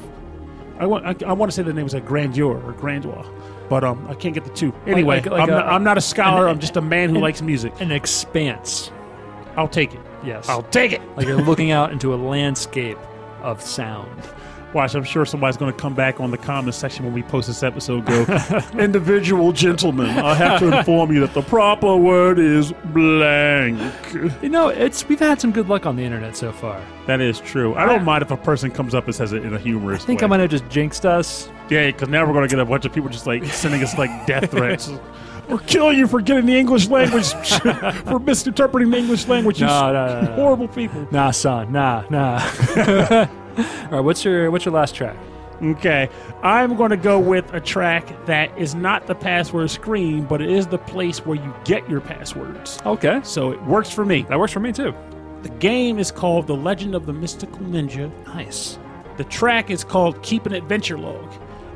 I 0.80 0.86
want 0.88 1.06
I, 1.06 1.16
I 1.30 1.34
want 1.34 1.52
to 1.52 1.56
say 1.56 1.64
the 1.64 1.72
name 1.72 1.84
was 1.86 1.94
a 1.94 2.02
grandeur 2.02 2.58
or 2.62 2.74
grandeur, 2.74 3.24
but 3.70 3.84
um 3.86 4.06
I 4.10 4.16
can't 4.16 4.34
get 4.34 4.44
the 4.44 4.50
two. 4.50 4.74
Anyway, 4.88 5.18
like- 5.22 5.28
like 5.28 5.44
I'm, 5.44 5.50
a- 5.50 5.52
not, 5.52 5.66
I'm 5.68 5.84
not 5.84 5.98
a 5.98 6.02
scholar. 6.02 6.46
an- 6.48 6.52
I'm 6.56 6.60
just 6.60 6.76
a 6.78 6.82
man 6.82 7.10
who 7.10 7.16
an- 7.18 7.22
likes 7.22 7.42
music. 7.42 7.80
an 7.80 7.92
expanse. 7.92 8.92
I'll 9.56 9.70
take 9.70 9.94
it. 9.94 10.02
Yes, 10.26 10.50
I'll 10.50 10.64
take 10.64 10.92
it. 10.92 11.02
like 11.16 11.28
you're 11.28 11.42
looking 11.42 11.72
out 11.72 11.92
into 11.92 12.14
a 12.14 12.18
landscape 12.18 12.98
of 13.42 13.62
sound. 13.62 14.10
Watch, 14.74 14.94
I'm 14.94 15.06
sure 15.06 15.24
somebody's 15.26 15.56
going 15.56 15.72
to 15.72 15.80
come 15.80 15.94
back 15.94 16.20
on 16.20 16.32
the 16.32 16.38
comments 16.38 16.78
section 16.78 17.06
when 17.06 17.14
we 17.14 17.24
post 17.24 17.48
this 17.48 17.64
episode. 17.64 18.06
Go, 18.06 18.26
individual 18.78 19.54
gentlemen. 19.54 20.10
I 20.10 20.34
have 20.36 20.60
to 20.60 20.80
inform 20.80 21.14
you 21.14 21.22
that 21.22 21.34
the 21.34 21.44
proper 21.44 21.96
word 21.96 22.40
is 22.40 22.74
blank. 22.86 23.80
You 24.42 24.50
know, 24.50 24.68
it's 24.68 25.08
we've 25.08 25.20
had 25.20 25.40
some 25.40 25.54
good 25.54 25.70
luck 25.70 25.86
on 25.86 25.96
the 25.96 26.04
internet 26.04 26.36
so 26.36 26.52
far. 26.52 26.82
That 27.08 27.22
is 27.22 27.40
true. 27.40 27.74
I 27.76 27.86
don't 27.86 28.04
mind 28.04 28.22
if 28.24 28.32
a 28.32 28.38
person 28.38 28.70
comes 28.70 28.94
up 28.94 29.06
and 29.06 29.16
says 29.16 29.32
it 29.32 29.46
in 29.46 29.54
a 29.54 29.60
humorous 29.60 30.04
I 30.04 30.08
think 30.08 30.20
way. 30.20 30.26
I 30.26 30.28
might 30.28 30.40
have 30.42 30.50
just 30.50 30.68
jinxed 30.68 31.06
us. 31.06 31.50
Yeah, 31.70 31.86
because 31.86 32.10
now 32.10 32.26
we're 32.26 32.34
going 32.34 32.48
to 32.50 32.54
get 32.54 32.60
a 32.60 32.66
bunch 32.66 32.84
of 32.84 32.92
people 32.92 33.10
just 33.10 33.28
like 33.28 33.46
sending 33.46 33.82
us 33.82 33.98
like 33.98 34.26
death 34.26 34.52
threats. 34.52 34.92
We'll 35.48 35.60
kill 35.60 35.94
you 35.94 36.08
for 36.08 36.22
getting 36.22 36.46
the 36.46 36.58
English 36.58 36.88
language, 36.88 37.34
for 38.06 38.20
misinterpreting 38.20 38.90
the 38.92 38.98
English 38.98 39.28
language. 39.28 39.60
You 39.62 39.68
no, 39.68 39.94
no, 39.94 40.22
no. 40.22 40.32
horrible 40.34 40.68
people. 40.68 41.08
Nah, 41.12 41.32
son, 41.32 41.72
nah, 41.72 42.04
nah. 42.10 42.40
All 43.58 43.90
right, 43.92 44.00
what's 44.00 44.26
your 44.26 44.52
what's 44.52 44.66
your 44.66 44.74
last 44.74 44.96
track? 44.96 45.16
Okay, 45.64 46.10
I'm 46.44 46.76
going 46.76 46.90
to 46.90 46.98
go 46.98 47.18
with 47.18 47.54
a 47.54 47.62
track 47.62 48.26
that 48.26 48.56
is 48.58 48.76
not 48.76 49.08
the 49.08 49.16
password 49.16 49.70
screen, 49.72 50.26
but 50.26 50.42
it 50.42 50.50
is 50.50 50.68
the 50.68 50.78
place 50.78 51.26
where 51.26 51.38
you 51.38 51.54
get 51.64 51.90
your 51.90 52.02
passwords. 52.02 52.78
Okay, 52.86 53.22
So 53.24 53.52
it 53.52 53.64
works 53.64 53.90
for 53.90 54.04
me. 54.06 54.24
that 54.24 54.38
works 54.38 54.52
for 54.52 54.60
me 54.60 54.74
too. 54.74 54.94
The 55.44 55.50
game 55.50 55.98
is 55.98 56.12
called 56.12 56.48
The 56.48 56.56
Legend 56.56 56.94
of 56.94 57.06
the 57.06 57.14
Mystical 57.14 57.60
Ninja. 57.60 58.12
Nice. 58.26 58.78
The 59.16 59.24
track 59.24 59.70
is 59.70 59.86
called 59.86 60.22
Keep 60.24 60.46
an 60.46 60.54
Adventure 60.54 60.98
Log. 60.98 61.32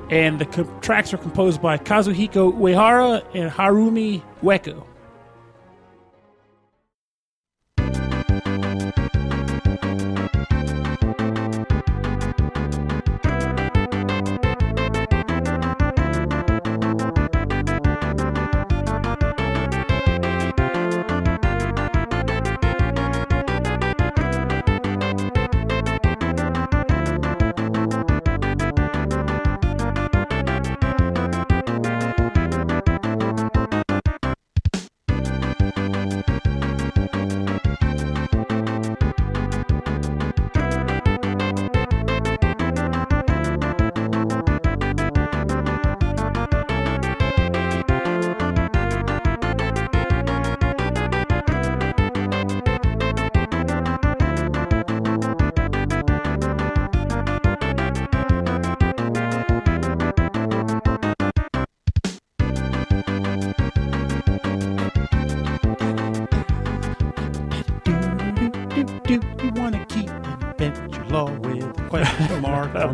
And 0.10 0.40
the 0.40 0.46
co- 0.46 0.64
tracks 0.82 1.14
are 1.14 1.18
composed 1.18 1.62
by 1.62 1.78
Kazuhiko 1.78 2.52
Uehara 2.54 3.24
and 3.36 3.52
Harumi 3.52 4.24
Ueko. 4.42 4.84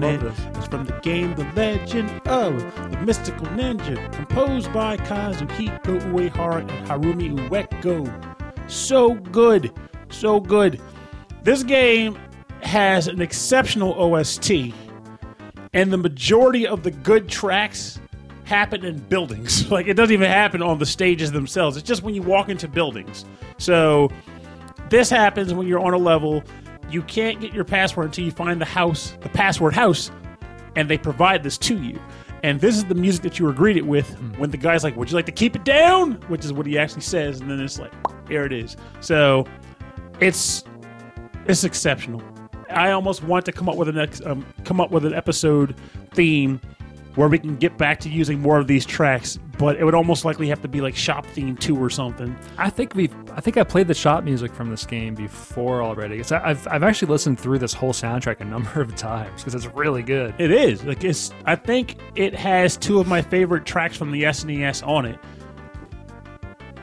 It? 0.04 0.22
It's 0.56 0.68
from 0.68 0.86
the 0.86 1.00
game 1.02 1.36
The 1.36 1.44
Legend 1.56 2.10
of 2.28 2.58
the 2.92 2.98
Mystical 3.02 3.48
Ninja, 3.48 4.12
composed 4.14 4.72
by 4.74 4.98
Kazuhiko 4.98 6.00
Uehara 6.12 6.62
and 6.62 6.88
Harumi 6.88 7.50
Ueko. 7.50 8.72
So 8.72 9.16
good. 9.16 9.72
so 10.10 10.40
good. 10.40 10.82
This 11.44 11.64
game 11.64 12.18
has 12.62 13.08
an 13.08 13.22
exceptional 13.22 13.94
OST, 13.94 14.74
and 15.74 15.92
the 15.92 15.98
majority 15.98 16.66
of 16.66 16.84
the 16.84 16.92
good 16.92 17.30
tracks 17.30 18.00
happen 18.46 18.86
in 18.86 18.98
buildings. 19.00 19.70
Like 19.76 19.88
it 19.88 19.96
doesn't 19.96 20.14
even 20.14 20.30
happen 20.30 20.62
on 20.62 20.80
the 20.80 20.86
stages 20.86 21.32
themselves. 21.32 21.78
It's 21.78 21.88
just 21.88 22.04
when 22.04 22.16
you 22.16 22.22
walk 22.22 22.50
into 22.50 22.68
buildings. 22.68 23.26
So 23.58 24.10
this 24.90 25.10
happens 25.10 25.54
when 25.54 25.68
you're 25.68 25.80
on 25.80 25.94
a 25.94 25.98
level. 25.98 26.44
You 26.96 27.02
can't 27.02 27.42
get 27.42 27.52
your 27.52 27.66
password 27.66 28.06
until 28.06 28.24
you 28.24 28.32
find 28.32 28.62
the 28.62 28.64
house, 28.64 29.18
the 29.20 29.28
password 29.28 29.74
house, 29.74 30.12
and 30.78 30.90
they 30.90 30.98
provide 30.98 31.44
this 31.44 31.58
to 31.58 31.78
you. 31.78 32.00
And 32.42 32.62
this 32.62 32.74
is 32.78 32.86
the 32.86 32.96
music 32.96 33.22
that 33.24 33.38
you 33.38 33.44
were 33.44 33.52
greeted 33.52 33.86
with 33.86 34.10
when 34.38 34.50
the 34.50 34.56
guy's 34.56 34.82
like, 34.82 34.96
"Would 34.96 35.12
you 35.12 35.16
like 35.16 35.26
to 35.26 35.34
keep 35.34 35.58
it 35.58 35.66
down?" 35.66 36.14
Which 36.30 36.46
is 36.46 36.54
what 36.54 36.66
he 36.66 36.80
actually 36.80 37.02
says, 37.02 37.42
and 37.42 37.52
then 37.52 37.60
it's 37.60 37.78
like, 37.78 37.92
"Here 38.30 38.46
it 38.46 38.54
is." 38.54 38.78
So 39.02 39.46
it's 40.22 40.64
it's 41.48 41.66
exceptional. 41.66 42.22
I 42.70 42.92
almost 42.92 43.26
want 43.26 43.44
to 43.44 43.52
come 43.52 43.68
up 43.68 43.76
with 43.76 43.90
an 43.90 43.98
ex- 43.98 44.26
um, 44.26 44.46
come 44.64 44.80
up 44.80 44.90
with 44.90 45.04
an 45.04 45.14
episode 45.14 45.76
theme 46.14 46.62
where 47.16 47.28
we 47.28 47.40
can 47.40 47.56
get 47.56 47.78
back 47.78 48.00
to 48.02 48.10
using 48.10 48.40
more 48.40 48.58
of 48.58 48.68
these 48.68 48.86
tracks, 48.86 49.40
but 49.58 49.78
it 49.78 49.84
would 49.84 49.96
almost 49.96 50.26
likely 50.26 50.48
have 50.48 50.62
to 50.62 50.68
be 50.68 50.82
like 50.82 50.96
shop 50.96 51.26
theme 51.28 51.56
two 51.56 51.82
or 51.82 51.90
something. 51.90 52.36
I 52.58 52.70
think 52.70 52.96
we 52.96 53.10
I 53.34 53.42
think 53.42 53.58
I 53.58 53.64
played 53.64 53.88
the 53.88 53.94
shop 53.94 54.24
music 54.24 54.54
from 54.54 54.70
this 54.70 54.86
game 54.86 55.16
before 55.16 55.82
already. 55.82 56.24
So 56.24 56.42
I've 56.44 56.68
I've 56.68 56.84
actually 56.84 57.10
listened 57.10 57.40
through 57.40 57.60
this 57.60 57.74
whole 57.74 57.94
soundtrack 57.94 58.42
a 58.42 58.46
number 58.46 58.82
of 58.82 58.96
times 58.96 59.42
because 59.42 59.56
it's 59.56 59.74
really 59.74 60.04
good. 60.04 60.36
It 60.40 60.52
is 60.52 60.84
like 60.84 61.04
it's. 61.04 61.32
I 61.46 61.56
think 61.56 61.98
it 62.16 62.34
has 62.36 62.78
two 62.78 63.00
of 63.00 63.08
my 63.08 63.22
favorite 63.22 63.66
tracks 63.66 63.98
from 63.98 64.12
the 64.12 64.24
SNES 64.24 64.86
on 64.86 65.06
it. 65.06 65.20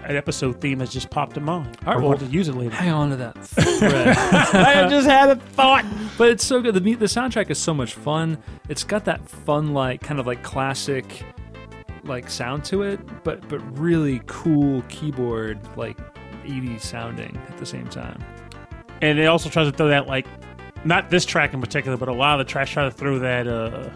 An 0.05 0.17
episode 0.17 0.61
theme 0.61 0.81
has 0.81 0.93
just 0.93 1.11
popped 1.11 1.37
in 1.37 1.45
my 1.45 1.59
mind. 1.59 1.77
All 1.87 1.95
right, 1.95 1.97
I 1.97 2.01
well- 2.01 2.09
want 2.09 2.21
to 2.21 2.27
use 2.27 2.49
it 2.49 2.55
later. 2.55 2.75
Hang 2.75 2.91
on 2.91 3.11
to 3.11 3.17
that 3.17 3.39
thread. 3.45 4.09
I 4.17 4.89
just 4.89 5.07
had 5.09 5.31
a 5.31 5.37
thought. 5.37 5.85
but 6.19 6.29
it's 6.31 6.45
so 6.45 6.61
good. 6.61 6.75
The 6.75 6.95
the 6.95 7.07
soundtrack 7.07 7.51
is 7.51 7.59
so 7.59 7.73
much 7.73 7.95
fun. 7.95 8.39
It's 8.69 8.85
got 8.85 9.05
that 9.05 9.29
fun 9.29 9.73
like 9.75 10.01
kind 10.01 10.19
of 10.21 10.27
like 10.27 10.43
classic 10.43 11.23
like 12.05 12.29
sound 12.29 12.65
to 12.65 12.83
it, 12.83 13.01
but 13.23 13.49
but 13.49 13.59
really 13.79 14.21
cool 14.27 14.83
keyboard 14.89 15.59
like 15.77 15.97
80s 16.45 16.81
sounding 16.81 17.41
at 17.49 17.59
the 17.59 17.67
same 17.67 17.87
time. 17.87 18.23
And 19.01 19.19
it 19.21 19.27
also 19.27 19.49
tries 19.49 19.71
to 19.71 19.77
throw 19.77 19.89
that 19.89 20.09
like, 20.09 20.27
not 20.85 21.11
this 21.11 21.25
track 21.25 21.55
in 21.55 21.61
particular, 21.61 21.97
but 21.97 22.09
a 22.09 22.13
lot 22.13 22.41
of 22.41 22.45
the 22.45 22.51
tracks 22.51 22.71
try 22.71 22.85
to 22.85 22.91
throw 22.91 23.19
that. 23.21 23.47
uh 23.47 23.89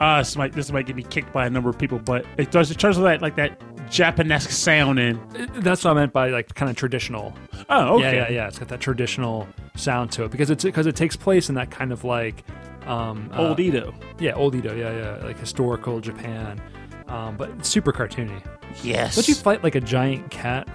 uh, 0.00 0.18
this 0.18 0.36
might 0.36 0.52
this 0.52 0.70
might 0.70 0.86
get 0.86 0.94
me 0.94 1.02
kicked 1.02 1.32
by 1.32 1.44
a 1.46 1.50
number 1.50 1.68
of 1.68 1.76
people, 1.76 1.98
but 1.98 2.24
it 2.36 2.52
does 2.52 2.70
it 2.70 2.78
tries 2.78 2.94
to 2.94 3.02
that 3.02 3.20
like 3.20 3.34
that 3.34 3.60
Japanesque 3.88 4.50
sound 4.50 4.98
in. 4.98 5.20
That's 5.56 5.84
what 5.84 5.92
I 5.92 5.94
meant 5.94 6.12
by 6.12 6.30
like 6.30 6.54
kind 6.54 6.70
of 6.70 6.76
traditional. 6.76 7.34
Oh, 7.68 7.96
okay. 7.96 8.04
Yeah, 8.04 8.12
yeah, 8.12 8.28
yeah. 8.30 8.48
It's 8.48 8.58
got 8.58 8.68
that 8.68 8.80
traditional 8.80 9.46
sound 9.76 10.12
to 10.12 10.24
it 10.24 10.30
because 10.30 10.50
it's 10.50 10.64
because 10.64 10.86
it 10.86 10.96
takes 10.96 11.16
place 11.16 11.48
in 11.48 11.54
that 11.56 11.70
kind 11.70 11.92
of 11.92 12.04
like 12.04 12.44
um, 12.86 13.30
uh, 13.32 13.48
Old 13.48 13.60
Edo. 13.60 13.94
Yeah, 14.18 14.32
old 14.34 14.54
Edo. 14.54 14.74
Yeah, 14.74 14.92
yeah, 15.18 15.24
like 15.26 15.38
historical 15.38 16.00
Japan, 16.00 16.60
um, 17.08 17.36
but 17.36 17.64
super 17.64 17.92
cartoony. 17.92 18.42
Yes. 18.82 19.14
Don't 19.16 19.28
you 19.28 19.34
fight 19.34 19.62
like 19.64 19.74
a 19.74 19.80
giant 19.80 20.30
cat? 20.30 20.68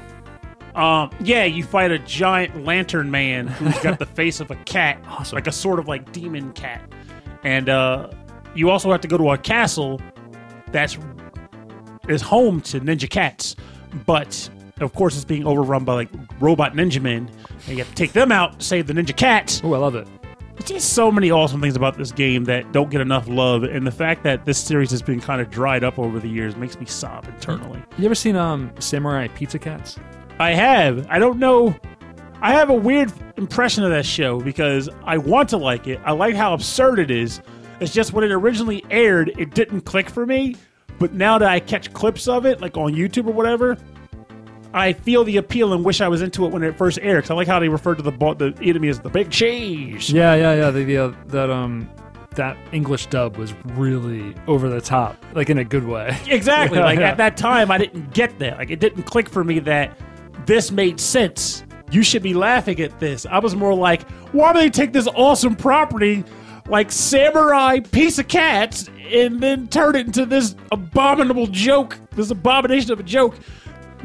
Um, 0.75 1.11
yeah, 1.19 1.43
you 1.43 1.63
fight 1.63 1.91
a 1.91 1.99
giant 1.99 2.65
lantern 2.65 3.11
man 3.11 3.45
who's 3.47 3.77
got 3.79 3.99
the 3.99 4.05
face 4.15 4.39
of 4.39 4.49
a 4.49 4.55
cat, 4.65 4.99
Awesome. 5.07 5.35
like 5.35 5.45
a 5.45 5.51
sort 5.51 5.77
of 5.77 5.87
like 5.87 6.11
demon 6.11 6.51
cat, 6.53 6.81
and 7.43 7.69
uh, 7.69 8.09
you 8.55 8.71
also 8.71 8.91
have 8.91 9.01
to 9.01 9.07
go 9.07 9.17
to 9.17 9.29
a 9.31 9.37
castle 9.37 10.01
that's 10.71 10.97
is 12.07 12.21
home 12.21 12.61
to 12.61 12.79
ninja 12.79 13.09
cats, 13.09 13.55
but 14.05 14.49
of 14.81 14.93
course 14.93 15.15
it's 15.15 15.25
being 15.25 15.45
overrun 15.45 15.85
by 15.85 15.93
like 15.93 16.09
robot 16.39 16.73
ninja 16.73 17.01
men, 17.01 17.29
and 17.67 17.69
you 17.69 17.77
have 17.77 17.89
to 17.89 17.95
take 17.95 18.13
them 18.13 18.31
out, 18.31 18.61
save 18.61 18.87
the 18.87 18.93
ninja 18.93 19.15
cats. 19.15 19.61
Oh, 19.63 19.73
I 19.73 19.77
love 19.77 19.95
it. 19.95 20.07
There's 20.55 20.69
just 20.69 20.93
so 20.93 21.11
many 21.11 21.31
awesome 21.31 21.61
things 21.61 21.75
about 21.75 21.97
this 21.97 22.11
game 22.11 22.43
that 22.43 22.71
don't 22.71 22.91
get 22.91 23.01
enough 23.01 23.27
love, 23.27 23.63
and 23.63 23.87
the 23.87 23.91
fact 23.91 24.23
that 24.23 24.45
this 24.45 24.57
series 24.57 24.91
has 24.91 25.01
been 25.01 25.19
kind 25.19 25.41
of 25.41 25.49
dried 25.49 25.83
up 25.83 25.97
over 25.97 26.19
the 26.19 26.27
years 26.27 26.55
makes 26.55 26.79
me 26.79 26.85
sob 26.85 27.25
internally. 27.25 27.81
You 27.97 28.05
ever 28.05 28.15
seen 28.15 28.35
um 28.35 28.71
Samurai 28.79 29.27
Pizza 29.29 29.57
Cats? 29.57 29.97
I 30.39 30.53
have. 30.53 31.07
I 31.09 31.19
don't 31.19 31.39
know. 31.39 31.75
I 32.41 32.51
have 32.51 32.69
a 32.69 32.75
weird 32.75 33.11
impression 33.37 33.83
of 33.83 33.91
that 33.91 34.05
show 34.05 34.41
because 34.41 34.89
I 35.05 35.17
want 35.17 35.49
to 35.49 35.57
like 35.57 35.87
it. 35.87 35.99
I 36.03 36.11
like 36.11 36.35
how 36.35 36.53
absurd 36.53 36.99
it 36.99 37.09
is. 37.09 37.41
It's 37.79 37.93
just 37.93 38.13
when 38.13 38.23
it 38.23 38.31
originally 38.31 38.83
aired, 38.91 39.31
it 39.37 39.55
didn't 39.55 39.81
click 39.81 40.09
for 40.09 40.25
me. 40.25 40.55
But 40.99 41.13
now 41.13 41.37
that 41.37 41.49
I 41.49 41.59
catch 41.59 41.91
clips 41.93 42.27
of 42.27 42.45
it, 42.45 42.61
like 42.61 42.77
on 42.77 42.93
YouTube 42.93 43.27
or 43.27 43.33
whatever, 43.33 43.77
I 44.73 44.93
feel 44.93 45.23
the 45.23 45.37
appeal 45.37 45.73
and 45.73 45.85
wish 45.85 46.01
I 46.01 46.07
was 46.07 46.21
into 46.21 46.45
it 46.45 46.51
when 46.51 46.63
it 46.63 46.77
first 46.77 46.99
aired. 47.01 47.17
Because 47.17 47.31
I 47.31 47.35
like 47.35 47.47
how 47.47 47.59
they 47.59 47.69
referred 47.69 47.95
to 47.97 48.03
the 48.03 48.11
the 48.11 48.55
enemy 48.61 48.87
as 48.89 48.99
the 48.99 49.09
big 49.09 49.29
cheese. 49.29 50.09
Yeah, 50.09 50.33
yeah, 50.35 50.53
yeah. 50.55 50.71
The, 50.71 50.83
the 50.83 50.97
uh, 50.97 51.13
that 51.27 51.49
um 51.49 51.89
that 52.35 52.57
English 52.71 53.05
dub 53.07 53.37
was 53.37 53.53
really 53.75 54.33
over 54.47 54.67
the 54.69 54.81
top, 54.81 55.23
like 55.33 55.49
in 55.49 55.59
a 55.59 55.63
good 55.63 55.85
way. 55.87 56.17
Exactly. 56.27 56.79
Like 56.79 56.99
Yeah. 56.99 57.09
at 57.11 57.17
that 57.23 57.37
time, 57.37 57.69
I 57.69 57.77
didn't 57.77 58.13
get 58.13 58.39
that. 58.39 58.57
Like 58.57 58.71
it 58.71 58.79
didn't 58.79 59.03
click 59.03 59.29
for 59.29 59.43
me 59.43 59.59
that 59.59 59.95
this 60.45 60.71
made 60.71 60.99
sense. 60.99 61.63
You 61.91 62.01
should 62.01 62.23
be 62.23 62.33
laughing 62.33 62.79
at 62.79 62.99
this. 62.99 63.27
I 63.27 63.37
was 63.37 63.55
more 63.55 63.75
like, 63.75 64.09
why 64.31 64.51
do 64.51 64.57
they 64.59 64.71
take 64.71 64.93
this 64.93 65.07
awesome 65.09 65.55
property, 65.55 66.23
like 66.67 66.91
samurai 66.91 67.79
Pizza 67.79 68.23
Cats, 68.23 68.89
and 69.11 69.39
then 69.41 69.67
turn 69.67 69.95
it 69.95 70.05
into 70.07 70.25
this 70.25 70.55
abominable 70.71 71.47
joke, 71.47 71.97
this 72.11 72.29
abomination 72.31 72.91
of 72.91 72.99
a 72.99 73.03
joke? 73.03 73.35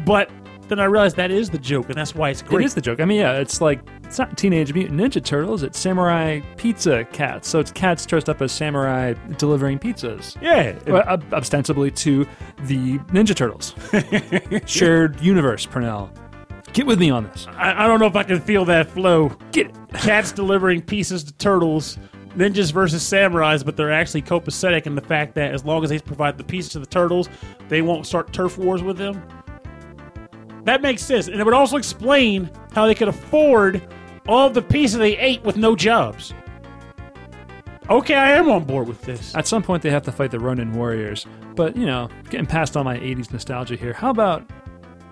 But 0.04 0.30
then 0.68 0.78
I 0.80 0.84
realized 0.84 1.16
that 1.16 1.30
is 1.30 1.48
the 1.50 1.58
joke, 1.58 1.86
and 1.88 1.94
that's 1.96 2.14
why 2.14 2.28
it's 2.30 2.42
It 2.42 2.46
great. 2.48 2.66
is 2.66 2.74
the 2.74 2.80
joke. 2.82 3.00
I 3.00 3.04
mean, 3.06 3.20
yeah, 3.20 3.38
it's 3.38 3.60
like 3.60 3.80
it's 4.04 4.18
not 4.18 4.36
Teenage 4.36 4.72
Mutant 4.74 5.00
Ninja 5.00 5.22
Turtles. 5.24 5.62
It's 5.62 5.78
Samurai 5.78 6.40
Pizza 6.56 7.04
Cats. 7.06 7.48
So 7.48 7.58
it's 7.58 7.70
cats 7.70 8.04
dressed 8.06 8.28
up 8.28 8.40
as 8.42 8.52
samurai 8.52 9.14
delivering 9.38 9.78
pizzas. 9.78 10.36
Yeah. 10.42 10.78
Well, 10.86 11.02
ob- 11.08 11.32
ostensibly 11.32 11.90
to 11.92 12.26
the 12.64 12.98
Ninja 13.10 13.34
Turtles. 13.34 13.74
Shared 14.66 15.20
universe, 15.20 15.66
Pernell. 15.66 16.10
Get 16.74 16.86
with 16.86 16.98
me 17.00 17.10
on 17.10 17.24
this. 17.24 17.46
I, 17.52 17.84
I 17.84 17.86
don't 17.86 17.98
know 18.00 18.06
if 18.06 18.16
I 18.16 18.22
can 18.22 18.40
feel 18.40 18.64
that 18.66 18.88
flow. 18.90 19.30
Get 19.52 19.66
it. 19.68 19.74
cats 19.94 20.32
delivering 20.32 20.82
pieces 20.82 21.24
to 21.24 21.32
turtles, 21.34 21.98
ninjas 22.36 22.72
versus 22.72 23.02
samurais, 23.02 23.64
but 23.64 23.76
they're 23.76 23.92
actually 23.92 24.22
copacetic 24.22 24.86
in 24.86 24.94
the 24.94 25.00
fact 25.00 25.34
that 25.34 25.52
as 25.52 25.64
long 25.64 25.84
as 25.84 25.90
they 25.90 25.98
provide 25.98 26.38
the 26.38 26.44
pieces 26.44 26.72
to 26.72 26.78
the 26.78 26.86
turtles, 26.86 27.28
they 27.68 27.82
won't 27.82 28.06
start 28.06 28.32
turf 28.32 28.58
wars 28.58 28.82
with 28.82 28.96
them. 28.96 29.22
That 30.64 30.82
makes 30.82 31.02
sense. 31.02 31.28
And 31.28 31.40
it 31.40 31.44
would 31.44 31.54
also 31.54 31.76
explain 31.76 32.50
how 32.72 32.86
they 32.86 32.94
could 32.94 33.08
afford 33.08 33.82
all 34.28 34.50
the 34.50 34.62
pieces 34.62 34.98
they 34.98 35.16
ate 35.16 35.42
with 35.42 35.56
no 35.56 35.74
jobs. 35.74 36.34
Okay, 37.88 38.14
I 38.14 38.32
am 38.32 38.50
on 38.50 38.64
board 38.64 38.86
with 38.86 39.00
this. 39.00 39.34
At 39.34 39.46
some 39.46 39.62
point, 39.62 39.82
they 39.82 39.90
have 39.90 40.02
to 40.02 40.12
fight 40.12 40.30
the 40.30 40.38
Ronin 40.38 40.74
warriors. 40.74 41.26
But, 41.56 41.74
you 41.74 41.86
know, 41.86 42.10
getting 42.28 42.44
past 42.46 42.76
all 42.76 42.84
my 42.84 42.98
80s 42.98 43.32
nostalgia 43.32 43.76
here, 43.76 43.94
how 43.94 44.10
about 44.10 44.48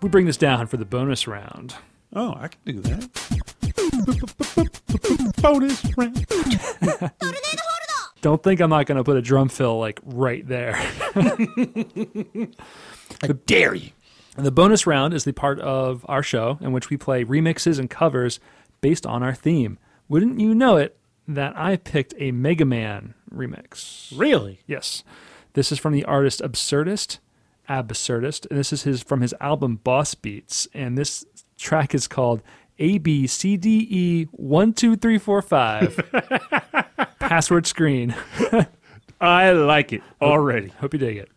we 0.02 0.10
bring 0.10 0.26
this 0.26 0.36
down 0.36 0.66
for 0.66 0.76
the 0.76 0.84
bonus 0.84 1.26
round? 1.26 1.74
Oh, 2.12 2.34
I 2.38 2.48
can 2.48 2.60
do 2.66 2.80
that. 2.82 3.26
Bonus 5.42 5.84
round. 5.97 6.26
Don't 8.22 8.42
think 8.42 8.61
I'm 8.61 8.70
not 8.70 8.86
going 8.86 8.99
to 8.99 9.05
put 9.05 9.16
a 9.16 9.22
drum 9.22 9.49
fill, 9.49 9.78
like, 9.78 10.01
right 10.05 10.47
there. 10.47 10.74
I 13.22 13.28
dare 13.47 13.74
you. 13.74 13.90
And 14.36 14.44
the 14.44 14.51
bonus 14.51 14.86
round 14.86 15.14
is 15.14 15.24
the 15.24 15.32
part 15.32 15.61
of 15.61 16.05
our 16.09 16.22
show 16.22 16.59
in 16.61 16.72
which 16.72 16.90
we 16.90 16.97
play 16.97 17.24
remixes 17.24 17.78
and 17.78 17.88
covers 17.88 18.40
based 18.80 19.07
on 19.07 19.22
our 19.22 19.34
theme. 19.34 19.78
Wouldn't 20.09 20.40
you 20.40 20.55
know 20.55 20.76
it 20.76 20.97
that 21.28 21.57
I 21.57 21.76
picked 21.76 22.14
a 22.18 22.32
Mega 22.32 22.64
Man 22.64 23.14
remix? 23.32 24.12
Really? 24.16 24.61
Yes. 24.66 25.05
This 25.55 25.72
is 25.72 25.78
from 25.78 25.92
the 25.92 26.05
artist 26.05 26.40
Absurdist, 26.42 27.18
Absurdist, 27.68 28.47
and 28.51 28.59
this 28.59 28.72
is 28.72 28.82
his 28.82 29.03
from 29.03 29.22
his 29.22 29.34
album 29.40 29.76
Boss 29.82 30.14
Beats. 30.14 30.68
And 30.74 30.99
this 30.99 31.24
track 31.57 31.94
is 31.94 32.07
called 32.07 32.42
A 32.79 32.99
B 32.99 33.27
C 33.27 33.57
D 33.57 33.87
E 33.91 34.24
one 34.33 34.72
two 34.72 34.97
three 34.97 35.18
four 35.18 35.43
five. 35.43 35.99
Password 37.18 37.66
screen. 37.66 38.14
I 39.20 39.53
like 39.53 39.93
it 39.93 40.03
already. 40.20 40.68
Hope 40.68 40.93
you 40.93 40.99
dig 40.99 41.16
it. 41.16 41.31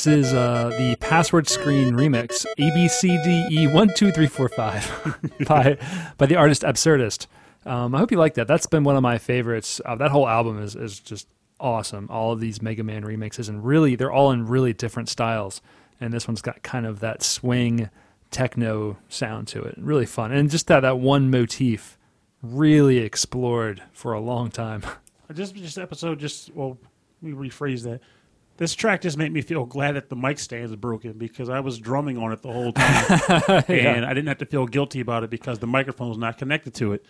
This 0.00 0.28
is 0.28 0.32
uh, 0.32 0.70
the 0.78 0.96
password 0.96 1.46
screen 1.46 1.92
remix 1.92 2.46
A 2.56 2.72
B 2.72 2.88
C 2.88 3.22
D 3.22 3.46
E 3.50 3.66
one 3.66 3.90
two 3.94 4.10
three 4.10 4.28
four 4.28 4.48
five 4.48 4.90
by 5.46 5.76
by 6.16 6.24
the 6.24 6.36
artist 6.36 6.62
Absurdist. 6.62 7.26
Um, 7.66 7.94
I 7.94 7.98
hope 7.98 8.10
you 8.10 8.16
like 8.16 8.32
that. 8.36 8.48
That's 8.48 8.64
been 8.64 8.82
one 8.82 8.96
of 8.96 9.02
my 9.02 9.18
favorites. 9.18 9.78
Uh, 9.84 9.96
that 9.96 10.10
whole 10.10 10.26
album 10.26 10.62
is 10.62 10.74
is 10.74 11.00
just 11.00 11.28
awesome. 11.60 12.08
All 12.08 12.32
of 12.32 12.40
these 12.40 12.62
Mega 12.62 12.82
Man 12.82 13.04
remixes 13.04 13.50
and 13.50 13.62
really 13.62 13.94
they're 13.94 14.10
all 14.10 14.30
in 14.30 14.46
really 14.46 14.72
different 14.72 15.10
styles. 15.10 15.60
And 16.00 16.14
this 16.14 16.26
one's 16.26 16.40
got 16.40 16.62
kind 16.62 16.86
of 16.86 17.00
that 17.00 17.22
swing 17.22 17.90
techno 18.30 18.96
sound 19.10 19.48
to 19.48 19.60
it. 19.60 19.74
Really 19.76 20.06
fun. 20.06 20.32
And 20.32 20.48
just 20.48 20.66
that 20.68 20.80
that 20.80 20.98
one 20.98 21.30
motif 21.30 21.98
really 22.42 22.96
explored 22.96 23.82
for 23.92 24.14
a 24.14 24.20
long 24.20 24.50
time. 24.50 24.82
Just 25.34 25.54
this 25.54 25.76
episode, 25.76 26.18
just 26.18 26.52
well, 26.54 26.78
let 27.22 27.32
me 27.34 27.48
rephrase 27.48 27.84
that. 27.84 28.00
This 28.60 28.74
track 28.74 29.00
just 29.00 29.16
made 29.16 29.32
me 29.32 29.40
feel 29.40 29.64
glad 29.64 29.92
that 29.92 30.10
the 30.10 30.16
mic 30.16 30.38
stand 30.38 30.64
is 30.64 30.76
broken 30.76 31.14
because 31.14 31.48
I 31.48 31.60
was 31.60 31.78
drumming 31.78 32.18
on 32.18 32.30
it 32.30 32.42
the 32.42 32.52
whole 32.52 32.74
time, 32.74 33.64
and 33.68 34.04
I 34.04 34.10
didn't 34.10 34.26
have 34.28 34.36
to 34.36 34.44
feel 34.44 34.66
guilty 34.66 35.00
about 35.00 35.24
it 35.24 35.30
because 35.30 35.58
the 35.60 35.66
microphone 35.66 36.10
was 36.10 36.18
not 36.18 36.36
connected 36.36 36.74
to 36.74 36.92
it. 36.92 37.06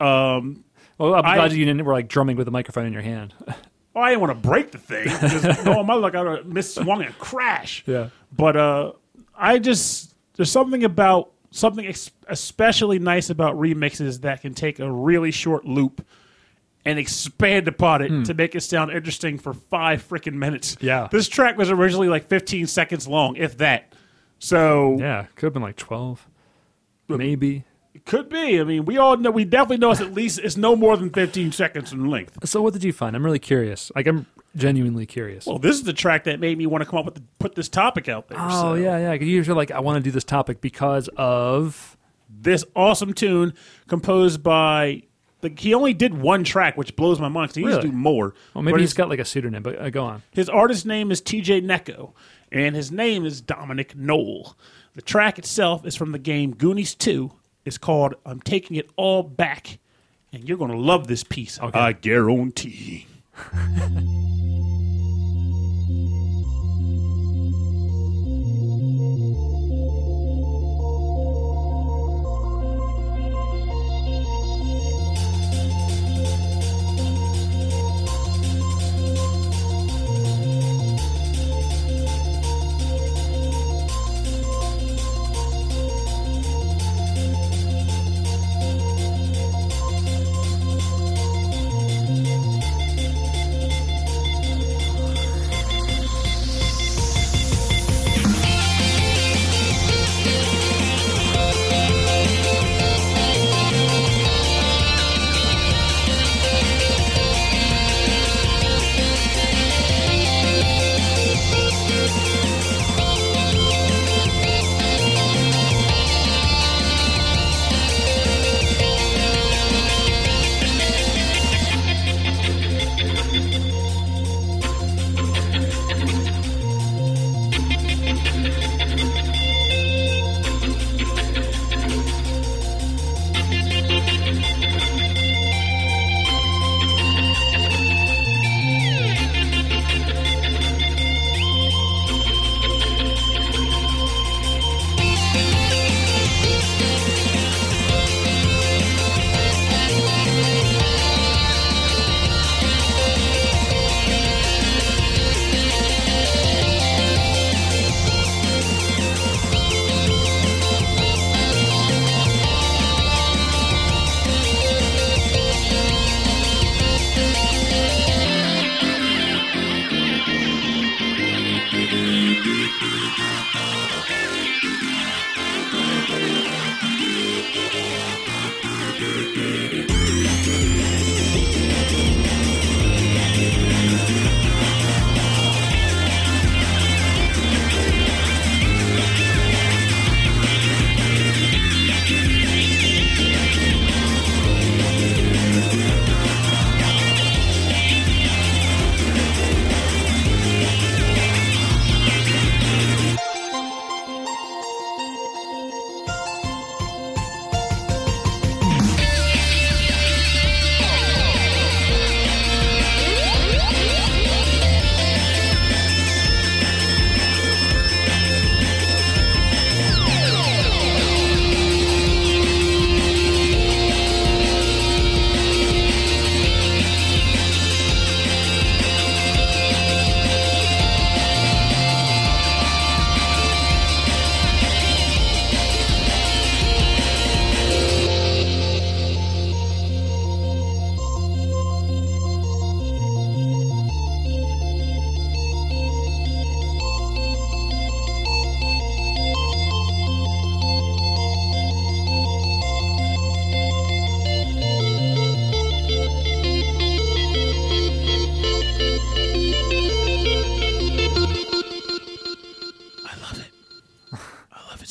Um, 0.00 0.64
Well, 0.98 1.14
I'm 1.14 1.24
I- 1.24 1.36
glad 1.36 1.52
you 1.52 1.64
didn't 1.64 1.84
were 1.84 1.92
like 1.92 2.08
drumming 2.08 2.36
with 2.36 2.46
the 2.46 2.50
microphone 2.50 2.86
in 2.86 2.92
your 2.92 3.02
hand. 3.02 3.34
oh, 3.48 4.00
I 4.00 4.08
didn't 4.10 4.20
want 4.22 4.42
to 4.42 4.48
break 4.48 4.72
the 4.72 4.78
thing. 4.78 5.06
Just, 5.06 5.64
no, 5.64 5.84
my 5.84 5.94
luck, 5.94 6.16
I 6.16 6.22
would 6.24 6.38
have 6.38 6.46
misswung 6.46 7.06
and 7.06 7.16
crash. 7.18 7.84
Yeah. 7.86 8.08
But 8.36 8.56
uh, 8.56 8.92
I 9.38 9.60
just 9.60 10.16
there's 10.34 10.50
something 10.50 10.82
about 10.82 11.30
something 11.52 11.86
ex- 11.86 12.10
especially 12.28 12.98
nice 12.98 13.30
about 13.30 13.54
remixes 13.54 14.22
that 14.22 14.40
can 14.40 14.54
take 14.54 14.80
a 14.80 14.90
really 14.90 15.30
short 15.30 15.64
loop 15.64 16.04
and 16.84 16.98
expand 16.98 17.68
upon 17.68 18.02
it 18.02 18.10
hmm. 18.10 18.22
to 18.24 18.34
make 18.34 18.54
it 18.54 18.60
sound 18.60 18.90
interesting 18.90 19.38
for 19.38 19.52
five 19.52 20.06
freaking 20.06 20.34
minutes. 20.34 20.76
Yeah. 20.80 21.08
This 21.10 21.28
track 21.28 21.56
was 21.58 21.70
originally 21.70 22.08
like 22.08 22.28
15 22.28 22.66
seconds 22.66 23.06
long, 23.06 23.36
if 23.36 23.58
that. 23.58 23.92
So 24.38 24.96
yeah, 24.98 25.26
could 25.34 25.46
have 25.46 25.52
been 25.52 25.62
like 25.62 25.76
12. 25.76 26.26
Maybe. 27.08 27.64
it 27.92 28.06
could 28.06 28.28
be. 28.28 28.60
I 28.60 28.64
mean, 28.64 28.84
we 28.84 28.96
all 28.96 29.16
know, 29.16 29.30
we 29.30 29.44
definitely 29.44 29.78
know 29.78 29.90
it's 29.90 30.00
at 30.00 30.14
least 30.14 30.38
it's 30.38 30.56
no 30.56 30.76
more 30.76 30.96
than 30.96 31.10
15 31.10 31.52
seconds 31.52 31.92
in 31.92 32.08
length. 32.08 32.38
So 32.48 32.62
what 32.62 32.72
did 32.72 32.84
you 32.84 32.92
find? 32.92 33.16
I'm 33.16 33.24
really 33.24 33.40
curious. 33.40 33.90
Like 33.94 34.06
I'm 34.06 34.26
genuinely 34.56 35.06
curious. 35.06 35.44
Well, 35.44 35.58
this 35.58 35.76
is 35.76 35.82
the 35.82 35.92
track 35.92 36.24
that 36.24 36.40
made 36.40 36.56
me 36.56 36.66
want 36.66 36.82
to 36.82 36.88
come 36.88 37.00
up 37.00 37.04
with 37.04 37.16
the, 37.16 37.22
put 37.38 37.54
this 37.54 37.68
topic 37.68 38.08
out 38.08 38.28
there. 38.28 38.38
oh 38.40 38.48
so. 38.48 38.74
yeah, 38.74 38.96
yeah. 38.96 39.18
'cause 39.18 39.26
Usually, 39.26 39.56
like 39.56 39.70
I 39.70 39.80
want 39.80 39.96
to 39.96 40.02
do 40.02 40.10
this 40.10 40.24
topic 40.24 40.60
because 40.60 41.08
of 41.16 41.96
this 42.28 42.64
awesome 42.74 43.12
tune 43.12 43.52
composed 43.88 44.42
by 44.42 45.02
the, 45.40 45.52
he 45.56 45.72
only 45.74 45.94
did 45.94 46.14
one 46.20 46.44
track, 46.44 46.76
which 46.76 46.94
blows 46.96 47.18
my 47.20 47.28
mind 47.28 47.48
because 47.48 47.56
he 47.56 47.62
used 47.62 47.80
to 47.80 47.86
Really? 47.86 47.90
do 47.90 47.96
more. 47.96 48.34
well, 48.54 48.62
maybe 48.62 48.72
But 48.74 48.80
he's 48.80 48.90
his, 48.90 48.94
got 48.94 49.08
like 49.08 49.18
a 49.18 49.24
pseudonym. 49.24 49.62
But 49.62 49.78
uh, 49.80 49.90
go 49.90 50.04
on. 50.04 50.22
his 50.32 50.48
artist 50.48 50.84
name 50.86 51.10
is 51.10 51.20
TJ 51.22 51.64
Necco, 51.64 52.12
and 52.52 52.74
his 52.76 52.90
name 52.92 53.24
is 53.24 53.40
Dominic 53.40 53.96
Knoll. 53.96 54.56
The 54.94 55.02
track 55.02 55.38
itself 55.38 55.86
is 55.86 55.94
from 55.96 56.12
the 56.12 56.18
game 56.18 56.54
Goonies 56.54 56.94
2. 56.94 57.30
It's 57.64 57.78
called 57.78 58.14
I'm 58.26 58.40
Taking 58.40 58.76
It 58.76 58.90
All 58.96 59.22
Back, 59.22 59.78
and 60.32 60.48
you're 60.48 60.58
going 60.58 60.70
to 60.72 60.76
love 60.76 61.06
this 61.06 61.22
piece. 61.24 61.58
I 61.60 61.92
guarantee. 61.92 63.06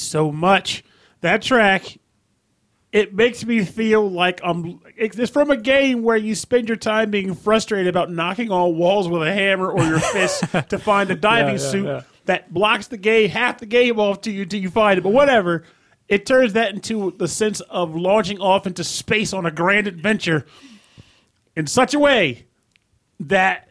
so 0.10 0.32
much. 0.32 0.84
That 1.22 1.42
track, 1.42 1.98
it 2.92 3.14
makes 3.14 3.46
me 3.46 3.64
feel 3.64 4.10
like 4.10 4.42
I'm. 4.44 4.82
It's 4.98 5.32
from 5.32 5.52
a 5.52 5.58
game 5.58 6.04
where 6.04 6.18
you 6.18 6.36
spend 6.36 6.68
your 6.68 6.78
time 6.78 7.12
being 7.12 7.36
frustrated 7.36 7.88
about 7.88 8.12
knocking 8.12 8.52
on 8.52 8.78
walls 8.78 9.08
with 9.08 9.22
a 9.22 9.34
hammer 9.34 9.72
or 9.72 9.84
your 9.84 10.00
fist 10.00 10.44
to 10.70 10.80
find 10.80 11.12
a 11.12 11.16
diving 11.16 11.56
Yeah, 11.56 11.62
yeah, 11.62 11.72
suit 11.72 11.86
yeah. 11.86 12.02
that 12.26 12.54
blocks 12.54 12.88
the 12.88 12.98
game 12.98 13.30
half 13.30 13.60
the 13.60 13.66
game 13.66 14.00
off 14.00 14.22
to 14.22 14.32
you 14.32 14.46
till 14.46 14.60
you 14.62 14.70
find 14.70 14.98
it. 14.98 15.02
But 15.02 15.14
whatever. 15.14 15.64
It 16.08 16.26
turns 16.26 16.54
that 16.54 16.74
into 16.74 17.14
the 17.20 17.28
sense 17.28 17.60
of 17.62 17.96
launching 17.96 18.40
off 18.40 18.66
into 18.66 18.84
space 18.84 19.32
on 19.32 19.46
a 19.46 19.52
grand 19.52 19.86
adventure 19.86 20.48
in 21.56 21.68
such 21.68 21.94
a 21.94 22.00
way 22.00 22.48
that 23.20 23.70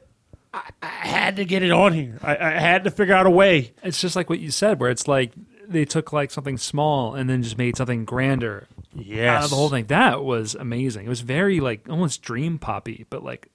I, 0.55 0.70
I 0.80 0.86
had 0.86 1.34
to 1.36 1.45
get 1.45 1.64
it 1.64 1.72
on 1.72 1.95
here. 1.95 2.16
I, 2.22 2.36
I 2.36 2.51
had 2.51 2.84
to 2.84 2.93
figure 2.93 3.12
out 3.12 3.26
a 3.26 3.30
way. 3.30 3.72
It's 3.82 4.01
just 4.01 4.14
like 4.14 4.30
what 4.30 4.39
you 4.39 4.53
said, 4.53 4.78
where 4.78 4.89
it's 4.89 5.09
like 5.09 5.32
they 5.69 5.85
took 5.85 6.12
like 6.12 6.31
something 6.31 6.57
small 6.59 7.14
and 7.14 7.29
then 7.29 7.43
just 7.43 7.59
made 7.59 7.77
something 7.77 8.05
grander 8.05 8.66
Yes. 8.95 9.29
out 9.39 9.45
of 9.45 9.51
the 9.51 9.57
whole 9.57 9.69
thing. 9.69 9.87
That 9.87 10.25
was 10.25 10.55
amazing. 10.55 11.07
It 11.07 11.09
was 11.09 11.21
very 11.21 11.61
like 11.61 11.89
almost 11.89 12.23
dream 12.23 12.59
poppy, 12.59 13.07
but 13.11 13.23
like 13.23 13.49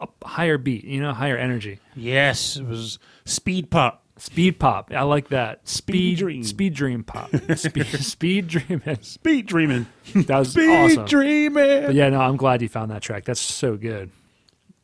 a 0.00 0.08
higher 0.24 0.58
beat, 0.58 0.84
you 0.84 1.00
know, 1.00 1.12
higher 1.12 1.36
energy. 1.36 1.78
Yes, 1.96 2.56
it 2.56 2.66
was 2.66 2.98
speed 3.24 3.70
pop. 3.70 4.00
Speed 4.18 4.60
pop. 4.60 4.92
I 4.92 5.02
like 5.02 5.28
that. 5.30 5.66
Speed 5.66 6.18
dream. 6.18 6.44
Speed 6.44 6.74
dream 6.74 7.02
pop. 7.02 7.30
speed, 7.56 7.86
speed 7.86 8.46
dreaming. 8.46 8.98
Speed 9.00 9.46
dreaming. 9.46 9.86
That 10.14 10.38
was 10.38 10.52
Speed 10.52 10.68
awesome. 10.68 11.06
dreaming. 11.06 11.86
But 11.86 11.94
yeah, 11.94 12.08
no, 12.10 12.20
I'm 12.20 12.36
glad 12.36 12.62
you 12.62 12.68
found 12.68 12.90
that 12.92 13.02
track. 13.02 13.24
That's 13.24 13.40
so 13.40 13.76
good. 13.76 14.10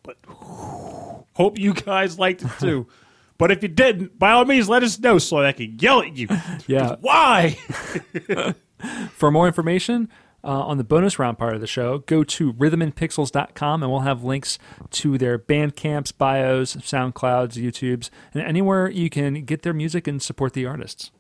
But 0.03 0.17
hope 1.35 1.59
you 1.59 1.75
guys 1.75 2.19
liked 2.19 2.43
it 2.43 2.51
too. 2.59 2.87
but 3.39 3.51
if 3.51 3.63
you 3.63 3.69
didn't, 3.69 4.19
by 4.19 4.33
all 4.33 4.45
means, 4.45 4.69
let 4.69 4.83
us 4.83 4.99
know 4.99 5.19
so 5.19 5.37
that 5.37 5.47
I 5.47 5.53
can 5.53 5.79
yell 5.79 6.03
at 6.03 6.17
you. 6.17 6.29
Yeah. 6.67 6.97
Why? 7.01 7.57
For 9.11 9.31
more 9.31 9.47
information 9.47 10.09
uh, 10.45 10.49
on 10.49 10.79
the 10.79 10.85
bonus 10.85 11.19
round 11.19 11.39
part 11.39 11.55
of 11.55 11.61
the 11.61 11.67
show, 11.67 11.99
go 11.99 12.23
to 12.25 12.53
rhythmandpixels.com 12.53 13.83
and 13.83 13.91
we'll 13.91 14.03
have 14.03 14.23
links 14.23 14.59
to 14.91 15.19
their 15.19 15.39
Bandcamps, 15.39 16.17
bios, 16.17 16.77
SoundClouds, 16.77 17.55
YouTubes, 17.55 18.11
and 18.35 18.43
anywhere 18.43 18.89
you 18.91 19.09
can 19.11 19.45
get 19.45 19.63
their 19.63 19.73
music 19.73 20.07
and 20.07 20.23
support 20.23 20.53
the 20.53 20.67
artists. 20.67 21.11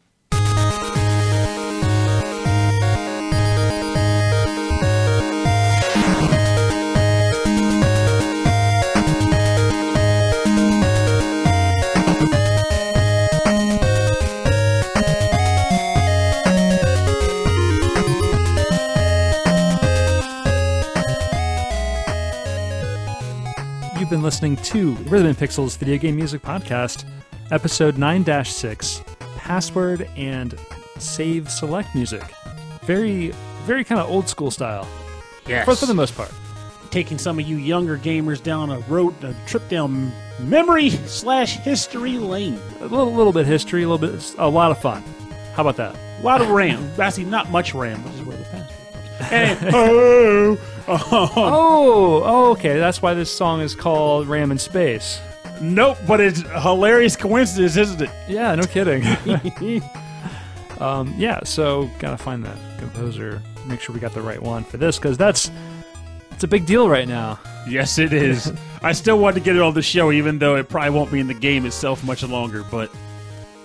You've 24.09 24.16
been 24.20 24.22
listening 24.22 24.56
to 24.56 24.94
Rhythm 25.04 25.26
and 25.26 25.36
Pixels 25.36 25.76
Video 25.76 25.98
Game 25.98 26.16
Music 26.16 26.40
Podcast, 26.40 27.04
episode 27.50 27.98
9 27.98 28.24
6, 28.42 29.02
Password 29.36 30.09
and 30.16 30.59
Save 30.96 31.50
Select 31.50 31.94
Music. 31.94 32.22
Very, 32.84 33.32
very 33.64 33.84
kind 33.84 34.00
of 34.00 34.09
old 34.09 34.26
school 34.26 34.50
style, 34.50 34.88
Yes. 35.46 35.66
for, 35.66 35.76
for 35.76 35.84
the 35.84 35.92
most 35.92 36.16
part. 36.16 36.32
Taking 36.90 37.18
some 37.18 37.38
of 37.38 37.46
you 37.46 37.59
younger 37.59 37.98
gamers 37.98 38.42
down 38.42 38.70
a 38.70 38.78
road, 38.88 39.12
a 39.22 39.36
trip 39.46 39.68
down 39.68 40.11
memory 40.40 40.88
slash 40.88 41.59
history 41.59 42.16
lane. 42.16 42.59
A 42.80 42.86
little, 42.86 43.12
little 43.12 43.34
bit 43.34 43.44
history, 43.44 43.82
a 43.82 43.88
little 43.90 44.09
bit, 44.09 44.34
a 44.38 44.48
lot 44.48 44.70
of 44.70 44.80
fun. 44.80 45.02
How 45.52 45.61
about 45.68 45.76
that? 45.76 45.94
A 46.20 46.22
lot 46.22 46.40
of 46.40 46.48
RAM. 46.48 46.82
Actually, 46.98 47.24
not 47.26 47.50
much 47.50 47.74
RAM, 47.74 48.02
which 48.04 48.14
is 48.14 48.22
where 48.22 48.38
the 48.38 48.44
password 48.44 49.20
comes. 49.20 49.32
And, 49.32 49.70
oh, 49.74 50.59
oh, 50.89 51.32
Oh, 51.36 52.22
oh, 52.24 52.51
okay. 52.53 52.78
That's 52.78 53.01
why 53.03 53.14
this 53.14 53.34
song 53.34 53.61
is 53.61 53.74
called 53.74 54.26
Ram 54.26 54.51
in 54.51 54.59
Space. 54.59 55.20
nope. 55.61 55.99
But 56.07 56.20
it's 56.20 56.43
a 56.43 56.61
hilarious 56.61 57.16
coincidence, 57.16 57.76
isn't 57.76 58.03
it? 58.03 58.11
Yeah, 58.28 58.55
no 58.55 58.64
kidding. 58.64 59.05
um, 60.80 61.14
yeah, 61.16 61.41
so 61.45 61.91
gotta 61.99 62.16
find 62.16 62.45
the 62.45 62.55
composer. 62.78 63.43
Make 63.66 63.80
sure 63.80 63.95
we 63.95 64.01
got 64.01 64.14
the 64.14 64.22
right 64.22 64.41
one 64.43 64.64
for 64.64 64.76
this 64.76 64.97
because 64.99 65.18
that's 65.18 65.51
it's 66.30 66.45
a 66.45 66.49
big 66.49 66.66
deal 66.66 66.89
right 66.89 67.09
now. 67.09 67.39
Yes, 67.66 67.99
it 67.99 68.12
is. 68.12 68.53
I 68.82 68.93
still 68.93 69.18
want 69.18 69.34
to 69.34 69.41
get 69.41 69.57
it 69.57 69.61
on 69.62 69.74
the 69.74 69.82
show, 69.82 70.11
even 70.12 70.39
though 70.39 70.55
it 70.57 70.68
probably 70.68 70.91
won't 70.91 71.11
be 71.12 71.18
in 71.20 71.26
the 71.26 71.34
game 71.34 71.66
itself 71.66 72.03
much 72.05 72.22
longer. 72.22 72.64
But 72.70 72.91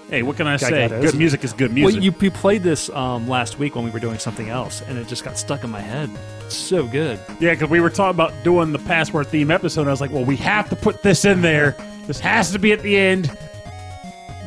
hey, 0.10 0.24
what 0.24 0.38
can 0.38 0.48
I 0.48 0.58
say? 0.58 0.88
got 0.88 0.92
it. 0.98 1.02
Good 1.02 1.16
music 1.18 1.44
is 1.44 1.54
good 1.54 1.70
Well, 1.72 1.86
music. 1.92 2.04
you, 2.04 2.14
you 2.22 2.32
played 2.32 2.64
this 2.64 2.90
um, 2.90 3.28
last 3.28 3.60
week 3.60 3.76
when 3.76 3.84
we 3.86 3.92
were 3.92 4.00
doing 4.00 4.20
something 4.20 4.50
else, 4.50 4.82
and 4.82 4.98
it 4.98 5.08
just 5.08 5.24
got 5.24 5.38
stuck 5.38 5.64
in 5.64 5.70
my 5.70 5.82
head. 5.82 6.10
It's 6.46 6.56
so 6.56 6.86
good. 6.88 7.20
yeah, 7.40 7.52
because 7.52 7.70
we 7.70 7.80
were 7.80 7.90
talking 7.90 8.16
about 8.16 8.32
doing 8.44 8.72
the 8.72 8.80
password 8.80 9.28
theme 9.28 9.50
episode. 9.52 9.82
And 9.82 9.90
I 9.90 9.94
was 9.94 10.02
like, 10.02 10.12
well, 10.12 10.26
we 10.26 10.36
have 10.38 10.70
to 10.70 10.76
put 10.76 11.02
this 11.04 11.26
in 11.26 11.42
there. 11.42 11.76
This 12.08 12.20
has 12.20 12.52
to 12.52 12.60
be 12.60 12.72
at 12.74 12.82
the 12.82 12.96
end 12.98 13.36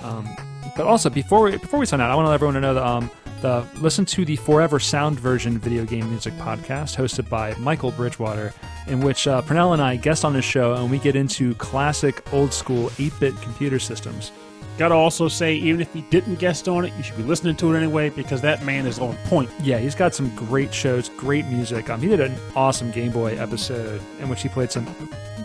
Um, 0.02 0.28
but 0.76 0.86
also, 0.86 1.10
before 1.10 1.42
we 1.42 1.52
before 1.56 1.80
we 1.80 1.86
sign 1.86 2.00
out, 2.00 2.10
I 2.10 2.14
want 2.14 2.26
to 2.26 2.30
let 2.30 2.34
everyone 2.34 2.60
know 2.60 2.74
that 2.74 2.84
um, 2.86 3.10
the 3.40 3.66
listen 3.80 4.04
to 4.06 4.24
the 4.24 4.36
Forever 4.36 4.78
Sound 4.78 5.18
Version 5.18 5.58
video 5.58 5.84
game 5.84 6.08
music 6.10 6.32
podcast 6.34 6.96
hosted 6.96 7.28
by 7.28 7.54
Michael 7.54 7.90
Bridgewater, 7.90 8.52
in 8.86 9.00
which 9.00 9.26
uh, 9.26 9.42
and 9.48 9.82
I 9.82 9.96
guest 9.96 10.24
on 10.24 10.34
his 10.34 10.44
show, 10.44 10.74
and 10.74 10.90
we 10.90 10.98
get 10.98 11.16
into 11.16 11.54
classic 11.56 12.22
old 12.32 12.52
school 12.52 12.90
8-bit 12.90 13.40
computer 13.42 13.78
systems. 13.78 14.32
Gotta 14.78 14.94
also 14.94 15.28
say, 15.28 15.54
even 15.54 15.80
if 15.80 15.92
he 15.92 16.00
didn't 16.02 16.36
guest 16.36 16.66
on 16.66 16.84
it, 16.84 16.92
you 16.96 17.02
should 17.02 17.16
be 17.16 17.22
listening 17.22 17.56
to 17.56 17.74
it 17.74 17.76
anyway 17.76 18.08
because 18.08 18.40
that 18.40 18.64
man 18.64 18.86
is 18.86 18.98
on 18.98 19.16
point. 19.26 19.50
Yeah, 19.62 19.78
he's 19.78 19.94
got 19.94 20.14
some 20.14 20.34
great 20.34 20.72
shows, 20.72 21.10
great 21.10 21.44
music. 21.46 21.90
Um, 21.90 22.00
he 22.00 22.08
did 22.08 22.20
an 22.20 22.34
awesome 22.56 22.90
Game 22.90 23.12
Boy 23.12 23.36
episode 23.36 24.00
in 24.18 24.28
which 24.30 24.42
he 24.42 24.48
played 24.48 24.72
some 24.72 24.86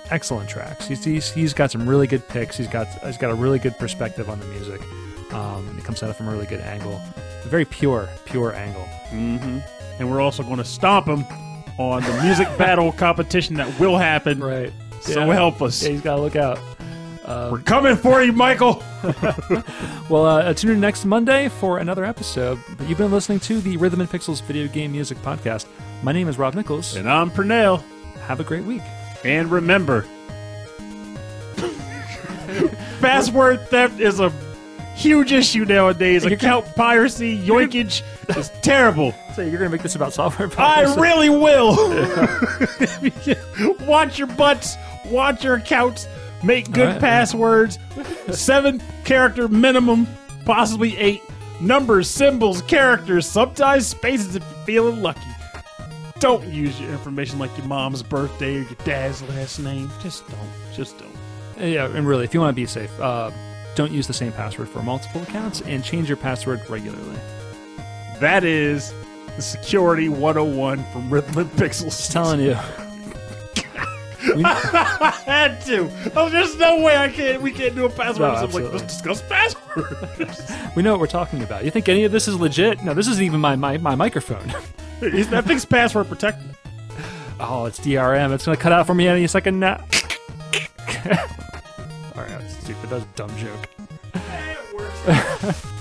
excellent 0.10 0.50
tracks. 0.50 0.88
He's, 0.88 1.04
he's, 1.04 1.32
he's 1.32 1.54
got 1.54 1.72
some 1.72 1.88
really 1.88 2.08
good 2.08 2.26
picks. 2.30 2.56
He's 2.56 2.68
got 2.68 2.88
he's 3.06 3.18
got 3.18 3.30
a 3.32 3.36
really 3.36 3.60
good 3.60 3.78
perspective 3.78 4.30
on 4.30 4.40
the 4.40 4.46
music. 4.46 4.82
Um, 5.34 5.76
it 5.78 5.84
comes 5.84 6.02
at 6.02 6.10
it 6.10 6.14
from 6.14 6.30
a 6.30 6.32
really 6.32 6.46
good 6.46 6.62
angle, 6.62 7.02
a 7.44 7.48
very 7.48 7.66
pure, 7.66 8.08
pure 8.26 8.54
angle. 8.54 8.88
Mm-hmm. 9.10 9.60
And 10.00 10.10
we're 10.10 10.22
also 10.22 10.42
going 10.42 10.58
to 10.58 10.66
stomp 10.66 11.08
him 11.08 11.26
on 11.78 12.02
the 12.04 12.22
music 12.24 12.48
battle 12.58 12.92
competition 12.92 13.56
that 13.56 13.80
will 13.80 13.98
happen. 13.98 14.40
Right. 14.40 14.72
So 15.02 15.26
Yeah. 15.26 15.34
help 15.34 15.62
us. 15.62 15.84
Yeah, 15.84 15.90
he's 15.92 16.02
got 16.02 16.16
to 16.16 16.22
look 16.22 16.36
out. 16.36 16.60
We're 17.52 17.60
coming 17.60 17.96
for 17.96 18.22
you, 18.24 18.32
Michael. 18.34 18.84
Well, 20.10 20.26
uh, 20.26 20.54
tune 20.54 20.72
in 20.72 20.80
next 20.80 21.04
Monday 21.04 21.50
for 21.50 21.80
another 21.80 22.06
episode. 22.06 22.58
But 22.78 22.88
you've 22.88 22.98
been 22.98 23.12
listening 23.12 23.42
to 23.42 23.60
the 23.60 23.76
Rhythm 23.76 24.00
and 24.00 24.10
Pixels 24.10 24.42
video 24.42 24.68
game 24.70 24.94
music 24.94 25.18
podcast. 25.18 25.66
My 26.02 26.14
name 26.14 26.30
is 26.30 26.38
Rob 26.38 26.56
Nichols. 26.56 26.96
And 26.96 27.10
I'm 27.10 27.30
Pernell. 27.30 27.84
Have 28.28 28.40
a 28.40 28.46
great 28.46 28.64
week. 28.64 28.82
And 29.26 29.52
remember, 29.52 30.06
password 33.02 33.68
theft 33.68 34.00
is 34.00 34.20
a 34.22 34.30
huge 34.98 35.32
issue 35.32 35.64
nowadays. 35.66 36.26
Account 36.26 36.66
piracy, 36.76 37.38
yoinkage 37.38 38.02
is 38.36 38.50
terrible. 38.62 39.14
So 39.38 39.44
you're 39.44 39.60
going 39.60 39.70
to 39.70 39.78
make 39.78 39.84
this 39.84 39.94
about 39.94 40.14
software? 40.14 40.48
Piracy. 40.48 40.92
I 40.92 40.96
piracy? 40.96 41.00
really 41.00 41.30
will. 41.30 41.76
watch 43.88 44.18
your 44.18 44.26
butts, 44.30 44.76
watch 45.06 45.44
your 45.44 45.58
accounts, 45.58 46.08
make 46.44 46.72
good 46.72 47.00
passwords. 47.00 47.78
Seven 48.32 48.82
character 49.06 49.48
minimum, 49.48 50.08
possibly 50.44 50.98
eight. 50.98 51.22
Numbers, 51.62 52.10
symbols, 52.10 52.64
characters, 52.64 53.30
sometimes 53.30 53.86
spaces 53.86 54.36
if 54.36 54.42
you're 54.42 54.66
feeling 54.66 55.04
lucky. 55.04 55.22
Don't 56.18 56.44
use 56.48 56.82
your 56.82 56.90
information 56.90 57.38
like 57.38 57.56
your 57.60 57.68
mom's 57.68 58.02
birthday 58.02 58.56
or 58.56 58.62
your 58.62 58.76
dad's 58.86 59.22
last 59.22 59.60
name. 59.60 59.92
Just 60.02 60.28
don't. 60.30 60.74
Just 60.74 60.98
don't. 60.98 61.16
Yeah, 61.60 61.86
and 61.86 62.08
really, 62.08 62.24
if 62.24 62.34
you 62.34 62.40
want 62.40 62.56
to 62.56 62.60
be 62.60 62.66
safe, 62.66 62.92
uh, 63.00 63.30
don't 63.78 63.92
use 63.92 64.08
the 64.08 64.14
same 64.14 64.32
password 64.34 64.68
for 64.68 64.82
multiple 64.82 65.22
accounts 65.22 65.62
and 65.62 65.84
change 65.84 66.10
your 66.10 66.18
password 66.18 66.68
regularly. 66.70 67.16
That 68.20 68.44
is 68.44 68.92
the 69.36 69.42
Security 69.44 70.10
101 70.10 70.84
from 70.92 71.10
Rhythm 71.12 71.48
Pixels. 71.52 71.96
Just 71.96 72.12
telling 72.12 72.40
you. 72.40 72.58
We- 74.36 74.44
I 74.46 75.14
had 75.26 75.62
to. 75.68 75.90
Oh, 76.16 76.28
there's 76.28 76.58
no 76.58 76.82
way 76.82 76.98
I 76.98 77.08
can't. 77.10 77.42
We 77.42 77.52
can't 77.52 77.76
do 77.76 77.86
a 77.86 77.90
password. 77.90 78.20
No, 78.20 78.36
So 78.36 78.36
I'm 78.36 78.42
like, 78.42 78.44
absolutely. 78.44 78.80
let's 78.80 78.94
discuss 78.94 79.22
passwords. 79.22 80.52
we 80.76 80.82
know 80.82 80.92
what 80.92 81.00
we're 81.00 81.08
talking 81.08 81.44
about. 81.44 81.64
You 81.64 81.70
think 81.72 81.88
any 81.88 82.04
of 82.04 82.12
this 82.12 82.28
is 82.28 82.36
legit? 82.36 82.84
No, 82.84 82.94
this 82.96 83.08
isn't 83.08 83.24
even 83.24 83.40
my, 83.40 83.56
my, 83.56 83.78
my 83.78 83.94
microphone. 83.96 84.52
Is- 85.02 85.30
that 85.30 85.46
thing's 85.46 85.66
password 85.66 86.08
protected. 86.10 86.50
oh, 87.40 87.66
it's 87.66 87.80
DRM. 87.80 88.34
It's 88.34 88.46
going 88.46 88.58
to 88.58 88.62
cut 88.62 88.72
out 88.72 88.88
for 88.88 88.96
me 88.96 89.08
any 89.08 89.28
second 89.28 89.60
now. 89.60 89.86
All 92.90 92.94
right, 92.94 93.02
that's 93.02 93.04
a 93.04 93.28
dumb 93.28 93.36
joke. 93.38 93.68